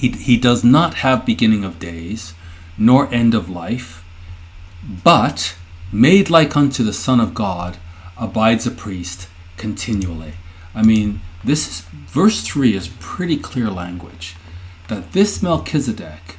he, 0.00 0.08
he 0.08 0.38
does 0.38 0.64
not 0.64 0.94
have 1.04 1.26
beginning 1.26 1.62
of 1.62 1.78
days, 1.78 2.32
nor 2.78 3.12
end 3.12 3.34
of 3.34 3.50
life, 3.50 4.02
but 4.82 5.54
made 5.92 6.30
like 6.30 6.56
unto 6.56 6.82
the 6.82 6.94
Son 6.94 7.20
of 7.20 7.34
God 7.34 7.76
abides 8.16 8.66
a 8.66 8.70
priest 8.70 9.28
continually. 9.58 10.32
I 10.74 10.80
mean, 10.82 11.20
this 11.44 11.68
is, 11.68 11.80
verse 11.82 12.40
3 12.42 12.74
is 12.74 12.88
pretty 12.98 13.36
clear 13.36 13.68
language 13.68 14.36
that 14.88 15.12
this 15.12 15.42
Melchizedek, 15.42 16.38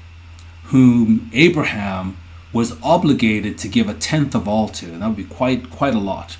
whom 0.74 1.30
Abraham 1.32 2.18
was 2.52 2.82
obligated 2.82 3.60
to 3.60 3.68
give 3.68 3.88
a 3.88 3.94
tenth 3.94 4.34
of 4.34 4.48
all 4.48 4.70
to, 4.70 4.88
and 4.88 5.04
that 5.04 5.08
would 5.10 5.18
be 5.18 5.24
quite 5.24 5.70
quite 5.70 5.94
a 5.94 6.00
lot. 6.00 6.38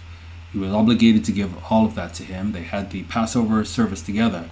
He 0.52 0.58
was 0.58 0.72
obligated 0.74 1.24
to 1.26 1.32
give 1.32 1.54
all 1.72 1.86
of 1.86 1.94
that 1.94 2.16
to 2.16 2.24
him. 2.24 2.52
They 2.52 2.64
had 2.64 2.90
the 2.90 3.04
Passover 3.04 3.64
service 3.64 4.02
together. 4.02 4.50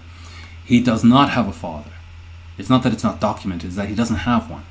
He 0.63 0.79
does 0.79 1.03
not 1.03 1.31
have 1.31 1.47
a 1.47 1.51
father. 1.51 1.93
It's 2.59 2.69
not 2.69 2.83
that 2.83 2.91
it's 2.93 3.05
not 3.05 3.21
documented, 3.21 3.67
it's 3.67 3.75
that 3.77 3.87
he 3.87 3.95
doesn't 3.95 4.27
have 4.27 4.49
one. 4.51 4.65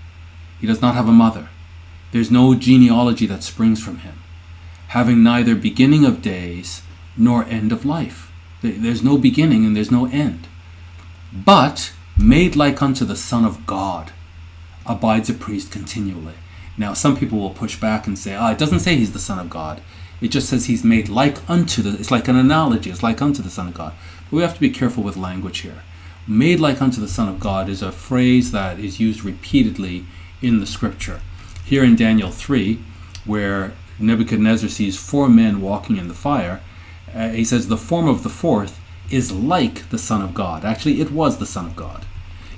He 0.61 0.67
does 0.67 0.83
not 0.83 0.95
have 0.95 1.09
a 1.09 1.13
mother. 1.13 1.49
There's 2.13 2.31
no 2.31 2.55
genealogy 2.55 3.27
that 3.27 3.43
springs 3.43 3.83
from 3.83 3.99
him, 3.99 4.19
having 4.89 5.23
neither 5.23 5.55
beginning 5.55 6.05
of 6.05 6.21
days 6.23 6.83
nor 7.17 7.45
end 7.47 7.73
of 7.73 7.87
life. 7.87 8.31
There's 8.63 9.03
no 9.03 9.17
beginning 9.17 9.65
and 9.65 9.75
there's 9.75 9.91
no 9.91 10.05
end. 10.07 10.47
But 11.33 11.93
made 12.19 12.57
like 12.57 12.83
unto 12.83 13.05
the 13.07 13.17
Son 13.17 13.45
of 13.47 13.67
God 13.67 14.13
abides 14.85 15.31
a 15.31 15.35
priest 15.35 15.71
continually. 15.73 16.35
Now, 16.77 16.93
some 16.95 17.17
people 17.17 17.39
will 17.39 17.51
push 17.51 17.81
back 17.81 18.07
and 18.07 18.19
say, 18.19 18.35
ah, 18.35 18.49
oh, 18.49 18.53
it 18.53 18.59
doesn't 18.59 18.81
say 18.81 18.97
he's 18.97 19.13
the 19.13 19.19
Son 19.19 19.39
of 19.39 19.49
God. 19.51 19.81
It 20.21 20.29
just 20.29 20.49
says 20.49 20.67
he's 20.67 20.85
made 20.85 21.09
like 21.09 21.49
unto 21.49 21.81
the, 21.81 21.99
it's 21.99 22.11
like 22.11 22.29
an 22.29 22.37
analogy, 22.37 22.91
it's 22.91 23.03
like 23.03 23.23
unto 23.23 23.43
the 23.43 23.51
Son 23.51 23.69
of 23.69 23.75
God. 23.75 23.95
But 24.31 24.37
we 24.37 24.43
have 24.43 24.55
to 24.55 24.61
be 24.61 24.69
careful 24.71 25.03
with 25.03 25.17
language 25.17 25.59
here. 25.61 25.83
Made 26.29 26.61
like 26.61 26.83
unto 26.83 27.01
the 27.01 27.09
Son 27.09 27.27
of 27.31 27.41
God 27.41 27.71
is 27.71 27.81
a 27.81 27.91
phrase 27.91 28.53
that 28.53 28.79
is 28.79 29.01
used 29.01 29.25
repeatedly 29.25 30.05
in 30.43 30.61
the 30.61 30.67
scripture. 30.67 31.23
Here 31.65 31.83
in 31.83 31.97
Daniel 31.97 32.31
3, 32.31 32.79
where 33.25 33.73
Nebuchadnezzar 33.99 34.69
sees 34.69 34.99
four 34.99 35.31
men 35.31 35.63
walking 35.63 35.97
in 35.97 36.07
the 36.09 36.13
fire, 36.15 36.61
uh, 37.15 37.31
he 37.31 37.45
says, 37.47 37.69
The 37.69 37.79
form 37.79 38.07
of 38.07 38.25
the 38.25 38.29
fourth 38.29 38.79
is 39.11 39.33
like 39.33 39.89
the 39.89 39.97
Son 39.97 40.21
of 40.21 40.35
God. 40.35 40.67
Actually, 40.67 41.01
it 41.01 41.11
was 41.13 41.39
the 41.39 41.47
Son 41.47 41.65
of 41.65 41.75
God. 41.75 42.05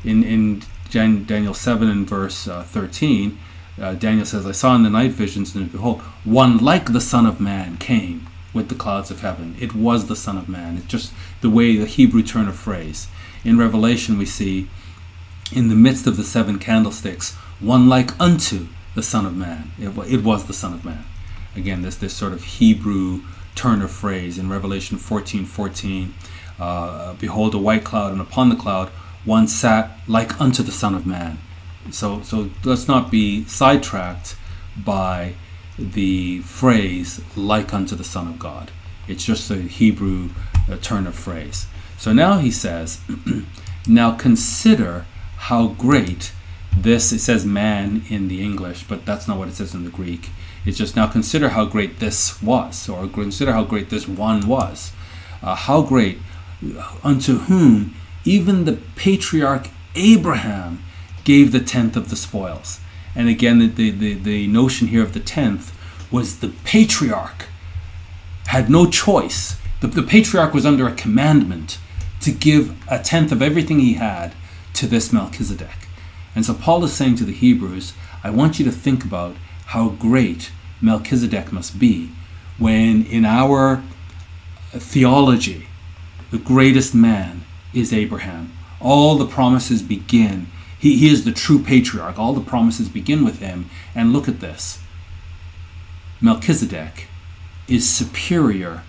In, 0.05 0.25
in 0.25 0.65
Jan, 0.89 1.23
Daniel 1.25 1.55
7 1.55 1.87
and 1.89 2.09
verse 2.09 2.49
uh, 2.49 2.65
13, 2.65 3.39
uh, 3.81 3.95
Daniel 3.95 4.27
says, 4.27 4.47
I 4.47 4.53
saw 4.53 4.75
in 4.75 4.83
the 4.83 4.91
night 4.91 5.13
visions, 5.13 5.55
and 5.55 5.71
behold, 5.71 6.01
one 6.25 6.59
like 6.59 6.93
the 6.93 7.01
Son 7.01 7.25
of 7.25 7.39
Man 7.41 7.77
came 7.77 8.27
with 8.53 8.69
the 8.69 8.75
clouds 8.75 9.13
of 9.13 9.21
heaven. 9.21 9.55
It 9.61 9.77
was 9.77 10.07
the 10.07 10.17
Son 10.17 10.37
of 10.37 10.49
Man. 10.49 10.77
It's 10.79 10.87
just 10.87 11.13
the 11.41 11.51
way 11.51 11.77
the 11.77 11.87
Hebrew 11.87 12.25
turn 12.25 12.49
of 12.49 12.57
phrase 12.57 13.07
in 13.45 13.59
Revelation, 13.59 14.19
we 14.19 14.27
see 14.27 14.69
in 15.53 15.69
the 15.69 15.75
midst 15.75 16.07
of 16.07 16.17
the 16.17 16.25
seven 16.25 16.59
candlesticks, 16.59 17.35
one 17.61 17.89
like 17.89 18.19
unto 18.21 18.67
the 18.95 19.03
Son 19.03 19.27
of 19.27 19.37
Man. 19.37 19.71
It, 19.81 19.89
it 20.13 20.23
was 20.23 20.45
the 20.45 20.53
Son 20.53 20.73
of 20.73 20.85
Man. 20.85 21.05
Again, 21.57 21.83
this 21.83 21.97
this 21.97 22.13
sort 22.15 22.33
of 22.33 22.45
Hebrew 22.45 23.23
turn 23.55 23.83
of 23.83 23.91
phrase 23.91 24.39
in 24.39 24.49
Revelation 24.51 24.99
14 24.99 25.45
14. 25.45 26.15
Uh, 26.59 27.15
Behold, 27.15 27.55
a 27.55 27.59
white 27.59 27.85
cloud, 27.85 28.13
and 28.13 28.21
upon 28.21 28.49
the 28.51 28.57
cloud 28.57 28.89
one 29.25 29.47
sat 29.49 29.91
like 30.07 30.41
unto 30.41 30.63
the 30.63 30.73
Son 30.73 30.95
of 30.95 31.07
Man. 31.07 31.39
So, 31.91 32.23
so 32.23 32.51
let's 32.65 32.87
not 32.89 33.11
be 33.11 33.45
sidetracked 33.45 34.37
by 34.77 35.35
the 35.79 36.41
phrase 36.41 37.21
like 37.37 37.75
unto 37.75 37.97
the 37.97 38.05
Son 38.05 38.29
of 38.29 38.39
God. 38.39 38.71
It's 39.09 39.25
just 39.25 39.51
a 39.51 39.57
Hebrew 39.57 40.31
uh, 40.71 40.77
turn 40.77 41.07
of 41.07 41.15
phrase. 41.15 41.67
So 42.01 42.15
now 42.15 42.39
he 42.39 42.51
says, 42.51 42.99
Now 43.87 44.13
consider 44.13 45.05
how 45.37 45.67
great 45.67 46.33
this, 46.75 47.13
it 47.13 47.19
says 47.19 47.45
man 47.45 48.05
in 48.09 48.29
the 48.29 48.43
English, 48.43 48.85
but 48.85 49.05
that's 49.05 49.29
not 49.29 49.37
what 49.37 49.49
it 49.49 49.55
says 49.55 49.75
in 49.75 49.85
the 49.85 49.91
Greek. 49.91 50.31
It's 50.65 50.79
just 50.79 50.97
now 50.97 51.07
consider 51.09 51.51
how 51.51 51.67
great 51.67 51.99
this 51.99 52.41
was, 52.41 52.89
or 52.89 53.07
consider 53.07 53.53
how 53.53 53.65
great 53.65 53.91
this 53.91 54.09
one 54.09 54.49
was. 54.49 54.93
Uh, 55.43 55.55
how 55.55 55.83
great, 55.83 56.17
unto 57.05 57.41
whom 57.41 57.95
even 58.25 58.65
the 58.65 58.79
patriarch 58.97 59.69
Abraham 59.95 60.83
gave 61.25 61.53
the 61.53 61.61
tenth 61.61 61.97
of 61.99 62.09
the 62.09 62.17
spoils. 62.17 62.81
And 63.15 63.29
again, 63.29 63.59
the, 63.75 63.91
the, 63.91 64.15
the 64.15 64.47
notion 64.47 64.89
here 64.89 65.03
of 65.03 65.13
the 65.13 65.21
tenth 65.21 65.75
was 66.11 66.39
the 66.41 66.55
patriarch 66.65 67.45
had 68.47 68.71
no 68.71 68.89
choice. 68.89 69.59
The, 69.83 69.89
the 69.89 70.03
patriarch 70.03 70.55
was 70.55 70.65
under 70.65 70.89
a 70.89 70.93
commandment 70.95 71.77
to 72.21 72.31
give 72.33 72.75
a 72.89 72.99
tenth 72.99 73.33
of 73.33 73.43
everything 73.43 73.81
he 73.81 73.95
had 73.95 74.35
to 74.75 74.87
this 74.87 75.13
Melchizedek. 75.13 75.89
And 76.35 76.45
so 76.45 76.55
Paul 76.55 76.85
is 76.85 76.93
saying 76.93 77.17
to 77.17 77.25
the 77.25 77.33
Hebrews, 77.33 77.95
I 78.23 78.31
want 78.31 78.59
you 78.59 78.65
to 78.67 78.71
think 78.71 79.05
about 79.05 79.35
how 79.67 79.91
great 79.91 80.53
Melchizedek 80.81 81.53
must 81.53 81.79
be 81.79 82.11
when 82.59 83.05
in 83.07 83.25
our 83.25 83.83
theology, 84.73 85.67
the 86.31 86.39
greatest 86.39 86.95
man 86.95 87.45
is 87.73 87.93
Abraham. 87.93 88.53
All 88.81 89.17
the 89.17 89.27
promises 89.27 89.83
begin. 89.83 90.47
He, 90.79 90.97
he 90.99 91.09
is 91.13 91.25
the 91.25 91.33
true 91.33 91.63
patriarch. 91.63 92.19
All 92.19 92.35
the 92.35 92.41
promises 92.41 92.89
begin 92.89 93.25
with 93.25 93.39
him. 93.41 93.69
And 93.95 94.13
look 94.13 94.29
at 94.29 94.41
this 94.41 94.81
Melchizedek 96.21 97.07
is 97.67 97.89
superior 97.89 98.83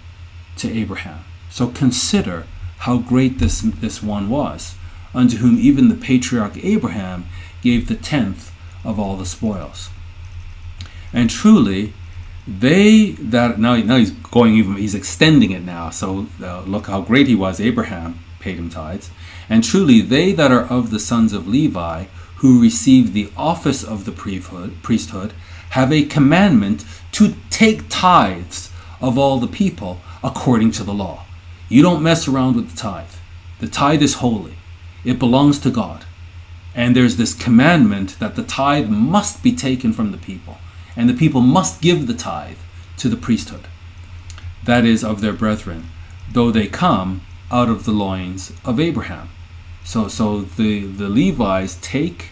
to 0.58 0.70
Abraham. 0.70 1.24
So 1.50 1.68
consider 1.70 2.46
how 2.82 2.98
great 2.98 3.38
this, 3.38 3.62
this 3.62 4.02
one 4.02 4.28
was, 4.28 4.76
unto 5.14 5.38
whom 5.38 5.58
even 5.60 5.90
the 5.90 5.96
patriarch 5.96 6.58
Abraham 6.64 7.26
gave 7.62 7.88
the 7.88 7.96
tenth 7.96 8.52
of 8.84 9.00
all 9.00 9.16
the 9.18 9.26
spoils. 9.26 9.90
And 11.14 11.30
truly, 11.30 11.94
they 12.48 13.12
that 13.12 13.60
now 13.60 13.76
now 13.78 13.98
he's 13.98 14.12
going 14.12 14.56
even 14.56 14.78
he's 14.78 14.96
extending 14.96 15.52
it 15.52 15.62
now. 15.62 15.92
So 15.92 16.26
uh, 16.42 16.62
look 16.64 16.88
how 16.88 17.02
great 17.02 17.28
he 17.28 17.36
was. 17.36 17.60
Abraham 17.60 18.18
paid 18.40 18.58
him 18.58 18.68
tithes, 18.70 19.12
and 19.48 19.64
truly 19.64 20.02
they 20.02 20.32
that 20.34 20.52
are 20.52 20.64
of 20.64 20.90
the 20.90 21.00
sons 21.00 21.34
of 21.34 21.48
Levi 21.48 22.06
who 22.38 22.60
receive 22.60 23.14
the 23.14 23.30
office 23.38 23.84
of 23.84 24.06
the 24.06 24.12
priesthood 24.82 25.34
have 25.70 25.94
a 25.94 26.04
commandment 26.04 26.84
to 27.12 27.36
take 27.52 27.88
tithes 27.90 28.72
of 29.00 29.20
all 29.20 29.38
the 29.38 29.48
people 29.48 30.02
according 30.24 30.72
to 30.72 30.84
the 30.84 30.94
law. 30.94 31.24
You 31.72 31.82
don't 31.82 32.04
mess 32.04 32.28
around 32.28 32.58
with 32.58 32.70
the 32.72 32.76
tithe. 32.78 33.14
The 33.60 33.68
tithe 33.70 34.02
is 34.04 34.16
holy, 34.16 34.56
it 35.06 35.18
belongs 35.20 35.58
to 35.60 35.70
God. 35.70 36.04
And 36.76 36.94
there's 36.98 37.16
this 37.16 37.34
commandment 37.34 38.20
that 38.20 38.36
the 38.36 38.44
tithe 38.44 38.90
must 38.90 39.42
be 39.42 39.56
taken 39.56 39.94
from 39.94 40.12
the 40.12 40.18
people, 40.18 40.58
and 40.98 41.08
the 41.08 41.14
people 41.14 41.40
must 41.40 41.80
give 41.82 42.08
the 42.08 42.14
tithe 42.14 42.58
to 42.98 43.08
the 43.08 43.16
priesthood, 43.16 43.70
that 44.66 44.84
is, 44.84 45.02
of 45.02 45.22
their 45.22 45.32
brethren, 45.32 45.86
though 46.34 46.52
they 46.52 46.68
come 46.68 47.22
out 47.54 47.70
of 47.70 47.86
the 47.86 47.94
loins 47.94 48.52
of 48.66 48.78
Abraham. 48.78 49.30
So, 49.86 50.10
so 50.10 50.42
the, 50.42 50.86
the 50.86 51.08
Levites 51.08 51.78
take 51.82 52.32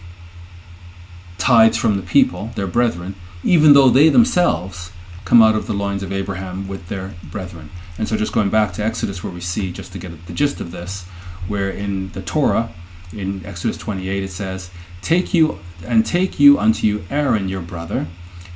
tithes 1.38 1.78
from 1.78 1.96
the 1.96 2.02
people, 2.06 2.50
their 2.56 2.66
brethren, 2.66 3.14
even 3.42 3.72
though 3.72 3.88
they 3.88 4.10
themselves 4.10 4.92
come 5.24 5.42
out 5.42 5.54
of 5.54 5.66
the 5.66 5.72
loins 5.72 6.02
of 6.02 6.12
Abraham 6.12 6.68
with 6.68 6.88
their 6.90 7.14
brethren. 7.24 7.70
And 7.98 8.08
so, 8.08 8.16
just 8.16 8.32
going 8.32 8.50
back 8.50 8.72
to 8.74 8.84
Exodus, 8.84 9.22
where 9.22 9.32
we 9.32 9.40
see, 9.40 9.72
just 9.72 9.92
to 9.92 9.98
get 9.98 10.12
at 10.12 10.26
the 10.26 10.32
gist 10.32 10.60
of 10.60 10.70
this, 10.70 11.04
where 11.48 11.70
in 11.70 12.12
the 12.12 12.22
Torah, 12.22 12.70
in 13.12 13.44
Exodus 13.44 13.76
28, 13.76 14.22
it 14.22 14.30
says, 14.30 14.70
Take 15.02 15.34
you 15.34 15.58
and 15.86 16.04
take 16.06 16.38
you 16.38 16.58
unto 16.58 16.86
you 16.86 17.04
Aaron 17.10 17.48
your 17.48 17.62
brother, 17.62 18.06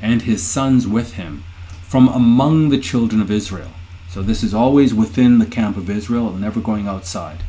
and 0.01 0.23
his 0.23 0.43
sons 0.43 0.87
with 0.87 1.15
him, 1.15 1.45
from 1.83 2.09
among 2.09 2.69
the 2.69 2.79
children 2.79 3.21
of 3.21 3.31
Israel. 3.31 3.71
So 4.09 4.23
this 4.23 4.45
is 4.45 4.55
always 4.55 4.95
within 4.95 5.39
the 5.41 5.47
camp 5.47 5.77
of 5.77 5.91
Israel, 5.91 6.31
never 6.33 6.61
going 6.61 6.87
outside, 6.87 7.43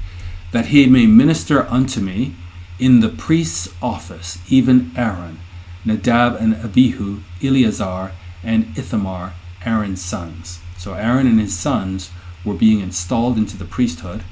that 0.52 0.68
he 0.68 0.88
may 0.88 1.06
minister 1.06 1.68
unto 1.70 2.02
me 2.02 2.34
in 2.80 3.02
the 3.02 3.10
priest's 3.10 3.70
office, 3.84 4.40
even 4.50 4.92
Aaron, 4.96 5.40
Nadab 5.84 6.38
and 6.38 6.56
Abihu, 6.56 7.20
Eleazar, 7.44 8.14
and 8.44 8.76
Ithamar, 8.78 9.34
Aaron's 9.64 10.02
sons. 10.04 10.60
So 10.78 10.94
Aaron 10.94 11.28
and 11.28 11.40
his 11.40 11.58
sons 11.58 12.10
were 12.44 12.54
being 12.54 12.80
installed 12.80 13.38
into 13.38 13.58
the 13.58 13.66
priesthood. 13.66 14.24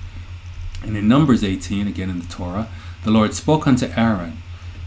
And 0.83 0.97
in 0.97 1.07
Numbers 1.07 1.43
18, 1.43 1.87
again 1.87 2.09
in 2.09 2.19
the 2.19 2.27
Torah, 2.27 2.67
the 3.03 3.11
Lord 3.11 3.33
spoke 3.33 3.65
unto 3.67 3.87
Aaron, 3.95 4.37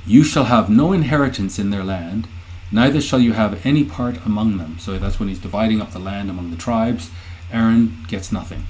You 0.06 0.22
shall 0.22 0.44
have 0.44 0.70
no 0.70 0.92
inheritance 0.92 1.58
in 1.58 1.70
their 1.70 1.84
land, 1.84 2.28
neither 2.70 3.00
shall 3.00 3.20
you 3.20 3.32
have 3.32 3.64
any 3.64 3.84
part 3.84 4.24
among 4.24 4.58
them. 4.58 4.76
So 4.78 4.98
that's 4.98 5.18
when 5.18 5.28
he's 5.28 5.38
dividing 5.38 5.80
up 5.80 5.92
the 5.92 5.98
land 5.98 6.30
among 6.30 6.50
the 6.50 6.56
tribes. 6.56 7.10
Aaron 7.50 8.04
gets 8.08 8.32
nothing. 8.32 8.66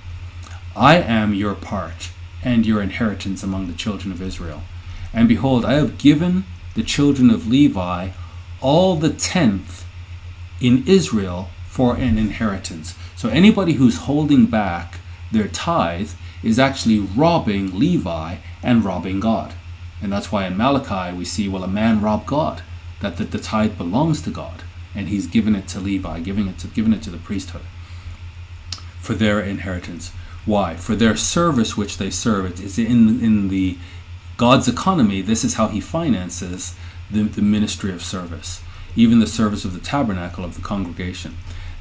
I 0.74 0.96
am 0.98 1.34
your 1.34 1.54
part 1.54 2.10
and 2.44 2.64
your 2.66 2.82
inheritance 2.82 3.42
among 3.42 3.66
the 3.66 3.72
children 3.72 4.12
of 4.12 4.22
Israel. 4.22 4.62
And 5.12 5.28
behold, 5.28 5.64
I 5.64 5.72
have 5.74 5.98
given 5.98 6.44
the 6.74 6.82
children 6.82 7.30
of 7.30 7.48
Levi 7.48 8.10
all 8.60 8.96
the 8.96 9.10
tenth 9.10 9.86
in 10.60 10.84
Israel 10.86 11.48
for 11.76 11.94
an 11.96 12.16
inheritance. 12.16 12.94
So 13.18 13.28
anybody 13.28 13.74
who's 13.74 13.98
holding 14.10 14.46
back 14.46 14.98
their 15.30 15.46
tithe 15.46 16.12
is 16.42 16.58
actually 16.58 17.00
robbing 17.00 17.78
Levi 17.78 18.36
and 18.62 18.82
robbing 18.82 19.20
God. 19.20 19.52
And 20.00 20.10
that's 20.10 20.32
why 20.32 20.46
in 20.46 20.56
Malachi 20.56 21.14
we 21.14 21.26
see, 21.26 21.50
well, 21.50 21.62
a 21.62 21.68
man 21.68 22.00
robbed 22.00 22.24
God, 22.26 22.62
that 23.02 23.18
the, 23.18 23.24
the 23.24 23.36
tithe 23.38 23.76
belongs 23.76 24.22
to 24.22 24.30
God, 24.30 24.62
and 24.94 25.08
he's 25.10 25.26
given 25.26 25.54
it 25.54 25.68
to 25.68 25.78
Levi, 25.78 26.20
giving 26.20 26.48
it 26.48 26.56
to, 26.60 26.66
giving 26.66 26.94
it 26.94 27.02
to 27.02 27.10
the 27.10 27.18
priesthood 27.18 27.60
for 28.98 29.12
their 29.12 29.40
inheritance. 29.40 30.12
Why? 30.46 30.76
For 30.76 30.96
their 30.96 31.14
service 31.14 31.76
which 31.76 31.98
they 31.98 32.08
serve. 32.08 32.46
It 32.46 32.60
is 32.62 32.78
in, 32.78 33.20
in 33.20 33.48
the 33.48 33.76
God's 34.38 34.66
economy, 34.66 35.20
this 35.20 35.44
is 35.44 35.54
how 35.54 35.68
he 35.68 35.80
finances 35.82 36.74
the, 37.10 37.24
the 37.24 37.42
ministry 37.42 37.92
of 37.92 38.02
service, 38.02 38.62
even 38.94 39.18
the 39.18 39.26
service 39.26 39.66
of 39.66 39.74
the 39.74 39.80
tabernacle 39.80 40.42
of 40.42 40.54
the 40.54 40.62
congregation. 40.62 41.36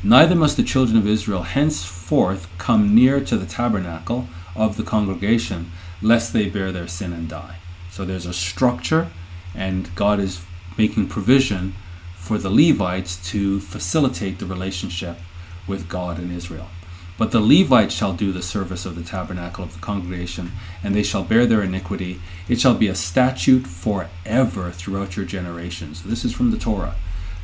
Neither 0.07 0.35
must 0.35 0.55
the 0.55 0.61
children 0.61 0.99
of 0.99 1.07
Israel 1.07 1.41
henceforth 1.41 2.47
come 2.59 2.93
near 2.93 3.19
to 3.21 3.37
the 3.37 3.47
tabernacle 3.47 4.27
of 4.55 4.77
the 4.77 4.83
congregation, 4.83 5.71
lest 5.99 6.31
they 6.31 6.45
bear 6.47 6.71
their 6.71 6.87
sin 6.87 7.11
and 7.11 7.27
die. 7.27 7.55
So 7.89 8.05
there's 8.05 8.27
a 8.27 8.31
structure, 8.33 9.07
and 9.55 9.89
God 9.95 10.19
is 10.19 10.41
making 10.77 11.07
provision 11.07 11.73
for 12.19 12.37
the 12.37 12.51
Levites 12.51 13.15
to 13.31 13.59
facilitate 13.59 14.37
the 14.37 14.45
relationship 14.45 15.17
with 15.65 15.89
God 15.89 16.19
and 16.19 16.31
Israel. 16.31 16.67
But 17.17 17.31
the 17.31 17.39
Levites 17.39 17.95
shall 17.95 18.13
do 18.13 18.31
the 18.31 18.43
service 18.43 18.85
of 18.85 18.95
the 18.95 19.01
tabernacle 19.03 19.63
of 19.63 19.73
the 19.73 19.79
congregation, 19.79 20.51
and 20.83 20.93
they 20.93 21.01
shall 21.01 21.23
bear 21.23 21.47
their 21.47 21.63
iniquity. 21.63 22.21
It 22.47 22.61
shall 22.61 22.75
be 22.75 22.89
a 22.89 22.93
statute 22.93 23.65
forever 23.65 24.69
throughout 24.69 25.17
your 25.17 25.25
generations. 25.25 26.03
So 26.03 26.09
this 26.09 26.23
is 26.23 26.31
from 26.31 26.51
the 26.51 26.59
Torah 26.59 26.93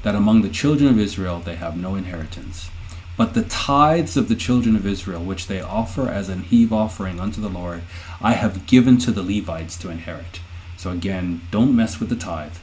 that 0.03 0.15
among 0.15 0.41
the 0.41 0.49
children 0.49 0.89
of 0.89 0.99
Israel 0.99 1.39
they 1.39 1.55
have 1.55 1.77
no 1.77 1.95
inheritance. 1.95 2.69
But 3.17 3.33
the 3.33 3.43
tithes 3.43 4.17
of 4.17 4.29
the 4.29 4.35
children 4.35 4.75
of 4.75 4.87
Israel, 4.87 5.21
which 5.23 5.47
they 5.47 5.61
offer 5.61 6.07
as 6.09 6.29
an 6.29 6.43
heave 6.43 6.73
offering 6.73 7.19
unto 7.19 7.39
the 7.41 7.49
Lord, 7.49 7.81
I 8.19 8.33
have 8.33 8.65
given 8.65 8.97
to 8.99 9.11
the 9.11 9.21
Levites 9.23 9.77
to 9.79 9.89
inherit. 9.89 10.39
So 10.77 10.89
again, 10.91 11.41
don't 11.51 11.75
mess 11.75 11.99
with 11.99 12.09
the 12.09 12.15
tithe. 12.15 12.55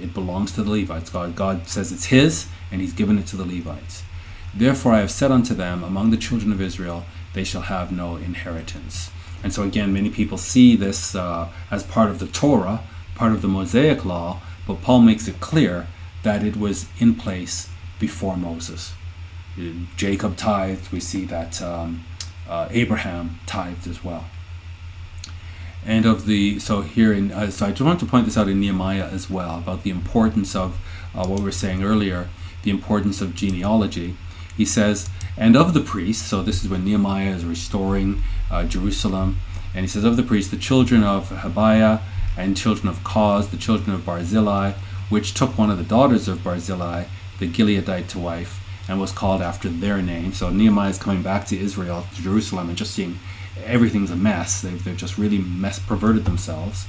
It 0.00 0.14
belongs 0.14 0.52
to 0.52 0.62
the 0.62 0.70
Levites. 0.70 1.10
God, 1.10 1.36
God 1.36 1.68
says 1.68 1.92
it's 1.92 2.06
His, 2.06 2.46
and 2.70 2.80
He's 2.80 2.94
given 2.94 3.18
it 3.18 3.26
to 3.26 3.36
the 3.36 3.44
Levites. 3.44 4.02
Therefore, 4.54 4.92
I 4.92 5.00
have 5.00 5.10
said 5.10 5.30
unto 5.30 5.54
them, 5.54 5.82
Among 5.84 6.10
the 6.10 6.16
children 6.16 6.52
of 6.52 6.60
Israel, 6.62 7.04
they 7.34 7.44
shall 7.44 7.62
have 7.62 7.92
no 7.92 8.16
inheritance. 8.16 9.10
And 9.42 9.52
so, 9.52 9.62
again, 9.62 9.92
many 9.92 10.08
people 10.10 10.38
see 10.38 10.76
this 10.76 11.14
uh, 11.14 11.50
as 11.70 11.82
part 11.82 12.10
of 12.10 12.18
the 12.18 12.26
Torah, 12.26 12.82
part 13.14 13.32
of 13.32 13.42
the 13.42 13.48
Mosaic 13.48 14.04
law, 14.04 14.40
but 14.66 14.82
Paul 14.82 15.00
makes 15.00 15.28
it 15.28 15.40
clear 15.40 15.86
that 16.22 16.42
it 16.42 16.56
was 16.56 16.86
in 16.98 17.14
place 17.14 17.68
before 17.98 18.36
Moses. 18.36 18.92
Jacob 19.96 20.36
tithed, 20.36 20.90
we 20.92 21.00
see 21.00 21.24
that 21.26 21.60
um, 21.60 22.04
uh, 22.48 22.66
Abraham 22.70 23.38
tithed 23.46 23.86
as 23.86 24.02
well. 24.02 24.26
And 25.84 26.04
of 26.06 26.24
the, 26.26 26.58
so 26.60 26.80
here 26.82 27.12
in, 27.12 27.32
uh, 27.32 27.50
so 27.50 27.66
I 27.66 27.70
just 27.70 27.80
want 27.82 28.00
to 28.00 28.06
point 28.06 28.24
this 28.26 28.36
out 28.38 28.48
in 28.48 28.60
Nehemiah 28.60 29.08
as 29.10 29.28
well 29.30 29.58
about 29.58 29.82
the 29.82 29.90
importance 29.90 30.54
of 30.56 30.78
uh, 31.14 31.26
what 31.26 31.40
we 31.40 31.44
were 31.44 31.52
saying 31.52 31.82
earlier, 31.82 32.28
the 32.62 32.70
importance 32.70 33.20
of 33.20 33.34
genealogy. 33.34 34.14
He 34.56 34.64
says, 34.64 35.08
and 35.36 35.56
of 35.56 35.74
the 35.74 35.80
priests, 35.80 36.26
so 36.26 36.42
this 36.42 36.62
is 36.64 36.70
when 36.70 36.84
Nehemiah 36.84 37.30
is 37.30 37.44
restoring 37.44 38.22
uh, 38.50 38.64
Jerusalem, 38.64 39.38
and 39.74 39.84
he 39.84 39.88
says, 39.88 40.04
of 40.04 40.16
the 40.16 40.22
priests, 40.22 40.50
the 40.50 40.56
children 40.58 41.02
of 41.02 41.30
Habaiah 41.30 42.00
and 42.36 42.56
children 42.56 42.88
of 42.88 42.98
Koz, 43.04 43.48
the 43.50 43.56
children 43.56 43.92
of 43.94 44.04
Barzillai, 44.06 44.74
which 45.10 45.34
took 45.34 45.58
one 45.58 45.70
of 45.70 45.76
the 45.76 45.84
daughters 45.84 46.28
of 46.28 46.42
Barzillai, 46.44 47.04
the 47.40 47.48
Gileadite, 47.48 48.06
to 48.08 48.18
wife, 48.18 48.60
and 48.88 48.98
was 49.00 49.10
called 49.12 49.42
after 49.42 49.68
their 49.68 50.00
name. 50.00 50.32
So 50.32 50.48
Nehemiah 50.50 50.90
is 50.90 50.98
coming 50.98 51.22
back 51.22 51.44
to 51.46 51.58
Israel, 51.58 52.06
to 52.14 52.22
Jerusalem, 52.22 52.68
and 52.68 52.78
just 52.78 52.92
seeing 52.94 53.18
everything's 53.64 54.10
a 54.12 54.16
mess. 54.16 54.62
They've, 54.62 54.82
they've 54.82 54.96
just 54.96 55.18
really 55.18 55.38
mess 55.38 55.78
perverted 55.80 56.24
themselves. 56.24 56.86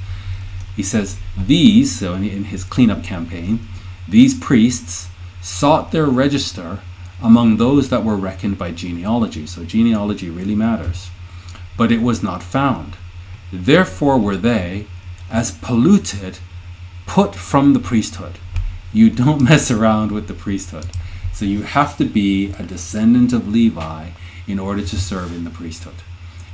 He 0.76 0.84
says, 0.84 1.18
These, 1.38 1.94
so 2.00 2.14
in, 2.14 2.24
in 2.24 2.46
his 2.46 2.64
cleanup 2.64 3.04
campaign, 3.04 3.60
these 4.08 4.38
priests 4.40 5.08
sought 5.42 5.92
their 5.92 6.06
register 6.06 6.80
among 7.24 7.58
those 7.58 7.90
that 7.90 8.04
were 8.06 8.16
reckoned 8.16 8.58
by 8.58 8.72
genealogy. 8.72 9.48
So 9.48 9.64
genealogy 9.66 10.30
really 10.30 10.56
matters. 10.56 11.10
But 11.76 11.92
it 11.92 12.02
was 12.02 12.22
not 12.22 12.44
found. 12.44 12.98
Therefore 13.52 14.20
were 14.20 14.38
they 14.38 14.86
as 15.32 15.52
polluted 15.52 16.38
put 17.12 17.36
from 17.36 17.74
the 17.74 17.80
priesthood. 17.80 18.39
You 18.93 19.09
don't 19.09 19.41
mess 19.49 19.70
around 19.70 20.14
with 20.14 20.30
the 20.30 20.34
priesthood. 20.34 20.86
So 21.34 21.43
you 21.43 21.64
have 21.64 21.97
to 21.97 22.05
be 22.05 22.51
a 22.53 22.64
descendant 22.64 23.34
of 23.34 23.49
Levi 23.49 24.12
in 24.47 24.57
order 24.59 24.82
to 24.82 24.95
serve 24.95 25.36
in 25.36 25.43
the 25.43 25.49
priesthood. 25.49 25.95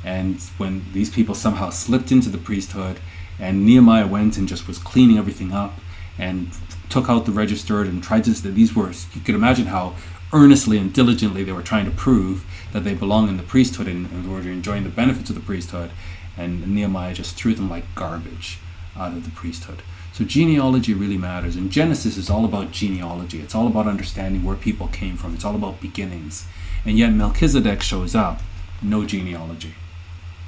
And 0.02 0.40
when 0.56 0.84
these 0.92 1.10
people 1.10 1.36
somehow 1.36 1.70
slipped 1.70 2.10
into 2.10 2.28
the 2.28 2.38
priesthood, 2.48 2.98
and 3.38 3.64
Nehemiah 3.64 4.08
went 4.08 4.36
and 4.36 4.48
just 4.48 4.66
was 4.66 4.78
cleaning 4.78 5.16
everything 5.16 5.52
up 5.52 5.74
and 6.18 6.48
took 6.88 7.08
out 7.08 7.24
the 7.24 7.30
registered 7.30 7.86
and 7.86 8.02
tried 8.02 8.24
to 8.24 8.30
these 8.32 8.74
were 8.74 8.90
you 8.90 9.20
could 9.24 9.36
imagine 9.36 9.66
how 9.66 9.94
earnestly 10.32 10.76
and 10.76 10.92
diligently 10.92 11.44
they 11.44 11.52
were 11.52 11.62
trying 11.62 11.84
to 11.84 11.92
prove 11.92 12.44
that 12.72 12.82
they 12.82 12.94
belong 12.94 13.28
in 13.28 13.36
the 13.36 13.44
priesthood 13.44 13.86
and, 13.86 14.10
and 14.10 14.28
were 14.28 14.40
enjoying 14.40 14.82
the 14.82 14.88
benefits 15.02 15.30
of 15.30 15.36
the 15.36 15.40
priesthood 15.50 15.92
and 16.36 16.66
Nehemiah 16.66 17.14
just 17.14 17.36
threw 17.36 17.54
them 17.54 17.70
like 17.70 17.84
garbage 17.94 18.58
out 18.96 19.12
of 19.12 19.24
the 19.24 19.30
priesthood 19.30 19.84
so 20.18 20.24
genealogy 20.24 20.94
really 20.94 21.16
matters. 21.16 21.54
And 21.54 21.70
Genesis 21.70 22.16
is 22.16 22.28
all 22.28 22.44
about 22.44 22.72
genealogy, 22.72 23.38
it's 23.40 23.54
all 23.54 23.68
about 23.68 23.86
understanding 23.86 24.42
where 24.42 24.56
people 24.56 24.88
came 24.88 25.16
from, 25.16 25.32
it's 25.32 25.44
all 25.44 25.54
about 25.54 25.80
beginnings. 25.80 26.44
And 26.84 26.98
yet 26.98 27.12
Melchizedek 27.12 27.80
shows 27.82 28.16
up, 28.16 28.40
no 28.82 29.04
genealogy. 29.06 29.74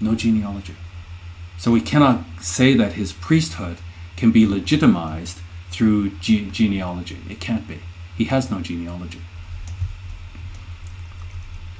No 0.00 0.16
genealogy. 0.16 0.74
So 1.56 1.70
we 1.70 1.80
cannot 1.80 2.24
say 2.40 2.74
that 2.74 2.94
his 2.94 3.12
priesthood 3.12 3.76
can 4.16 4.32
be 4.32 4.44
legitimized 4.44 5.38
through 5.70 6.10
ge- 6.18 6.50
genealogy. 6.50 7.18
It 7.28 7.38
can't 7.38 7.68
be. 7.68 7.78
He 8.16 8.24
has 8.24 8.50
no 8.50 8.60
genealogy. 8.60 9.20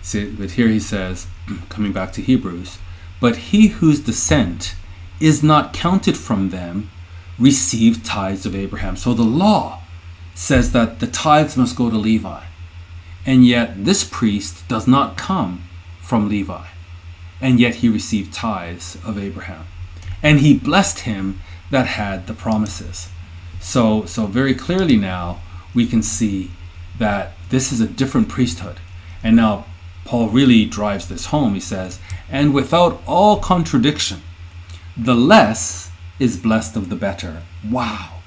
See, 0.01 0.31
but 0.31 0.53
here 0.53 0.69
he 0.69 0.79
says, 0.79 1.27
coming 1.69 1.93
back 1.93 2.13
to 2.13 2.23
Hebrews, 2.23 2.79
but 3.21 3.35
he 3.51 3.67
whose 3.67 3.99
descent 3.99 4.77
is 5.19 5.43
not 5.43 5.73
counted 5.73 6.17
from 6.17 6.51
them 6.51 6.91
received 7.41 8.05
tithes 8.05 8.45
of 8.47 8.55
Abraham. 8.55 8.97
So 8.97 9.15
the 9.15 9.23
law 9.23 9.81
says 10.35 10.73
that 10.73 11.01
the 11.01 11.07
tithes 11.07 11.57
must 11.57 11.75
go 11.75 11.91
to 11.91 11.97
Levi. 11.97 12.43
And 13.27 13.47
yet 13.47 13.85
this 13.85 14.05
priest 14.05 14.69
does 14.69 14.87
not 14.87 15.17
come 15.17 15.65
from 16.03 16.29
Levi. 16.29 16.67
And 17.41 17.59
yet 17.59 17.77
he 17.77 17.89
received 17.89 18.33
tithes 18.33 18.97
of 19.05 19.19
Abraham. 19.19 19.65
And 20.23 20.41
he 20.41 20.55
blessed 20.57 21.01
him 21.01 21.41
that 21.71 21.87
had 21.87 22.27
the 22.27 22.35
promises. 22.35 23.09
So 23.61 24.05
so 24.05 24.27
very 24.27 24.55
clearly 24.55 24.97
now 24.97 25.41
we 25.75 25.87
can 25.87 26.03
see 26.03 26.51
that 26.99 27.33
this 27.49 27.73
is 27.73 27.81
a 27.81 27.87
different 27.87 28.29
priesthood. 28.29 28.77
And 29.23 29.37
now 29.37 29.67
Paul 30.05 30.29
really 30.29 30.65
drives 30.67 31.09
this 31.09 31.27
home. 31.27 31.55
He 31.55 31.61
says, 31.61 31.99
and 32.31 32.53
without 32.55 33.01
all 33.07 33.39
contradiction, 33.39 34.23
the 34.97 35.15
less 35.15 35.90
is 36.21 36.37
blessed 36.37 36.77
of 36.77 36.91
the 36.91 36.95
better. 36.95 37.43
Wow. 37.69 38.19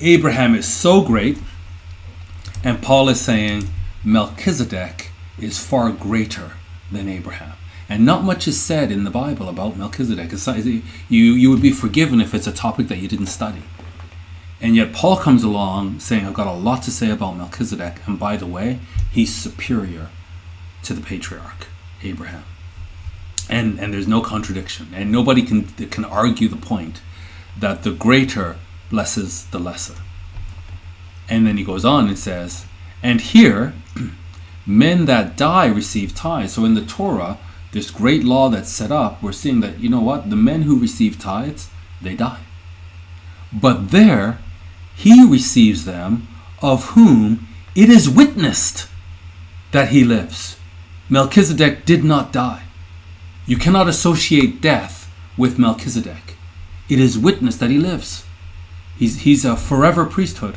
Abraham 0.00 0.54
is 0.54 0.68
so 0.72 1.02
great, 1.02 1.38
and 2.62 2.80
Paul 2.80 3.08
is 3.08 3.20
saying 3.20 3.68
Melchizedek 4.04 5.10
is 5.38 5.58
far 5.64 5.90
greater 5.90 6.52
than 6.92 7.08
Abraham. 7.08 7.52
And 7.88 8.04
not 8.06 8.24
much 8.24 8.48
is 8.48 8.60
said 8.60 8.90
in 8.92 9.04
the 9.04 9.10
Bible 9.10 9.48
about 9.48 9.76
Melchizedek. 9.76 10.32
you, 11.08 11.24
you 11.32 11.50
would 11.50 11.62
be 11.62 11.70
forgiven 11.70 12.20
if 12.20 12.34
it's 12.34 12.46
a 12.46 12.52
topic 12.52 12.88
that 12.88 12.98
you 12.98 13.08
didn't 13.08 13.26
study. 13.26 13.62
And 14.60 14.74
yet 14.74 14.92
Paul 14.92 15.16
comes 15.18 15.44
along 15.44 16.00
saying, 16.00 16.24
I've 16.26 16.34
got 16.34 16.46
a 16.46 16.52
lot 16.52 16.82
to 16.84 16.90
say 16.90 17.10
about 17.10 17.36
Melchizedek. 17.36 18.00
And 18.06 18.18
by 18.18 18.36
the 18.36 18.46
way, 18.46 18.80
he's 19.12 19.32
superior 19.34 20.08
to 20.82 20.94
the 20.94 21.00
patriarch, 21.02 21.66
Abraham 22.02 22.44
and 23.48 23.78
and 23.78 23.92
there's 23.94 24.08
no 24.08 24.20
contradiction, 24.20 24.88
and 24.92 25.10
nobody 25.12 25.42
can 25.42 25.64
can 25.88 26.04
argue 26.04 26.48
the 26.48 26.56
point 26.56 27.00
that 27.58 27.82
the 27.82 27.92
greater 27.92 28.56
blesses 28.90 29.46
the 29.46 29.58
lesser. 29.58 29.94
And 31.28 31.46
then 31.46 31.56
he 31.56 31.64
goes 31.64 31.84
on 31.84 32.06
and 32.08 32.18
says, 32.18 32.66
and 33.02 33.20
here, 33.20 33.72
men 34.66 35.06
that 35.06 35.36
die 35.36 35.66
receive 35.66 36.14
tithes. 36.14 36.52
So 36.52 36.64
in 36.64 36.74
the 36.74 36.84
Torah, 36.84 37.38
this 37.72 37.90
great 37.90 38.22
law 38.22 38.48
that's 38.48 38.68
set 38.70 38.92
up, 38.92 39.22
we're 39.22 39.32
seeing 39.32 39.60
that 39.60 39.80
you 39.80 39.88
know 39.88 40.00
what 40.00 40.28
the 40.30 40.36
men 40.36 40.62
who 40.62 40.78
receive 40.78 41.18
tithes 41.18 41.70
they 42.02 42.14
die, 42.14 42.40
but 43.52 43.90
there, 43.90 44.38
he 44.94 45.26
receives 45.26 45.84
them 45.84 46.28
of 46.62 46.86
whom 46.90 47.46
it 47.74 47.88
is 47.88 48.08
witnessed 48.08 48.88
that 49.72 49.88
he 49.88 50.04
lives. 50.04 50.58
Melchizedek 51.08 51.84
did 51.84 52.02
not 52.04 52.32
die. 52.32 52.64
You 53.48 53.56
cannot 53.56 53.86
associate 53.88 54.60
death 54.60 55.08
with 55.36 55.56
Melchizedek. 55.58 56.36
It 56.88 56.98
is 56.98 57.16
witness 57.16 57.56
that 57.58 57.70
he 57.70 57.78
lives. 57.78 58.24
He's, 58.98 59.20
he's 59.20 59.44
a 59.44 59.56
forever 59.56 60.04
priesthood. 60.04 60.56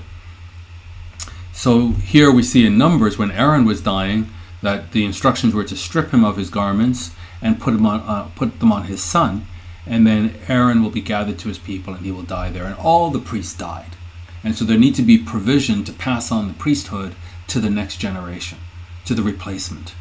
So 1.53 1.89
here 1.89 2.31
we 2.31 2.41
see 2.41 2.65
in 2.65 2.79
Numbers 2.79 3.15
when 3.17 3.29
Aaron 3.29 3.65
was 3.65 3.79
dying 3.81 4.31
that 4.63 4.91
the 4.91 5.05
instructions 5.05 5.53
were 5.53 5.63
to 5.65 5.77
strip 5.77 6.09
him 6.11 6.25
of 6.25 6.37
his 6.37 6.49
garments 6.49 7.11
and 7.43 7.59
put, 7.59 7.75
him 7.75 7.85
on, 7.85 7.99
uh, 8.01 8.29
put 8.35 8.59
them 8.59 8.71
on 8.71 8.85
his 8.85 9.03
son, 9.03 9.45
and 9.85 10.07
then 10.07 10.33
Aaron 10.47 10.81
will 10.81 10.89
be 10.89 10.99
gathered 11.01 11.37
to 11.39 11.47
his 11.47 11.59
people 11.59 11.93
and 11.93 12.03
he 12.03 12.11
will 12.11 12.23
die 12.23 12.49
there. 12.49 12.65
And 12.65 12.75
all 12.75 13.11
the 13.11 13.19
priests 13.19 13.53
died. 13.55 13.95
And 14.43 14.55
so 14.55 14.65
there 14.65 14.79
need 14.79 14.95
to 14.95 15.03
be 15.03 15.17
provision 15.19 15.83
to 15.83 15.93
pass 15.93 16.31
on 16.31 16.47
the 16.47 16.53
priesthood 16.55 17.13
to 17.47 17.59
the 17.59 17.69
next 17.69 17.97
generation, 17.97 18.57
to 19.05 19.13
the 19.13 19.21
replacement. 19.23 19.93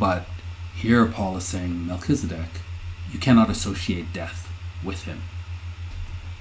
But 0.00 0.26
here, 0.84 1.06
Paul 1.06 1.38
is 1.38 1.44
saying, 1.44 1.86
Melchizedek, 1.86 2.60
you 3.10 3.18
cannot 3.18 3.48
associate 3.48 4.12
death 4.12 4.50
with 4.84 5.04
him. 5.04 5.22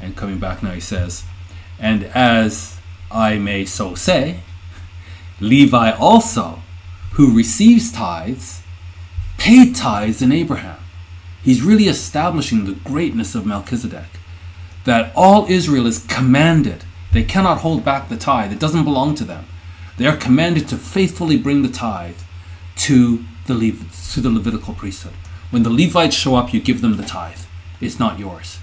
And 0.02 0.18
coming 0.18 0.38
back 0.38 0.62
now, 0.62 0.72
he 0.72 0.82
says, 0.82 1.24
And 1.80 2.04
as 2.14 2.78
I 3.10 3.38
may 3.38 3.64
so 3.64 3.96
say, 3.96 4.42
Levi 5.40 5.92
also, 5.92 6.60
who 7.14 7.34
receives 7.34 7.90
tithes, 7.90 8.62
paid 9.38 9.76
tithes 9.78 10.22
in 10.22 10.34
Abraham. 10.34 10.76
He's 11.42 11.62
really 11.62 11.88
establishing 11.88 12.66
the 12.66 12.74
greatness 12.84 13.36
of 13.36 13.46
Melchizedek, 13.46 14.10
that 14.84 15.14
all 15.16 15.46
Israel 15.50 15.88
is 15.88 16.00
commanded. 16.08 16.84
They 17.14 17.24
cannot 17.24 17.60
hold 17.60 17.86
back 17.86 18.10
the 18.10 18.18
tithe, 18.18 18.52
it 18.52 18.60
doesn't 18.60 18.84
belong 18.84 19.16
to 19.16 19.24
them. 19.24 19.46
They 19.98 20.06
are 20.06 20.18
commanded 20.18 20.68
to 20.68 20.76
faithfully 20.76 21.38
bring 21.38 21.62
the 21.62 21.70
tithe 21.72 22.18
to 22.76 23.24
the 23.46 23.54
Lev- 23.54 24.12
to 24.14 24.22
the 24.22 24.30
Levitical 24.30 24.74
priesthood. 24.74 25.14
When 25.52 25.64
the 25.64 25.70
Levites 25.70 26.16
show 26.16 26.36
up, 26.36 26.54
you 26.54 26.60
give 26.62 26.82
them 26.82 26.98
the 26.98 27.04
tithe. 27.04 27.40
It's 27.82 28.00
not 28.00 28.20
yours. 28.20 28.60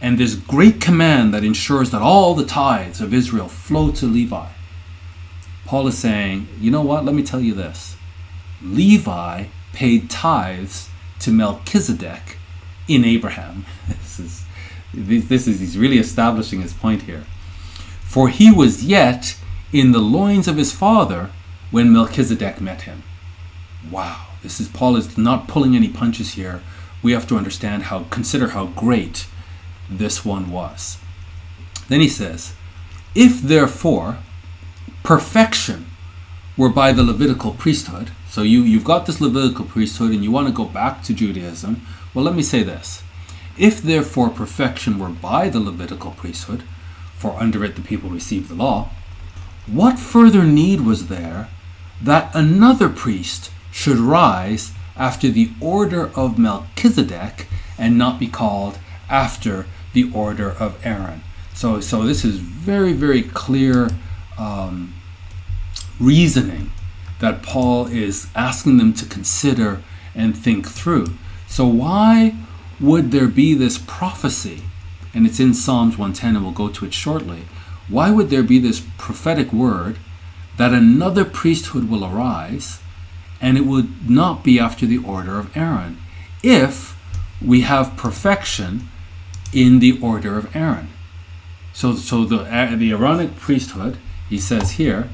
And 0.00 0.18
this 0.18 0.34
great 0.34 0.80
command 0.80 1.32
that 1.32 1.44
ensures 1.44 1.90
that 1.90 2.02
all 2.02 2.34
the 2.34 2.44
tithes 2.46 3.00
of 3.00 3.14
Israel 3.14 3.48
flow 3.48 3.92
to 3.92 4.06
Levi. 4.06 4.48
Paul 5.64 5.86
is 5.86 5.96
saying, 5.98 6.48
you 6.60 6.70
know 6.70 6.80
what? 6.82 7.04
Let 7.04 7.14
me 7.14 7.22
tell 7.22 7.40
you 7.40 7.54
this. 7.54 7.96
Levi 8.62 9.44
paid 9.72 10.10
tithes 10.10 10.88
to 11.20 11.30
Melchizedek 11.30 12.38
in 12.88 13.04
Abraham. 13.04 13.66
This 14.94 15.16
is, 15.16 15.24
this 15.28 15.48
is 15.48 15.60
he's 15.60 15.78
really 15.78 15.96
establishing 15.96 16.60
his 16.60 16.74
point 16.74 17.02
here. 17.04 17.24
For 18.02 18.28
he 18.28 18.52
was 18.52 18.84
yet 18.84 19.38
in 19.72 19.92
the 19.92 20.00
loins 20.00 20.46
of 20.46 20.58
his 20.58 20.70
father 20.70 21.30
when 21.70 21.90
Melchizedek 21.94 22.60
met 22.60 22.82
him 22.82 23.02
wow, 23.90 24.26
this 24.42 24.60
is 24.60 24.68
Paul 24.68 24.96
is 24.96 25.16
not 25.18 25.48
pulling 25.48 25.74
any 25.74 25.88
punches 25.88 26.34
here. 26.34 26.62
We 27.02 27.12
have 27.12 27.26
to 27.28 27.36
understand 27.36 27.84
how, 27.84 28.04
consider 28.10 28.48
how 28.48 28.66
great 28.66 29.26
this 29.90 30.24
one 30.24 30.50
was. 30.50 30.98
Then 31.88 32.00
he 32.00 32.08
says, 32.08 32.54
if 33.14 33.40
therefore 33.42 34.18
perfection 35.02 35.86
were 36.56 36.68
by 36.68 36.92
the 36.92 37.02
Levitical 37.02 37.52
priesthood, 37.52 38.10
so 38.28 38.42
you, 38.42 38.62
you've 38.62 38.84
got 38.84 39.06
this 39.06 39.20
Levitical 39.20 39.64
priesthood 39.64 40.12
and 40.12 40.22
you 40.22 40.30
want 40.30 40.46
to 40.46 40.52
go 40.52 40.64
back 40.64 41.02
to 41.04 41.12
Judaism, 41.14 41.82
well, 42.14 42.24
let 42.24 42.34
me 42.34 42.42
say 42.42 42.62
this. 42.62 43.02
If 43.58 43.82
therefore 43.82 44.30
perfection 44.30 44.98
were 44.98 45.08
by 45.08 45.48
the 45.48 45.60
Levitical 45.60 46.12
priesthood, 46.12 46.62
for 47.16 47.32
under 47.38 47.64
it 47.64 47.76
the 47.76 47.82
people 47.82 48.10
received 48.10 48.48
the 48.48 48.54
law, 48.54 48.90
what 49.66 49.98
further 49.98 50.44
need 50.44 50.80
was 50.80 51.08
there 51.08 51.48
that 52.02 52.30
another 52.34 52.88
priest 52.88 53.50
should 53.72 53.96
rise 53.96 54.72
after 54.96 55.30
the 55.30 55.50
order 55.60 56.10
of 56.14 56.38
Melchizedek 56.38 57.46
and 57.78 57.98
not 57.98 58.20
be 58.20 58.28
called 58.28 58.78
after 59.08 59.66
the 59.94 60.12
order 60.14 60.50
of 60.50 60.78
Aaron. 60.84 61.22
So, 61.54 61.80
so 61.80 62.04
this 62.04 62.24
is 62.24 62.36
very, 62.36 62.92
very 62.92 63.22
clear 63.22 63.88
um, 64.38 64.94
reasoning 65.98 66.70
that 67.20 67.42
Paul 67.42 67.86
is 67.86 68.28
asking 68.34 68.76
them 68.76 68.92
to 68.94 69.06
consider 69.06 69.82
and 70.14 70.36
think 70.36 70.68
through. 70.68 71.06
So, 71.48 71.66
why 71.66 72.34
would 72.80 73.10
there 73.10 73.28
be 73.28 73.54
this 73.54 73.78
prophecy? 73.78 74.62
And 75.14 75.26
it's 75.26 75.38
in 75.40 75.54
Psalms 75.54 75.96
110, 75.98 76.36
and 76.36 76.44
we'll 76.44 76.54
go 76.54 76.68
to 76.68 76.84
it 76.86 76.94
shortly. 76.94 77.42
Why 77.88 78.10
would 78.10 78.30
there 78.30 78.42
be 78.42 78.58
this 78.58 78.84
prophetic 78.96 79.52
word 79.52 79.98
that 80.56 80.72
another 80.72 81.24
priesthood 81.24 81.90
will 81.90 82.04
arise 82.04 82.80
and 83.42 83.58
it 83.58 83.66
would 83.66 84.08
not 84.08 84.44
be 84.44 84.58
after 84.58 84.86
the 84.86 84.98
order 85.04 85.38
of 85.38 85.54
Aaron 85.56 85.98
if 86.44 86.96
we 87.44 87.62
have 87.62 87.96
perfection 87.96 88.88
in 89.52 89.80
the 89.80 89.98
order 90.00 90.38
of 90.38 90.54
Aaron. 90.56 90.88
So, 91.74 91.96
so 91.96 92.24
the, 92.24 92.42
uh, 92.42 92.76
the 92.76 92.92
Aaronic 92.92 93.36
priesthood, 93.36 93.98
he 94.28 94.38
says 94.38 94.72
here 94.72 95.08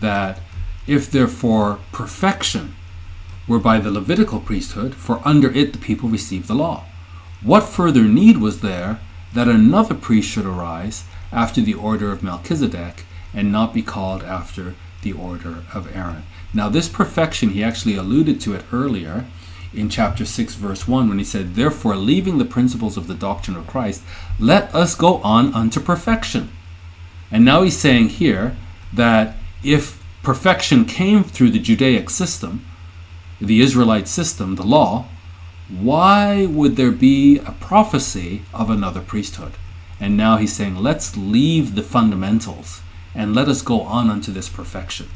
that 0.00 0.38
if 0.86 1.10
therefore 1.10 1.80
perfection 1.92 2.76
were 3.48 3.58
by 3.58 3.80
the 3.80 3.90
Levitical 3.90 4.40
priesthood, 4.40 4.94
for 4.94 5.20
under 5.26 5.50
it 5.52 5.72
the 5.72 5.78
people 5.78 6.08
received 6.08 6.46
the 6.46 6.54
law, 6.54 6.84
what 7.42 7.64
further 7.64 8.04
need 8.04 8.36
was 8.38 8.60
there 8.60 9.00
that 9.34 9.48
another 9.48 9.94
priest 9.94 10.28
should 10.30 10.46
arise 10.46 11.04
after 11.32 11.60
the 11.60 11.74
order 11.74 12.12
of 12.12 12.22
Melchizedek 12.22 13.04
and 13.34 13.50
not 13.50 13.74
be 13.74 13.82
called 13.82 14.22
after 14.22 14.74
the 15.02 15.12
order 15.12 15.64
of 15.74 15.94
Aaron? 15.94 16.22
Now, 16.54 16.68
this 16.68 16.88
perfection, 16.88 17.50
he 17.50 17.62
actually 17.62 17.94
alluded 17.96 18.40
to 18.42 18.54
it 18.54 18.64
earlier 18.72 19.26
in 19.74 19.90
chapter 19.90 20.24
6, 20.24 20.54
verse 20.54 20.88
1, 20.88 21.08
when 21.08 21.18
he 21.18 21.24
said, 21.24 21.54
Therefore, 21.54 21.94
leaving 21.94 22.38
the 22.38 22.44
principles 22.46 22.96
of 22.96 23.06
the 23.06 23.14
doctrine 23.14 23.56
of 23.56 23.66
Christ, 23.66 24.02
let 24.38 24.74
us 24.74 24.94
go 24.94 25.16
on 25.18 25.52
unto 25.52 25.78
perfection. 25.78 26.50
And 27.30 27.44
now 27.44 27.62
he's 27.62 27.76
saying 27.76 28.10
here 28.10 28.56
that 28.94 29.36
if 29.62 30.02
perfection 30.22 30.86
came 30.86 31.22
through 31.22 31.50
the 31.50 31.58
Judaic 31.58 32.08
system, 32.08 32.64
the 33.40 33.60
Israelite 33.60 34.08
system, 34.08 34.56
the 34.56 34.62
law, 34.62 35.04
why 35.68 36.46
would 36.46 36.76
there 36.76 36.90
be 36.90 37.38
a 37.40 37.52
prophecy 37.60 38.42
of 38.54 38.70
another 38.70 39.02
priesthood? 39.02 39.52
And 40.00 40.16
now 40.16 40.38
he's 40.38 40.54
saying, 40.54 40.76
let's 40.76 41.14
leave 41.16 41.74
the 41.74 41.82
fundamentals 41.82 42.80
and 43.14 43.34
let 43.34 43.48
us 43.48 43.60
go 43.60 43.82
on 43.82 44.08
unto 44.08 44.32
this 44.32 44.48
perfection. 44.48 45.08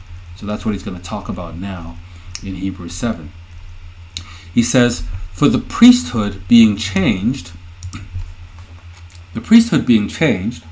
So 0.42 0.48
that's 0.48 0.66
what 0.66 0.72
he's 0.72 0.82
going 0.82 0.96
to 0.98 1.04
talk 1.04 1.28
about 1.28 1.54
now 1.56 1.96
in 2.42 2.56
Hebrews 2.56 2.94
7. 2.94 3.30
He 4.52 4.60
says, 4.60 5.04
For 5.32 5.46
the 5.48 5.60
priesthood 5.60 6.42
being 6.48 6.76
changed, 6.76 7.52
the 9.34 9.40
priesthood 9.40 9.86
being 9.86 10.08
changed, 10.08 10.64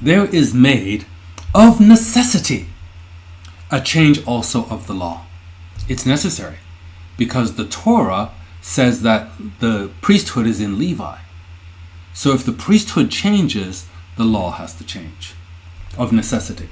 there 0.00 0.24
is 0.34 0.54
made 0.54 1.04
of 1.54 1.82
necessity 1.82 2.68
a 3.70 3.82
change 3.82 4.24
also 4.26 4.64
of 4.70 4.86
the 4.86 4.94
law. 4.94 5.26
It's 5.86 6.06
necessary 6.06 6.56
because 7.18 7.56
the 7.56 7.66
Torah 7.66 8.30
says 8.62 9.02
that 9.02 9.28
the 9.60 9.90
priesthood 10.00 10.46
is 10.46 10.62
in 10.62 10.78
Levi. 10.78 11.18
So 12.14 12.32
if 12.32 12.42
the 12.46 12.52
priesthood 12.52 13.10
changes, 13.10 13.86
the 14.16 14.24
law 14.24 14.52
has 14.52 14.72
to 14.76 14.84
change 14.86 15.34
of 15.98 16.12
necessity. 16.12 16.68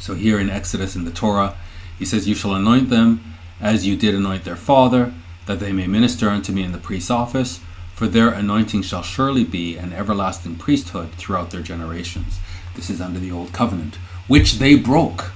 So 0.00 0.14
here 0.14 0.38
in 0.38 0.50
Exodus 0.50 0.96
in 0.96 1.04
the 1.04 1.10
Torah, 1.12 1.54
he 1.98 2.04
says, 2.04 2.28
You 2.28 2.34
shall 2.34 2.54
anoint 2.54 2.90
them 2.90 3.22
as 3.60 3.86
you 3.86 3.96
did 3.96 4.14
anoint 4.14 4.44
their 4.44 4.56
father, 4.56 5.14
that 5.46 5.60
they 5.60 5.72
may 5.72 5.86
minister 5.86 6.28
unto 6.28 6.52
me 6.52 6.64
in 6.64 6.72
the 6.72 6.78
priest's 6.78 7.10
office, 7.10 7.60
for 7.94 8.08
their 8.08 8.30
anointing 8.30 8.82
shall 8.82 9.02
surely 9.02 9.44
be 9.44 9.76
an 9.76 9.92
everlasting 9.92 10.56
priesthood 10.56 11.12
throughout 11.12 11.52
their 11.52 11.62
generations. 11.62 12.40
This 12.74 12.90
is 12.90 13.00
under 13.00 13.20
the 13.20 13.30
old 13.30 13.52
covenant, 13.52 13.94
which 14.26 14.54
they 14.58 14.74
broke. 14.74 15.30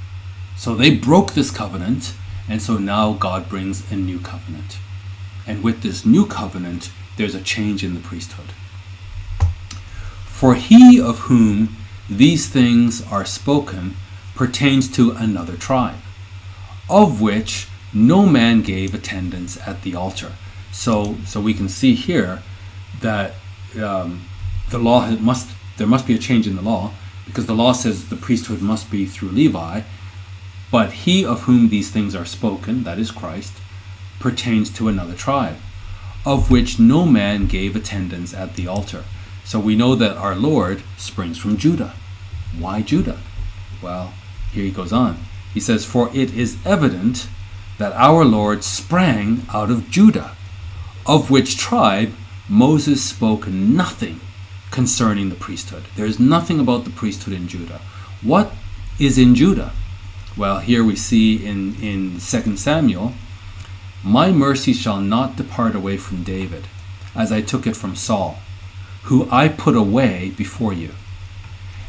So 0.57 0.75
they 0.75 0.95
broke 0.97 1.33
this 1.35 1.53
covenant, 1.53 2.15
and 2.49 2.61
so 2.61 2.77
now 2.79 3.13
God 3.13 3.49
brings 3.49 3.91
a 3.93 3.97
new 3.97 4.19
covenant. 4.19 4.79
And 5.47 5.63
with 5.63 5.83
this 5.83 6.05
new 6.05 6.27
covenant, 6.27 6.91
there's 7.17 7.35
a 7.37 7.41
change 7.41 7.85
in 7.85 7.95
the 7.95 8.01
priesthood. 8.01 8.47
For 10.27 10.57
he 10.57 11.01
of 11.01 11.21
whom 11.21 11.77
these 12.09 12.49
things 12.49 13.03
are 13.13 13.25
spoken 13.27 13.95
pertains 14.35 14.89
to 14.93 15.11
another 15.13 15.57
tribe, 15.57 15.97
of 16.89 17.21
which 17.21 17.69
no 17.93 18.25
man 18.25 18.63
gave 18.63 18.95
attendance 18.95 19.59
at 19.67 19.83
the 19.83 19.95
altar. 19.95 20.33
So, 20.73 21.17
so 21.27 21.41
we 21.41 21.55
can 21.55 21.69
see 21.69 21.95
here 21.95 22.43
that 23.01 23.35
um, 23.83 24.23
the 24.71 24.79
law 24.79 25.11
must 25.11 25.49
there 25.77 25.87
must 25.87 26.07
be 26.07 26.15
a 26.15 26.19
change 26.19 26.47
in 26.49 26.57
the 26.57 26.63
law 26.63 26.93
because 27.27 27.47
the 27.47 27.55
law 27.55 27.73
says 27.73 28.09
the 28.09 28.17
priesthood 28.17 28.61
must 28.63 28.91
be 28.91 29.07
through 29.07 29.29
Levi, 29.29 29.83
but 30.71 30.93
he 30.93 31.25
of 31.25 31.43
whom 31.43 31.69
these 31.69 31.91
things 31.91 32.15
are 32.15 32.25
spoken, 32.25 32.83
that 32.85 32.99
is 32.99 33.11
Christ, 33.11 33.53
pertains 34.19 34.71
to 34.71 34.89
another 34.89 35.15
tribe, 35.15 35.57
of 36.27 36.51
which 36.51 36.81
no 36.81 37.05
man 37.05 37.47
gave 37.47 37.77
attendance 37.77 38.35
at 38.35 38.57
the 38.57 38.67
altar. 38.67 39.05
So 39.49 39.59
we 39.59 39.77
know 39.77 39.95
that 39.95 40.19
our 40.19 40.35
Lord 40.35 40.83
springs 40.99 41.39
from 41.39 41.57
Judah. 41.57 41.95
Why 42.59 42.83
Judah? 42.83 43.17
Well, 43.81 44.13
here 44.53 44.63
he 44.65 44.71
goes 44.71 44.93
on. 44.93 45.17
He 45.55 45.59
says, 45.59 45.87
For 45.87 46.11
it 46.15 46.35
is 46.35 46.59
evident 46.67 47.29
that 47.79 47.95
our 47.95 48.27
Lord 48.27 48.63
sprang 48.63 49.47
out 49.55 49.71
of 49.71 49.89
Judah, 49.89 50.37
of 51.07 51.31
which 51.31 51.57
tribe 51.57 52.13
Moses 52.47 53.01
spoke 53.03 53.47
nothing 53.47 54.21
concerning 54.71 55.31
the 55.31 55.35
priesthood. 55.35 55.85
There 55.97 56.05
is 56.05 56.21
nothing 56.21 56.61
about 56.61 56.85
the 56.85 56.91
priesthood 56.91 57.33
in 57.33 57.49
Judah. 57.49 57.81
What 58.21 58.53
is 59.01 59.17
in 59.17 59.35
Judah? 59.35 59.73
Well, 60.37 60.59
here 60.59 60.85
we 60.85 60.95
see 60.95 61.37
in, 61.43 61.75
in 61.77 62.19
2 62.21 62.59
Samuel, 62.59 63.13
My 64.05 64.31
mercy 64.31 64.75
shall 64.75 65.01
not 65.01 65.37
depart 65.37 65.75
away 65.75 65.97
from 65.97 66.23
David, 66.23 66.67
as 67.17 67.33
I 67.33 67.41
took 67.41 67.67
it 67.67 67.77
from 67.79 67.97
Saul 67.97 68.41
who 69.09 69.27
I 69.31 69.49
put 69.49 69.75
away 69.75 70.35
before 70.37 70.75
you. 70.75 70.91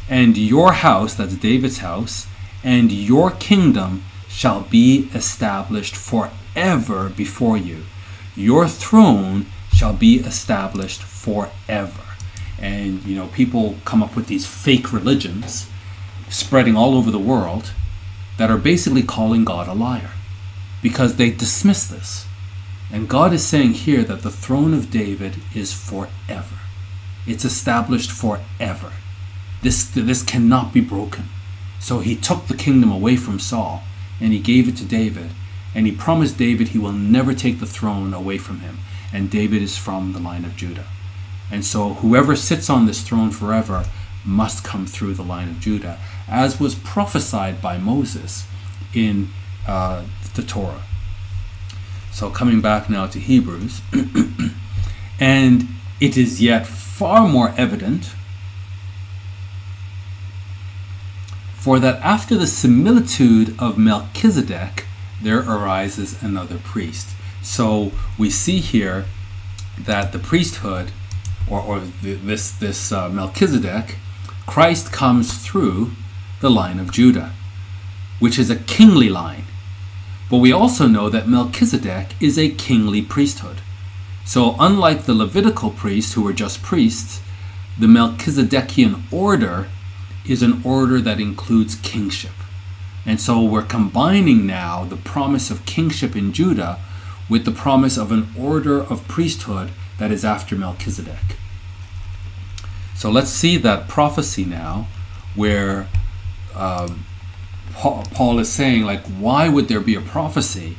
And 0.08 0.38
your 0.38 0.72
house, 0.72 1.14
that's 1.14 1.34
David's 1.36 1.78
house, 1.78 2.26
and 2.64 2.90
your 2.90 3.32
kingdom 3.32 4.04
shall 4.26 4.62
be 4.62 5.10
established 5.12 5.94
forever 5.94 7.10
before 7.10 7.58
you. 7.58 7.84
Your 8.34 8.66
throne 8.66 9.44
shall 9.70 9.92
be 9.92 10.20
established 10.20 11.02
forever. 11.02 12.00
And, 12.58 13.04
you 13.04 13.16
know, 13.16 13.26
people 13.28 13.74
come 13.84 14.02
up 14.02 14.16
with 14.16 14.28
these 14.28 14.46
fake 14.46 14.90
religions 14.90 15.68
spreading 16.30 16.74
all 16.74 16.94
over 16.96 17.10
the 17.10 17.18
world 17.34 17.74
that 18.38 18.50
are 18.50 18.56
basically 18.56 19.02
calling 19.02 19.44
God 19.44 19.68
a 19.68 19.74
liar 19.74 20.12
because 20.82 21.16
they 21.16 21.30
dismiss 21.30 21.86
this. 21.86 22.24
And 22.90 23.10
God 23.10 23.34
is 23.34 23.44
saying 23.44 23.72
here 23.74 24.04
that 24.04 24.22
the 24.22 24.30
throne 24.30 24.72
of 24.72 24.90
David 24.90 25.36
is 25.54 25.70
forever. 25.74 26.59
It's 27.26 27.44
established 27.44 28.10
forever. 28.10 28.92
This, 29.62 29.84
this 29.84 30.22
cannot 30.22 30.72
be 30.72 30.80
broken. 30.80 31.24
So 31.78 32.00
he 32.00 32.16
took 32.16 32.46
the 32.46 32.56
kingdom 32.56 32.90
away 32.90 33.16
from 33.16 33.38
Saul 33.38 33.82
and 34.20 34.32
he 34.32 34.38
gave 34.38 34.68
it 34.68 34.76
to 34.76 34.84
David. 34.84 35.30
And 35.74 35.86
he 35.86 35.92
promised 35.92 36.36
David 36.38 36.68
he 36.68 36.78
will 36.78 36.92
never 36.92 37.34
take 37.34 37.60
the 37.60 37.66
throne 37.66 38.12
away 38.12 38.38
from 38.38 38.60
him. 38.60 38.78
And 39.12 39.30
David 39.30 39.62
is 39.62 39.76
from 39.76 40.12
the 40.12 40.18
line 40.18 40.44
of 40.44 40.56
Judah. 40.56 40.86
And 41.50 41.64
so 41.64 41.94
whoever 41.94 42.36
sits 42.36 42.70
on 42.70 42.86
this 42.86 43.02
throne 43.02 43.30
forever 43.30 43.84
must 44.24 44.64
come 44.64 44.86
through 44.86 45.14
the 45.14 45.22
line 45.22 45.48
of 45.48 45.58
Judah, 45.58 45.98
as 46.28 46.60
was 46.60 46.74
prophesied 46.74 47.60
by 47.62 47.78
Moses 47.78 48.46
in 48.94 49.28
uh, 49.66 50.04
the 50.34 50.42
Torah. 50.42 50.82
So 52.12 52.30
coming 52.30 52.60
back 52.60 52.90
now 52.90 53.06
to 53.08 53.18
Hebrews, 53.18 53.80
and 55.20 55.66
it 56.00 56.16
is 56.16 56.42
yet 56.42 56.66
far 57.00 57.26
more 57.26 57.54
evident 57.56 58.12
for 61.54 61.78
that 61.78 61.96
after 62.02 62.36
the 62.36 62.46
similitude 62.46 63.54
of 63.58 63.78
Melchizedek, 63.78 64.84
there 65.22 65.38
arises 65.40 66.22
another 66.22 66.58
priest. 66.58 67.06
So 67.42 67.92
we 68.18 68.28
see 68.28 68.58
here 68.60 69.06
that 69.78 70.12
the 70.12 70.18
priesthood, 70.18 70.92
or, 71.50 71.62
or 71.62 71.80
the, 71.80 72.12
this, 72.16 72.50
this 72.50 72.92
uh, 72.92 73.08
Melchizedek, 73.08 73.96
Christ 74.46 74.92
comes 74.92 75.32
through 75.42 75.92
the 76.42 76.50
line 76.50 76.78
of 76.78 76.92
Judah, 76.92 77.32
which 78.18 78.38
is 78.38 78.50
a 78.50 78.56
kingly 78.56 79.08
line. 79.08 79.44
But 80.30 80.36
we 80.36 80.52
also 80.52 80.86
know 80.86 81.08
that 81.08 81.26
Melchizedek 81.26 82.08
is 82.20 82.38
a 82.38 82.50
kingly 82.50 83.00
priesthood. 83.00 83.62
So, 84.30 84.54
unlike 84.60 85.06
the 85.06 85.12
Levitical 85.12 85.70
priests, 85.70 86.12
who 86.14 86.22
were 86.22 86.32
just 86.32 86.62
priests, 86.62 87.20
the 87.76 87.88
Melchizedekian 87.88 89.12
order 89.12 89.66
is 90.24 90.40
an 90.40 90.62
order 90.64 91.00
that 91.00 91.18
includes 91.18 91.74
kingship. 91.74 92.30
And 93.04 93.20
so 93.20 93.42
we're 93.42 93.64
combining 93.64 94.46
now 94.46 94.84
the 94.84 94.98
promise 94.98 95.50
of 95.50 95.66
kingship 95.66 96.14
in 96.14 96.32
Judah 96.32 96.78
with 97.28 97.44
the 97.44 97.50
promise 97.50 97.96
of 97.96 98.12
an 98.12 98.28
order 98.38 98.78
of 98.80 99.08
priesthood 99.08 99.72
that 99.98 100.12
is 100.12 100.24
after 100.24 100.54
Melchizedek. 100.54 101.34
So 102.94 103.10
let's 103.10 103.30
see 103.30 103.56
that 103.56 103.88
prophecy 103.88 104.44
now 104.44 104.86
where 105.34 105.88
um, 106.54 107.04
Paul 107.74 108.38
is 108.38 108.48
saying, 108.52 108.84
like, 108.84 109.04
why 109.08 109.48
would 109.48 109.66
there 109.66 109.80
be 109.80 109.96
a 109.96 110.00
prophecy 110.00 110.76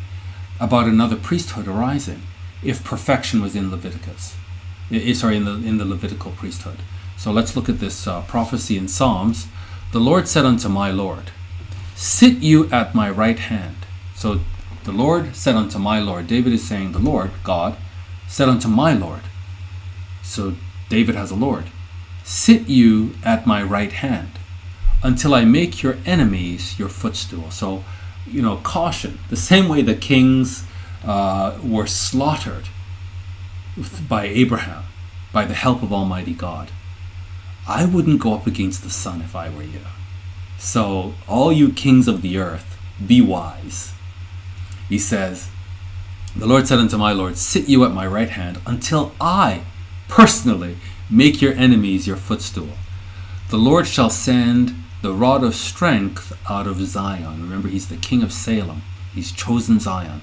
about 0.62 0.86
another 0.88 1.18
priesthood 1.18 1.68
arising? 1.68 2.22
if 2.64 2.84
perfection 2.84 3.42
was 3.42 3.56
in 3.56 3.72
Leviticus, 3.72 4.36
sorry, 5.18 5.38
in 5.38 5.46
the, 5.46 5.54
in 5.56 5.78
the 5.78 5.86
Levitical 5.86 6.32
priesthood. 6.32 6.78
So 7.18 7.32
let's 7.32 7.56
look 7.56 7.70
at 7.70 7.80
this 7.80 8.08
uh, 8.08 8.22
prophecy 8.24 8.78
in 8.78 8.88
Psalms. 8.88 9.48
The 9.92 10.00
Lord 10.00 10.28
said 10.28 10.46
unto 10.46 10.70
my 10.70 10.92
Lord, 10.92 11.32
Sit 11.96 12.38
you 12.38 12.70
at 12.72 12.96
my 12.96 13.10
right 13.10 13.38
hand. 13.40 13.76
So 14.16 14.40
the 14.86 14.92
Lord 14.92 15.36
said 15.36 15.56
unto 15.56 15.78
my 15.78 16.00
Lord, 16.00 16.28
David 16.28 16.54
is 16.54 16.64
saying, 16.68 16.92
The 16.92 17.00
Lord, 17.00 17.32
God, 17.44 17.78
said 18.28 18.50
unto 18.50 18.68
my 18.68 18.94
Lord. 18.94 19.22
So 20.24 20.56
David 20.90 21.16
has 21.16 21.32
a 21.32 21.36
Lord. 21.36 21.66
Sit 22.24 22.68
you 22.68 23.16
at 23.26 23.46
my 23.48 23.62
right 23.64 23.92
hand 23.92 24.30
until 25.04 25.34
I 25.34 25.46
make 25.46 25.82
your 25.82 25.98
enemies 26.06 26.78
your 26.80 26.90
footstool. 26.90 27.50
So, 27.52 27.84
you 28.28 28.42
know, 28.42 28.58
caution. 28.58 29.20
The 29.30 29.36
same 29.36 29.68
way 29.68 29.82
the 29.82 29.96
kings 29.96 30.66
uh, 31.06 31.58
were 31.64 31.88
slaughtered 31.88 32.66
by 34.08 34.26
Abraham 34.26 34.84
by 35.34 35.46
the 35.46 35.54
help 35.54 35.82
of 35.82 35.92
Almighty 35.94 36.34
God. 36.34 36.72
I 37.68 37.86
wouldn't 37.86 38.20
go 38.22 38.34
up 38.34 38.48
against 38.48 38.84
the 38.84 38.90
Son 38.90 39.22
if 39.22 39.36
I 39.36 39.50
were 39.50 39.64
you. 39.64 39.82
So, 40.60 41.14
all 41.28 41.52
you 41.54 41.72
kings 41.72 42.08
of 42.08 42.22
the 42.22 42.38
earth, 42.38 42.78
be 43.06 43.22
wise. 43.22 43.94
He 44.90 45.00
says, 45.00 45.48
The 46.36 46.46
Lord 46.46 46.68
said 46.68 46.80
unto 46.80 46.98
my 46.98 47.14
Lord, 47.14 47.38
Sit 47.38 47.68
you 47.70 47.84
at 47.86 47.92
my 47.94 48.06
right 48.06 48.30
hand 48.30 48.60
until 48.68 49.14
I 49.22 49.64
personally 50.10 50.76
make 51.10 51.42
your 51.42 51.54
enemies 51.54 52.06
your 52.08 52.18
footstool. 52.18 52.70
The 53.50 53.58
Lord 53.58 53.88
shall 53.88 54.10
send 54.10 54.76
the 55.02 55.14
rod 55.14 55.44
of 55.44 55.56
strength 55.56 56.34
out 56.50 56.68
of 56.68 56.76
Zion. 56.82 57.42
Remember, 57.42 57.70
he's 57.70 57.88
the 57.90 57.98
king 57.98 58.22
of 58.22 58.34
Salem, 58.34 58.82
he's 59.14 59.32
chosen 59.32 59.80
Zion. 59.80 60.22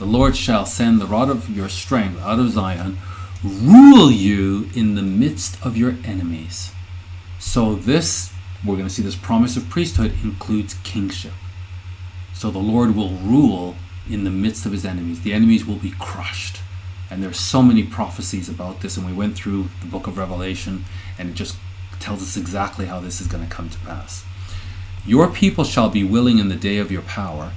The 0.00 0.06
Lord 0.06 0.34
shall 0.34 0.64
send 0.64 0.98
the 0.98 1.04
rod 1.04 1.28
of 1.28 1.54
your 1.54 1.68
strength 1.68 2.22
out 2.22 2.38
of 2.38 2.52
Zion, 2.52 2.96
rule 3.44 4.10
you 4.10 4.70
in 4.74 4.94
the 4.94 5.02
midst 5.02 5.62
of 5.62 5.76
your 5.76 5.94
enemies. 6.06 6.70
So, 7.38 7.74
this, 7.74 8.32
we're 8.64 8.76
going 8.76 8.88
to 8.88 8.94
see 8.94 9.02
this 9.02 9.14
promise 9.14 9.58
of 9.58 9.68
priesthood 9.68 10.14
includes 10.24 10.72
kingship. 10.84 11.34
So, 12.32 12.50
the 12.50 12.60
Lord 12.60 12.96
will 12.96 13.10
rule 13.10 13.76
in 14.08 14.24
the 14.24 14.30
midst 14.30 14.64
of 14.64 14.72
his 14.72 14.86
enemies. 14.86 15.20
The 15.20 15.34
enemies 15.34 15.66
will 15.66 15.76
be 15.76 15.92
crushed. 15.98 16.60
And 17.10 17.22
there's 17.22 17.38
so 17.38 17.60
many 17.60 17.82
prophecies 17.82 18.48
about 18.48 18.80
this, 18.80 18.96
and 18.96 19.04
we 19.04 19.12
went 19.12 19.34
through 19.36 19.68
the 19.82 19.86
book 19.86 20.06
of 20.06 20.16
Revelation, 20.16 20.86
and 21.18 21.28
it 21.28 21.34
just 21.34 21.58
tells 21.98 22.22
us 22.22 22.38
exactly 22.38 22.86
how 22.86 23.00
this 23.00 23.20
is 23.20 23.26
going 23.26 23.44
to 23.46 23.50
come 23.54 23.68
to 23.68 23.78
pass. 23.80 24.24
Your 25.04 25.28
people 25.28 25.64
shall 25.64 25.90
be 25.90 26.04
willing 26.04 26.38
in 26.38 26.48
the 26.48 26.56
day 26.56 26.78
of 26.78 26.90
your 26.90 27.02
power, 27.02 27.52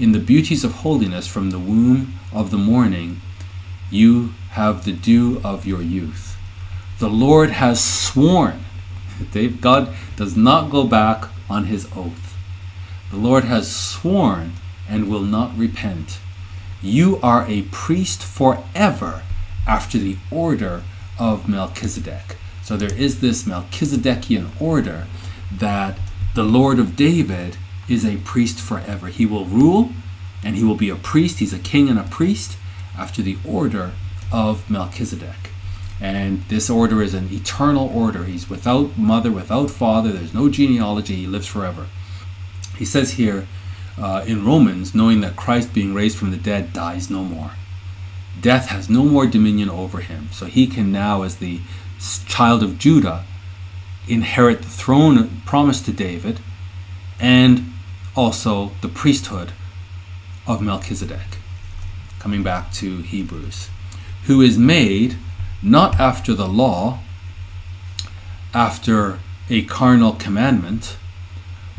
in 0.00 0.12
the 0.12 0.18
beauties 0.18 0.64
of 0.64 0.72
holiness 0.76 1.26
from 1.26 1.50
the 1.50 1.58
womb 1.58 2.14
of 2.32 2.50
the 2.50 2.56
morning, 2.56 3.20
you 3.90 4.32
have 4.52 4.86
the 4.86 4.92
dew 4.94 5.42
of 5.44 5.66
your 5.66 5.82
youth. 5.82 6.38
The 6.98 7.10
Lord 7.10 7.50
has 7.50 7.84
sworn. 7.84 8.64
God 9.60 9.94
does 10.16 10.34
not 10.38 10.70
go 10.70 10.84
back 10.84 11.28
on 11.50 11.64
his 11.66 11.86
oath. 11.94 12.34
The 13.10 13.18
Lord 13.18 13.44
has 13.44 13.76
sworn 13.76 14.54
and 14.88 15.10
will 15.10 15.20
not 15.22 15.54
repent. 15.58 16.18
You 16.80 17.20
are 17.22 17.44
a 17.46 17.68
priest 17.70 18.22
forever 18.22 19.20
after 19.66 19.98
the 19.98 20.16
order 20.30 20.82
of 21.18 21.46
Melchizedek. 21.46 22.36
So 22.62 22.78
there 22.78 22.94
is 22.96 23.20
this 23.20 23.42
Melchizedekian 23.42 24.48
order 24.62 25.06
that 25.52 25.98
the 26.34 26.44
Lord 26.44 26.78
of 26.78 26.96
David 26.96 27.58
is 27.90 28.04
a 28.04 28.16
priest 28.18 28.60
forever. 28.60 29.08
He 29.08 29.26
will 29.26 29.44
rule 29.44 29.90
and 30.44 30.56
he 30.56 30.64
will 30.64 30.76
be 30.76 30.88
a 30.88 30.96
priest. 30.96 31.38
He's 31.40 31.52
a 31.52 31.58
king 31.58 31.88
and 31.88 31.98
a 31.98 32.04
priest 32.04 32.56
after 32.96 33.20
the 33.22 33.36
order 33.46 33.92
of 34.32 34.70
Melchizedek. 34.70 35.50
And 36.00 36.44
this 36.48 36.70
order 36.70 37.02
is 37.02 37.12
an 37.12 37.28
eternal 37.30 37.88
order. 37.88 38.24
He's 38.24 38.48
without 38.48 38.96
mother, 38.96 39.30
without 39.30 39.70
father. 39.70 40.12
There's 40.12 40.32
no 40.32 40.48
genealogy. 40.48 41.16
He 41.16 41.26
lives 41.26 41.46
forever. 41.46 41.88
He 42.76 42.84
says 42.86 43.12
here 43.12 43.46
uh, 43.98 44.24
in 44.26 44.46
Romans, 44.46 44.94
knowing 44.94 45.20
that 45.20 45.36
Christ, 45.36 45.74
being 45.74 45.92
raised 45.92 46.16
from 46.16 46.30
the 46.30 46.38
dead, 46.38 46.72
dies 46.72 47.10
no 47.10 47.22
more. 47.22 47.50
Death 48.40 48.68
has 48.68 48.88
no 48.88 49.04
more 49.04 49.26
dominion 49.26 49.68
over 49.68 49.98
him. 49.98 50.28
So 50.32 50.46
he 50.46 50.66
can 50.66 50.90
now, 50.90 51.20
as 51.22 51.36
the 51.36 51.60
child 52.26 52.62
of 52.62 52.78
Judah, 52.78 53.26
inherit 54.08 54.62
the 54.62 54.68
throne 54.68 55.42
promised 55.44 55.84
to 55.84 55.92
David 55.92 56.40
and 57.20 57.69
also 58.16 58.72
the 58.80 58.88
priesthood 58.88 59.52
of 60.46 60.60
Melchizedek. 60.62 61.38
Coming 62.18 62.42
back 62.42 62.72
to 62.74 62.98
Hebrews, 62.98 63.70
who 64.24 64.40
is 64.40 64.58
made 64.58 65.16
not 65.62 65.98
after 66.00 66.34
the 66.34 66.48
law, 66.48 66.98
after 68.52 69.18
a 69.48 69.62
carnal 69.62 70.12
commandment, 70.12 70.96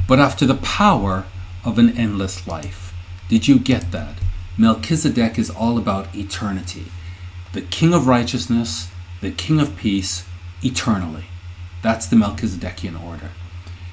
but 0.08 0.20
after 0.20 0.46
the 0.46 0.56
power 0.56 1.26
of 1.64 1.78
an 1.78 1.96
endless 1.98 2.48
life. 2.48 2.94
Did 3.30 3.48
you 3.48 3.60
get 3.60 3.92
that? 3.92 4.16
Melchizedek 4.58 5.38
is 5.40 5.50
all 5.50 5.78
about 5.78 6.14
eternity. 6.16 6.86
The 7.54 7.62
King 7.62 7.94
of 7.94 8.08
righteousness, 8.08 8.90
the 9.22 9.32
King 9.32 9.60
of 9.60 9.78
peace, 9.78 10.26
eternally. 10.64 11.26
That's 11.82 12.08
the 12.08 12.16
Melchizedekian 12.16 13.02
order. 13.04 13.32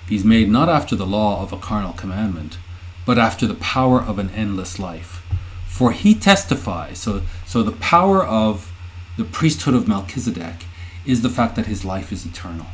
He's 0.09 0.25
made 0.25 0.49
not 0.49 0.71
after 0.71 0.97
the 0.97 1.05
law 1.05 1.43
of 1.43 1.53
a 1.53 1.59
carnal 1.59 1.93
commandment, 1.93 2.57
but 3.05 3.19
after 3.19 3.47
the 3.47 3.55
power 3.57 4.01
of 4.01 4.19
an 4.19 4.31
endless 4.31 4.79
life. 4.79 5.21
For 5.69 5.93
he 5.93 6.15
testifies, 6.15 6.99
so, 6.99 7.21
so 7.47 7.63
the 7.63 7.73
power 7.73 8.25
of 8.25 8.73
the 9.19 9.25
priesthood 9.25 9.75
of 9.75 9.87
Melchizedek 9.87 10.65
is 11.05 11.21
the 11.21 11.29
fact 11.29 11.57
that 11.57 11.67
his 11.67 11.85
life 11.85 12.11
is 12.11 12.25
eternal. 12.25 12.67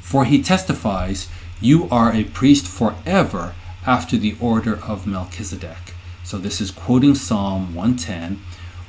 For 0.00 0.24
he 0.24 0.42
testifies, 0.42 1.28
You 1.60 1.90
are 1.90 2.12
a 2.14 2.24
priest 2.24 2.66
forever 2.66 3.54
after 3.86 4.16
the 4.16 4.34
order 4.40 4.82
of 4.82 5.06
Melchizedek. 5.06 5.92
So 6.24 6.38
this 6.38 6.62
is 6.62 6.70
quoting 6.70 7.14
Psalm 7.14 7.74
110, 7.74 8.40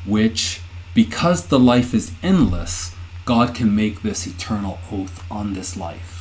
which, 0.06 0.62
because 0.96 1.48
the 1.48 1.60
life 1.60 1.94
is 1.94 2.14
endless, 2.24 2.96
God 3.26 3.54
can 3.54 3.76
make 3.76 4.04
this 4.04 4.26
eternal 4.26 4.80
oath 4.90 5.22
on 5.30 5.52
this 5.52 5.76
life. 5.76 6.17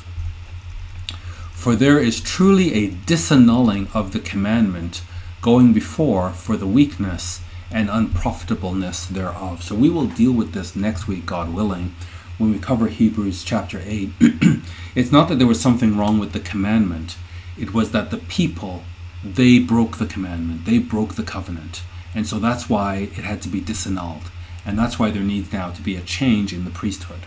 For 1.66 1.74
there 1.74 1.98
is 1.98 2.20
truly 2.20 2.74
a 2.74 2.90
disannulling 2.92 3.88
of 3.92 4.12
the 4.12 4.20
commandment 4.20 5.02
going 5.42 5.72
before 5.72 6.30
for 6.30 6.56
the 6.56 6.64
weakness 6.64 7.40
and 7.72 7.90
unprofitableness 7.90 9.04
thereof. 9.06 9.64
So 9.64 9.74
we 9.74 9.90
will 9.90 10.06
deal 10.06 10.30
with 10.30 10.52
this 10.52 10.76
next 10.76 11.08
week, 11.08 11.26
God 11.26 11.52
willing, 11.52 11.92
when 12.38 12.52
we 12.52 12.60
cover 12.60 12.86
Hebrews 12.86 13.42
chapter 13.42 13.82
8. 13.84 14.10
it's 14.94 15.10
not 15.10 15.28
that 15.28 15.38
there 15.40 15.46
was 15.48 15.60
something 15.60 15.98
wrong 15.98 16.20
with 16.20 16.32
the 16.34 16.38
commandment, 16.38 17.16
it 17.58 17.74
was 17.74 17.90
that 17.90 18.12
the 18.12 18.18
people, 18.18 18.84
they 19.24 19.58
broke 19.58 19.98
the 19.98 20.06
commandment, 20.06 20.66
they 20.66 20.78
broke 20.78 21.16
the 21.16 21.24
covenant. 21.24 21.82
And 22.14 22.28
so 22.28 22.38
that's 22.38 22.68
why 22.70 23.08
it 23.18 23.24
had 23.24 23.42
to 23.42 23.48
be 23.48 23.60
disannulled. 23.60 24.30
And 24.64 24.78
that's 24.78 25.00
why 25.00 25.10
there 25.10 25.24
needs 25.24 25.52
now 25.52 25.72
to 25.72 25.82
be 25.82 25.96
a 25.96 26.00
change 26.00 26.52
in 26.52 26.64
the 26.64 26.70
priesthood. 26.70 27.22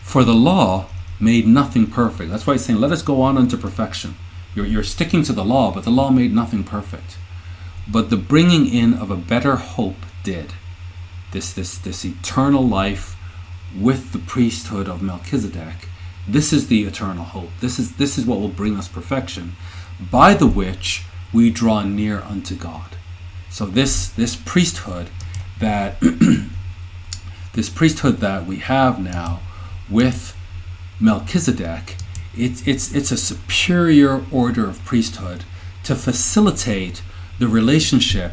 For 0.00 0.22
the 0.22 0.32
law 0.32 0.86
made 1.20 1.46
nothing 1.46 1.86
perfect. 1.90 2.30
That's 2.30 2.46
why 2.46 2.54
he's 2.54 2.64
saying, 2.64 2.80
let 2.80 2.92
us 2.92 3.02
go 3.02 3.22
on 3.22 3.36
unto 3.38 3.56
perfection. 3.56 4.16
You're, 4.54 4.66
you're 4.66 4.82
sticking 4.84 5.22
to 5.24 5.32
the 5.32 5.44
law, 5.44 5.72
but 5.72 5.84
the 5.84 5.90
law 5.90 6.10
made 6.10 6.34
nothing 6.34 6.64
perfect. 6.64 7.16
But 7.88 8.10
the 8.10 8.16
bringing 8.16 8.66
in 8.66 8.94
of 8.94 9.10
a 9.10 9.16
better 9.16 9.56
hope 9.56 9.96
did. 10.22 10.52
This, 11.32 11.52
this, 11.52 11.78
this 11.78 12.04
eternal 12.04 12.62
life 12.66 13.16
with 13.76 14.12
the 14.12 14.18
priesthood 14.18 14.88
of 14.88 15.02
Melchizedek. 15.02 15.88
This 16.28 16.52
is 16.52 16.68
the 16.68 16.84
eternal 16.84 17.24
hope. 17.24 17.50
This 17.60 17.78
is, 17.78 17.96
this 17.96 18.18
is 18.18 18.26
what 18.26 18.40
will 18.40 18.48
bring 18.48 18.76
us 18.76 18.88
perfection, 18.88 19.54
by 20.10 20.34
the 20.34 20.46
which 20.46 21.02
we 21.32 21.50
draw 21.50 21.82
near 21.82 22.20
unto 22.20 22.54
God. 22.54 22.96
So 23.50 23.66
this, 23.66 24.08
this 24.08 24.36
priesthood 24.36 25.08
that 25.58 25.96
this 27.54 27.70
priesthood 27.70 28.18
that 28.18 28.46
we 28.46 28.56
have 28.56 29.00
now 29.00 29.40
with 29.90 30.35
Melchizedek, 31.00 31.96
it, 32.36 32.66
it's, 32.66 32.94
it's 32.94 33.12
a 33.12 33.16
superior 33.16 34.24
order 34.32 34.66
of 34.66 34.84
priesthood 34.84 35.44
to 35.84 35.94
facilitate 35.94 37.02
the 37.38 37.48
relationship 37.48 38.32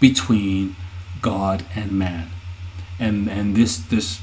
between 0.00 0.76
God 1.20 1.64
and 1.74 1.92
man. 1.92 2.30
And, 3.00 3.28
and 3.28 3.56
this, 3.56 3.76
this 3.78 4.20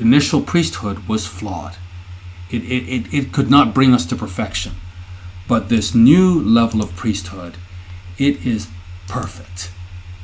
initial 0.00 0.40
priesthood 0.40 1.08
was 1.08 1.26
flawed. 1.26 1.76
It, 2.50 2.62
it, 2.64 3.12
it, 3.14 3.32
could 3.32 3.50
not 3.50 3.74
bring 3.74 3.92
us 3.94 4.06
to 4.06 4.16
perfection. 4.16 4.72
But 5.46 5.68
this 5.68 5.94
new 5.94 6.40
level 6.40 6.82
of 6.82 6.96
priesthood, 6.96 7.56
it 8.16 8.44
is 8.46 8.68
perfect. 9.06 9.70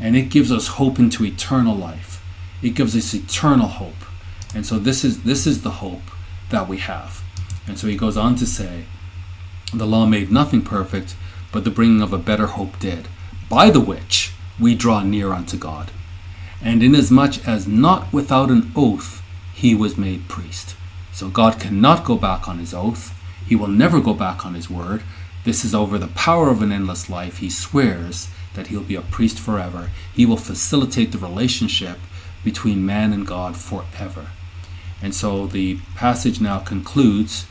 And 0.01 0.17
it 0.17 0.31
gives 0.31 0.51
us 0.51 0.67
hope 0.69 0.99
into 0.99 1.25
eternal 1.25 1.77
life. 1.77 2.25
It 2.63 2.71
gives 2.71 2.97
us 2.97 3.15
eternal 3.15 3.69
hope. 3.69 3.95
And 4.55 4.65
so 4.67 4.79
this 4.79 5.05
is 5.05 5.23
this 5.25 5.47
is 5.47 5.63
the 5.63 5.71
hope 5.71 6.03
that 6.51 6.69
we 6.69 6.79
have. 6.79 7.23
And 7.67 7.79
so 7.79 7.87
he 7.87 7.97
goes 7.97 8.17
on 8.17 8.35
to 8.37 8.47
say, 8.47 8.85
The 9.73 9.87
law 9.87 10.07
made 10.07 10.31
nothing 10.31 10.63
perfect, 10.63 11.15
but 11.53 11.65
the 11.65 11.71
bringing 11.71 12.03
of 12.03 12.13
a 12.13 12.19
better 12.19 12.47
hope 12.47 12.79
did, 12.79 13.09
by 13.49 13.71
the 13.71 13.81
which 13.81 14.33
we 14.61 14.75
draw 14.75 15.03
near 15.03 15.33
unto 15.33 15.57
God. 15.57 15.91
And 16.63 16.83
inasmuch 16.83 17.47
as 17.47 17.67
not 17.67 18.13
without 18.13 18.51
an 18.51 18.73
oath 18.75 19.23
he 19.55 19.75
was 19.75 19.99
made 19.99 20.29
priest. 20.29 20.77
So 21.13 21.29
God 21.29 21.61
cannot 21.61 22.05
go 22.05 22.17
back 22.17 22.49
on 22.49 22.59
his 22.59 22.75
oath. 22.75 23.15
He 23.47 23.55
will 23.55 23.69
never 23.69 24.01
go 24.01 24.15
back 24.15 24.45
on 24.45 24.55
his 24.55 24.71
word. 24.71 25.03
This 25.45 25.65
is 25.65 25.75
over 25.75 25.99
the 25.99 26.09
power 26.09 26.49
of 26.51 26.63
an 26.63 26.73
endless 26.73 27.11
life. 27.11 27.39
He 27.39 27.51
swears 27.51 28.29
that 28.55 28.69
he'll 28.69 28.83
be 28.83 28.95
a 28.97 29.03
priest 29.03 29.39
forever. 29.39 29.91
He 30.13 30.25
will 30.27 30.39
facilitate 30.39 31.13
the 31.13 31.19
relationship 31.19 31.99
between 32.43 32.87
man 32.87 33.13
and 33.13 33.27
God 33.27 33.57
forever. 33.57 34.29
And 35.05 35.15
so 35.15 35.47
the 35.47 35.77
passage 35.97 36.41
now 36.41 36.59
concludes. 36.61 37.45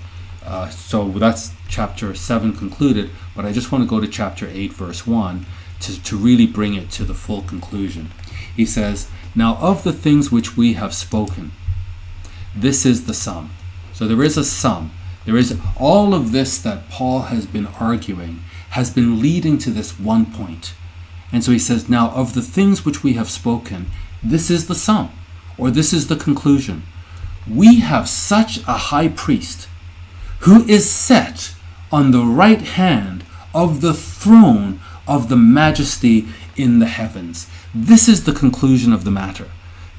Uh, 0.43 0.69
so 0.71 1.07
that's 1.11 1.51
chapter 1.69 2.15
7 2.15 2.53
concluded, 2.57 3.11
but 3.35 3.45
I 3.45 3.51
just 3.51 3.71
want 3.71 3.83
to 3.83 3.87
go 3.87 4.01
to 4.01 4.07
chapter 4.07 4.49
8, 4.51 4.73
verse 4.73 5.05
1 5.05 5.45
to, 5.81 6.03
to 6.03 6.17
really 6.17 6.47
bring 6.47 6.73
it 6.73 6.89
to 6.91 7.03
the 7.03 7.13
full 7.13 7.43
conclusion. 7.43 8.09
He 8.55 8.65
says, 8.65 9.07
Now 9.35 9.55
of 9.57 9.83
the 9.83 9.93
things 9.93 10.31
which 10.31 10.57
we 10.57 10.73
have 10.73 10.95
spoken, 10.95 11.51
this 12.55 12.87
is 12.87 13.05
the 13.05 13.13
sum. 13.13 13.51
So 13.93 14.07
there 14.07 14.23
is 14.23 14.35
a 14.35 14.43
sum. 14.43 14.91
There 15.25 15.37
is 15.37 15.55
all 15.79 16.15
of 16.15 16.31
this 16.31 16.57
that 16.57 16.89
Paul 16.89 17.21
has 17.29 17.45
been 17.45 17.67
arguing 17.67 18.41
has 18.71 18.89
been 18.89 19.21
leading 19.21 19.59
to 19.59 19.69
this 19.69 19.99
one 19.99 20.25
point. 20.25 20.73
And 21.31 21.43
so 21.43 21.51
he 21.51 21.59
says, 21.59 21.87
Now 21.87 22.09
of 22.13 22.33
the 22.33 22.41
things 22.41 22.83
which 22.83 23.03
we 23.03 23.13
have 23.13 23.29
spoken, 23.29 23.91
this 24.23 24.49
is 24.49 24.67
the 24.67 24.73
sum, 24.73 25.11
or 25.55 25.69
this 25.69 25.93
is 25.93 26.07
the 26.07 26.15
conclusion 26.15 26.81
we 27.47 27.81
have 27.81 28.07
such 28.07 28.57
a 28.59 28.89
high 28.93 29.07
priest 29.09 29.67
who 30.39 30.63
is 30.65 30.89
set 30.89 31.53
on 31.91 32.11
the 32.11 32.23
right 32.25 32.61
hand 32.61 33.23
of 33.53 33.81
the 33.81 33.93
throne 33.93 34.79
of 35.07 35.29
the 35.29 35.35
majesty 35.35 36.27
in 36.55 36.79
the 36.79 36.87
heavens. 36.87 37.47
This 37.73 38.07
is 38.07 38.23
the 38.23 38.31
conclusion 38.33 38.93
of 38.93 39.03
the 39.03 39.11
matter. 39.11 39.49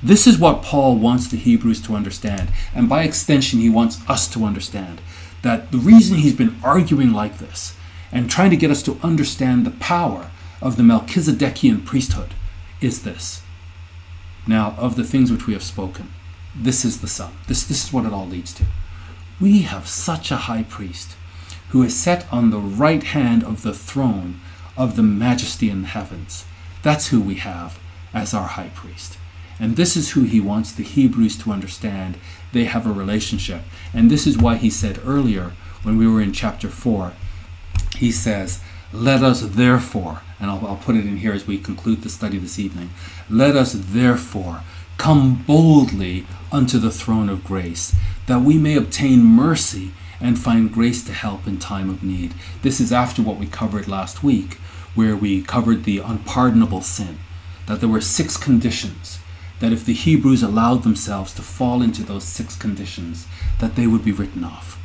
This 0.03 0.27
is 0.27 0.39
what 0.39 0.63
Paul 0.63 0.97
wants 0.99 1.29
the 1.29 1.37
Hebrews 1.37 1.81
to 1.83 1.95
understand, 1.95 2.51
and 2.75 2.89
by 2.89 3.05
extension, 3.05 3.61
he 3.61 3.71
wants 3.71 3.99
us 4.09 4.29
to 4.29 4.45
understand 4.45 5.01
that 5.43 5.73
the 5.73 5.79
reason 5.79 6.17
he's 6.19 6.35
been 6.37 6.57
arguing 6.63 7.13
like 7.13 7.39
this 7.39 7.75
and 8.13 8.31
trying 8.31 8.51
to 8.51 8.57
get 8.57 8.71
us 8.71 8.83
to 8.85 8.99
understand 9.03 9.65
the 9.67 9.71
power 9.73 10.31
of 10.61 10.77
the 10.77 10.83
Melchizedekian 10.83 11.85
priesthood 11.85 12.35
is 12.81 13.03
this. 13.03 13.43
Now, 14.47 14.75
of 14.77 14.97
the 14.97 15.05
things 15.05 15.33
which 15.33 15.47
we 15.47 15.55
have 15.55 15.63
spoken, 15.63 16.11
this 16.57 16.85
is 16.85 17.01
the 17.01 17.09
sum. 17.09 17.33
This, 17.49 17.65
this 17.65 17.85
is 17.85 17.93
what 17.93 18.07
it 18.07 18.13
all 18.13 18.27
leads 18.29 18.53
to. 18.55 18.65
We 19.41 19.63
have 19.63 19.89
such 19.89 20.31
a 20.31 20.37
high 20.37 20.63
priest 20.63 21.17
who 21.71 21.83
is 21.83 21.97
set 21.97 22.33
on 22.33 22.51
the 22.51 22.59
right 22.59 23.03
hand 23.03 23.43
of 23.43 23.63
the 23.63 23.75
throne 23.75 24.41
of 24.77 24.95
the 24.95 25.03
majesty 25.03 25.69
in 25.69 25.83
the 25.83 25.89
heavens. 25.89 26.45
That's 26.83 27.09
who 27.09 27.21
we 27.21 27.37
have 27.37 27.79
as 28.13 28.33
our 28.33 28.47
high 28.47 28.71
priest. 28.75 29.19
And 29.59 29.77
this 29.77 29.97
is 29.97 30.13
who 30.13 30.23
he 30.23 30.41
wants 30.41 30.71
the 30.73 30.85
Hebrews 30.85 31.37
to 31.39 31.51
understand. 31.51 32.17
They 32.53 32.65
have 32.65 32.87
a 32.87 32.93
relationship. 32.93 33.63
And 33.93 34.11
this 34.11 34.27
is 34.27 34.39
why 34.39 34.55
he 34.57 34.71
said 34.71 35.01
earlier, 35.05 35.53
when 35.83 35.97
we 35.97 36.07
were 36.07 36.21
in 36.21 36.33
chapter 36.33 36.69
4, 36.69 37.13
he 37.97 38.13
says, 38.13 38.61
Let 38.93 39.23
us 39.23 39.41
therefore, 39.43 40.23
and 40.41 40.51
I'll, 40.51 40.65
I'll 40.67 40.77
put 40.77 40.97
it 40.97 41.07
in 41.07 41.19
here 41.19 41.33
as 41.33 41.47
we 41.47 41.59
conclude 41.59 42.03
the 42.03 42.09
study 42.09 42.39
this 42.39 42.59
evening, 42.59 42.91
let 43.29 43.57
us 43.57 43.73
therefore 43.77 44.61
Come 44.97 45.43
boldly 45.47 46.27
unto 46.53 46.79
the 46.79 46.91
throne 46.91 47.29
of 47.29 47.45
grace, 47.45 47.95
that 48.27 48.43
we 48.43 48.57
may 48.59 48.77
obtain 48.77 49.25
mercy 49.25 49.93
and 50.21 50.39
find 50.39 50.73
grace 50.73 51.03
to 51.05 51.13
help 51.13 51.47
in 51.47 51.59
time 51.59 51.91
of 51.91 52.03
need. 52.03 52.33
This 52.63 52.81
is 52.81 52.93
after 52.93 53.21
what 53.21 53.37
we 53.39 53.47
covered 53.47 53.89
last 53.89 54.23
week, 54.23 54.55
where 54.95 55.17
we 55.17 55.43
covered 55.43 55.85
the 55.85 55.99
unpardonable 55.99 56.81
sin, 56.81 57.19
that 57.67 57.81
there 57.81 57.89
were 57.89 58.01
six 58.01 58.37
conditions, 58.37 59.19
that 59.59 59.73
if 59.73 59.85
the 59.85 59.93
Hebrews 59.93 60.43
allowed 60.43 60.85
themselves 60.85 61.35
to 61.35 61.43
fall 61.43 61.83
into 61.83 62.03
those 62.03 62.25
six 62.25 62.57
conditions, 62.57 63.27
that 63.59 63.75
they 63.77 63.87
would 63.87 64.05
be 64.05 64.13
written 64.13 64.45
off. 64.45 64.79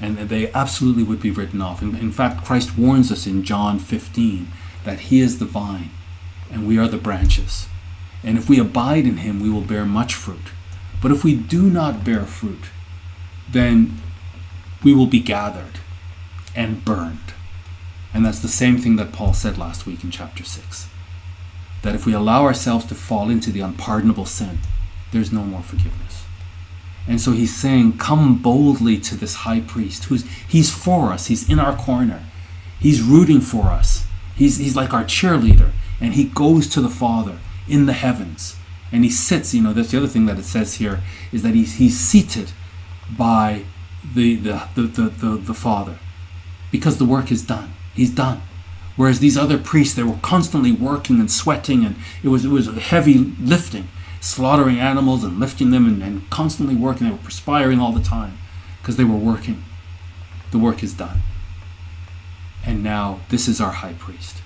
And 0.00 0.16
they 0.16 0.52
absolutely 0.52 1.02
would 1.02 1.20
be 1.20 1.30
written 1.32 1.60
off. 1.60 1.82
In, 1.82 1.96
in 1.96 2.12
fact, 2.12 2.44
Christ 2.44 2.78
warns 2.78 3.10
us 3.10 3.26
in 3.26 3.42
John 3.42 3.78
15 3.80 4.48
that 4.84 5.00
He 5.00 5.20
is 5.20 5.38
the 5.40 5.44
vine 5.44 5.90
and 6.52 6.66
we 6.66 6.78
are 6.78 6.88
the 6.88 6.96
branches. 6.96 7.66
And 8.22 8.36
if 8.36 8.48
we 8.48 8.58
abide 8.58 9.06
in 9.06 9.18
him, 9.18 9.40
we 9.40 9.48
will 9.50 9.60
bear 9.60 9.84
much 9.84 10.14
fruit. 10.14 10.50
But 11.00 11.12
if 11.12 11.22
we 11.22 11.34
do 11.34 11.62
not 11.70 12.04
bear 12.04 12.24
fruit, 12.24 12.64
then 13.48 13.98
we 14.82 14.92
will 14.92 15.06
be 15.06 15.20
gathered 15.20 15.78
and 16.54 16.84
burned. 16.84 17.32
And 18.12 18.24
that's 18.24 18.40
the 18.40 18.48
same 18.48 18.78
thing 18.78 18.96
that 18.96 19.12
Paul 19.12 19.32
said 19.34 19.58
last 19.58 19.86
week 19.86 20.02
in 20.02 20.10
chapter 20.10 20.44
6 20.44 20.88
that 21.82 21.94
if 21.94 22.04
we 22.04 22.12
allow 22.12 22.42
ourselves 22.42 22.84
to 22.86 22.92
fall 22.96 23.30
into 23.30 23.52
the 23.52 23.60
unpardonable 23.60 24.26
sin, 24.26 24.58
there's 25.12 25.30
no 25.30 25.44
more 25.44 25.62
forgiveness. 25.62 26.24
And 27.06 27.20
so 27.20 27.30
he's 27.30 27.54
saying, 27.54 27.98
Come 27.98 28.38
boldly 28.42 28.98
to 28.98 29.14
this 29.14 29.36
high 29.46 29.60
priest 29.60 30.04
who's 30.04 30.24
he's 30.48 30.74
for 30.74 31.12
us, 31.12 31.28
he's 31.28 31.48
in 31.48 31.60
our 31.60 31.76
corner, 31.76 32.24
he's 32.80 33.00
rooting 33.00 33.40
for 33.40 33.66
us, 33.66 34.06
he's, 34.34 34.56
he's 34.56 34.74
like 34.74 34.92
our 34.92 35.04
cheerleader, 35.04 35.70
and 36.00 36.14
he 36.14 36.24
goes 36.24 36.66
to 36.70 36.80
the 36.80 36.90
Father 36.90 37.38
in 37.68 37.86
the 37.86 37.92
heavens. 37.92 38.56
And 38.90 39.04
he 39.04 39.10
sits, 39.10 39.54
you 39.54 39.62
know, 39.62 39.72
that's 39.72 39.90
the 39.90 39.98
other 39.98 40.06
thing 40.06 40.26
that 40.26 40.38
it 40.38 40.44
says 40.44 40.74
here, 40.74 41.00
is 41.32 41.42
that 41.42 41.54
he's, 41.54 41.74
he's 41.74 41.98
seated 41.98 42.52
by 43.16 43.64
the, 44.14 44.36
the, 44.36 44.68
the, 44.74 44.82
the, 44.82 45.02
the, 45.08 45.36
the 45.36 45.54
Father 45.54 45.98
because 46.72 46.96
the 46.98 47.04
work 47.04 47.30
is 47.30 47.42
done. 47.42 47.72
He's 47.94 48.10
done. 48.10 48.42
Whereas 48.96 49.20
these 49.20 49.36
other 49.36 49.58
priests, 49.58 49.94
they 49.94 50.02
were 50.02 50.18
constantly 50.22 50.72
working 50.72 51.20
and 51.20 51.30
sweating, 51.30 51.84
and 51.84 51.96
it 52.22 52.28
was, 52.28 52.44
it 52.44 52.48
was 52.50 52.66
heavy 52.66 53.14
lifting, 53.38 53.88
slaughtering 54.20 54.78
animals 54.80 55.22
and 55.22 55.38
lifting 55.38 55.70
them 55.70 55.86
and, 55.86 56.02
and 56.02 56.28
constantly 56.30 56.74
working. 56.74 57.06
They 57.06 57.12
were 57.12 57.18
perspiring 57.22 57.78
all 57.78 57.92
the 57.92 58.02
time 58.02 58.38
because 58.82 58.96
they 58.96 59.04
were 59.04 59.16
working. 59.16 59.62
The 60.50 60.58
work 60.58 60.82
is 60.82 60.94
done. 60.94 61.20
And 62.66 62.82
now 62.82 63.20
this 63.28 63.46
is 63.48 63.60
our 63.60 63.70
high 63.70 63.92
priest. 63.94 64.42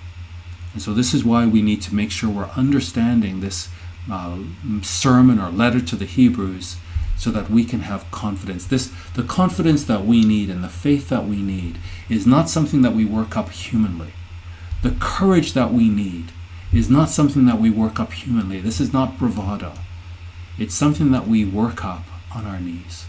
And 0.73 0.81
so, 0.81 0.95
this 0.95 1.13
is 1.13 1.25
why 1.25 1.47
we 1.47 1.61
need 1.61 1.83
to 1.83 1.95
make 1.95 2.11
sure 2.11 2.31
we're 2.31 2.51
understanding 2.57 3.41
this 3.41 3.69
uh, 4.11 4.39
sermon 4.83 5.39
or 5.39 5.51
letter 5.51 5.81
to 5.81 5.97
the 5.97 6.07
Hebrews 6.07 6.77
so 7.17 7.31
that 7.31 7.51
we 7.51 7.65
can 7.65 7.81
have 7.81 8.11
confidence. 8.11 8.65
This, 8.67 8.93
the 9.15 9.23
confidence 9.23 9.85
that 9.85 10.05
we 10.05 10.25
need 10.25 10.49
and 10.51 10.65
the 10.65 10.69
faith 10.69 11.09
that 11.11 11.27
we 11.29 11.43
need 11.43 11.79
is 12.09 12.27
not 12.27 12.49
something 12.49 12.83
that 12.83 12.95
we 12.95 13.05
work 13.05 13.37
up 13.37 13.51
humanly. 13.51 14.13
The 14.83 14.97
courage 14.99 15.53
that 15.53 15.73
we 15.73 15.89
need 15.89 16.33
is 16.73 16.89
not 16.89 17.11
something 17.11 17.45
that 17.47 17.61
we 17.61 17.71
work 17.71 18.01
up 18.01 18.13
humanly. 18.13 18.59
This 18.61 18.81
is 18.81 18.93
not 18.93 19.19
bravado. 19.19 19.75
It's 20.59 20.75
something 20.75 21.13
that 21.13 21.29
we 21.29 21.45
work 21.45 21.85
up 21.85 22.05
on 22.35 22.47
our 22.47 22.59
knees. 22.59 23.05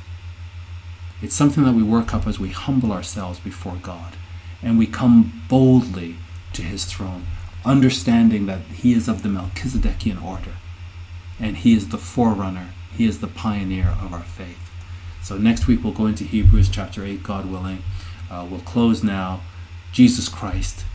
It's 1.22 1.34
something 1.36 1.64
that 1.64 1.74
we 1.74 1.82
work 1.84 2.14
up 2.14 2.28
as 2.28 2.39
we 2.39 2.49
humble 2.49 2.91
ourselves 2.91 3.39
before 3.39 3.78
God 3.82 4.16
and 4.61 4.78
we 4.78 4.86
come 4.86 5.41
boldly 5.47 6.18
to 6.51 6.61
his 6.61 6.84
throne 6.86 7.26
understanding 7.66 8.45
that 8.47 8.61
he 8.74 8.93
is 8.93 9.07
of 9.07 9.24
the 9.24 9.30
Melchizedekian 9.30 10.22
order 10.24 10.51
and 11.39 11.57
he 11.57 11.74
is 11.74 11.89
the 11.89 11.97
forerunner, 11.97 12.70
he 12.95 13.05
is 13.05 13.20
the 13.20 13.28
pioneer 13.28 13.95
of 14.01 14.14
our 14.14 14.22
faith. 14.24 14.59
So 15.22 15.38
next 15.38 15.68
week 15.68 15.84
we'll 15.84 15.93
go 15.93 16.07
into 16.07 16.24
Hebrews 16.26 16.70
chapter 16.70 17.03
8, 17.05 17.24
God 17.24 17.45
willing. 17.49 17.84
Uh, 18.30 18.45
we'll 18.49 18.59
close 18.61 19.03
now. 19.03 19.41
Jesus 19.91 20.28
Christ, 20.28 20.86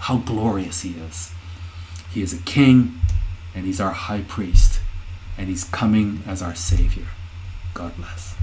how 0.00 0.18
glorious 0.18 0.82
he 0.82 0.90
is! 0.90 1.32
He 2.10 2.20
is 2.22 2.34
a 2.38 2.42
king 2.42 3.00
and 3.54 3.64
he's 3.64 3.80
our 3.80 3.92
high 3.92 4.22
priest 4.22 4.80
and 5.38 5.48
he's 5.48 5.64
coming 5.64 6.22
as 6.26 6.42
our 6.42 6.54
savior. 6.54 7.06
God 7.72 7.96
bless. 7.96 8.36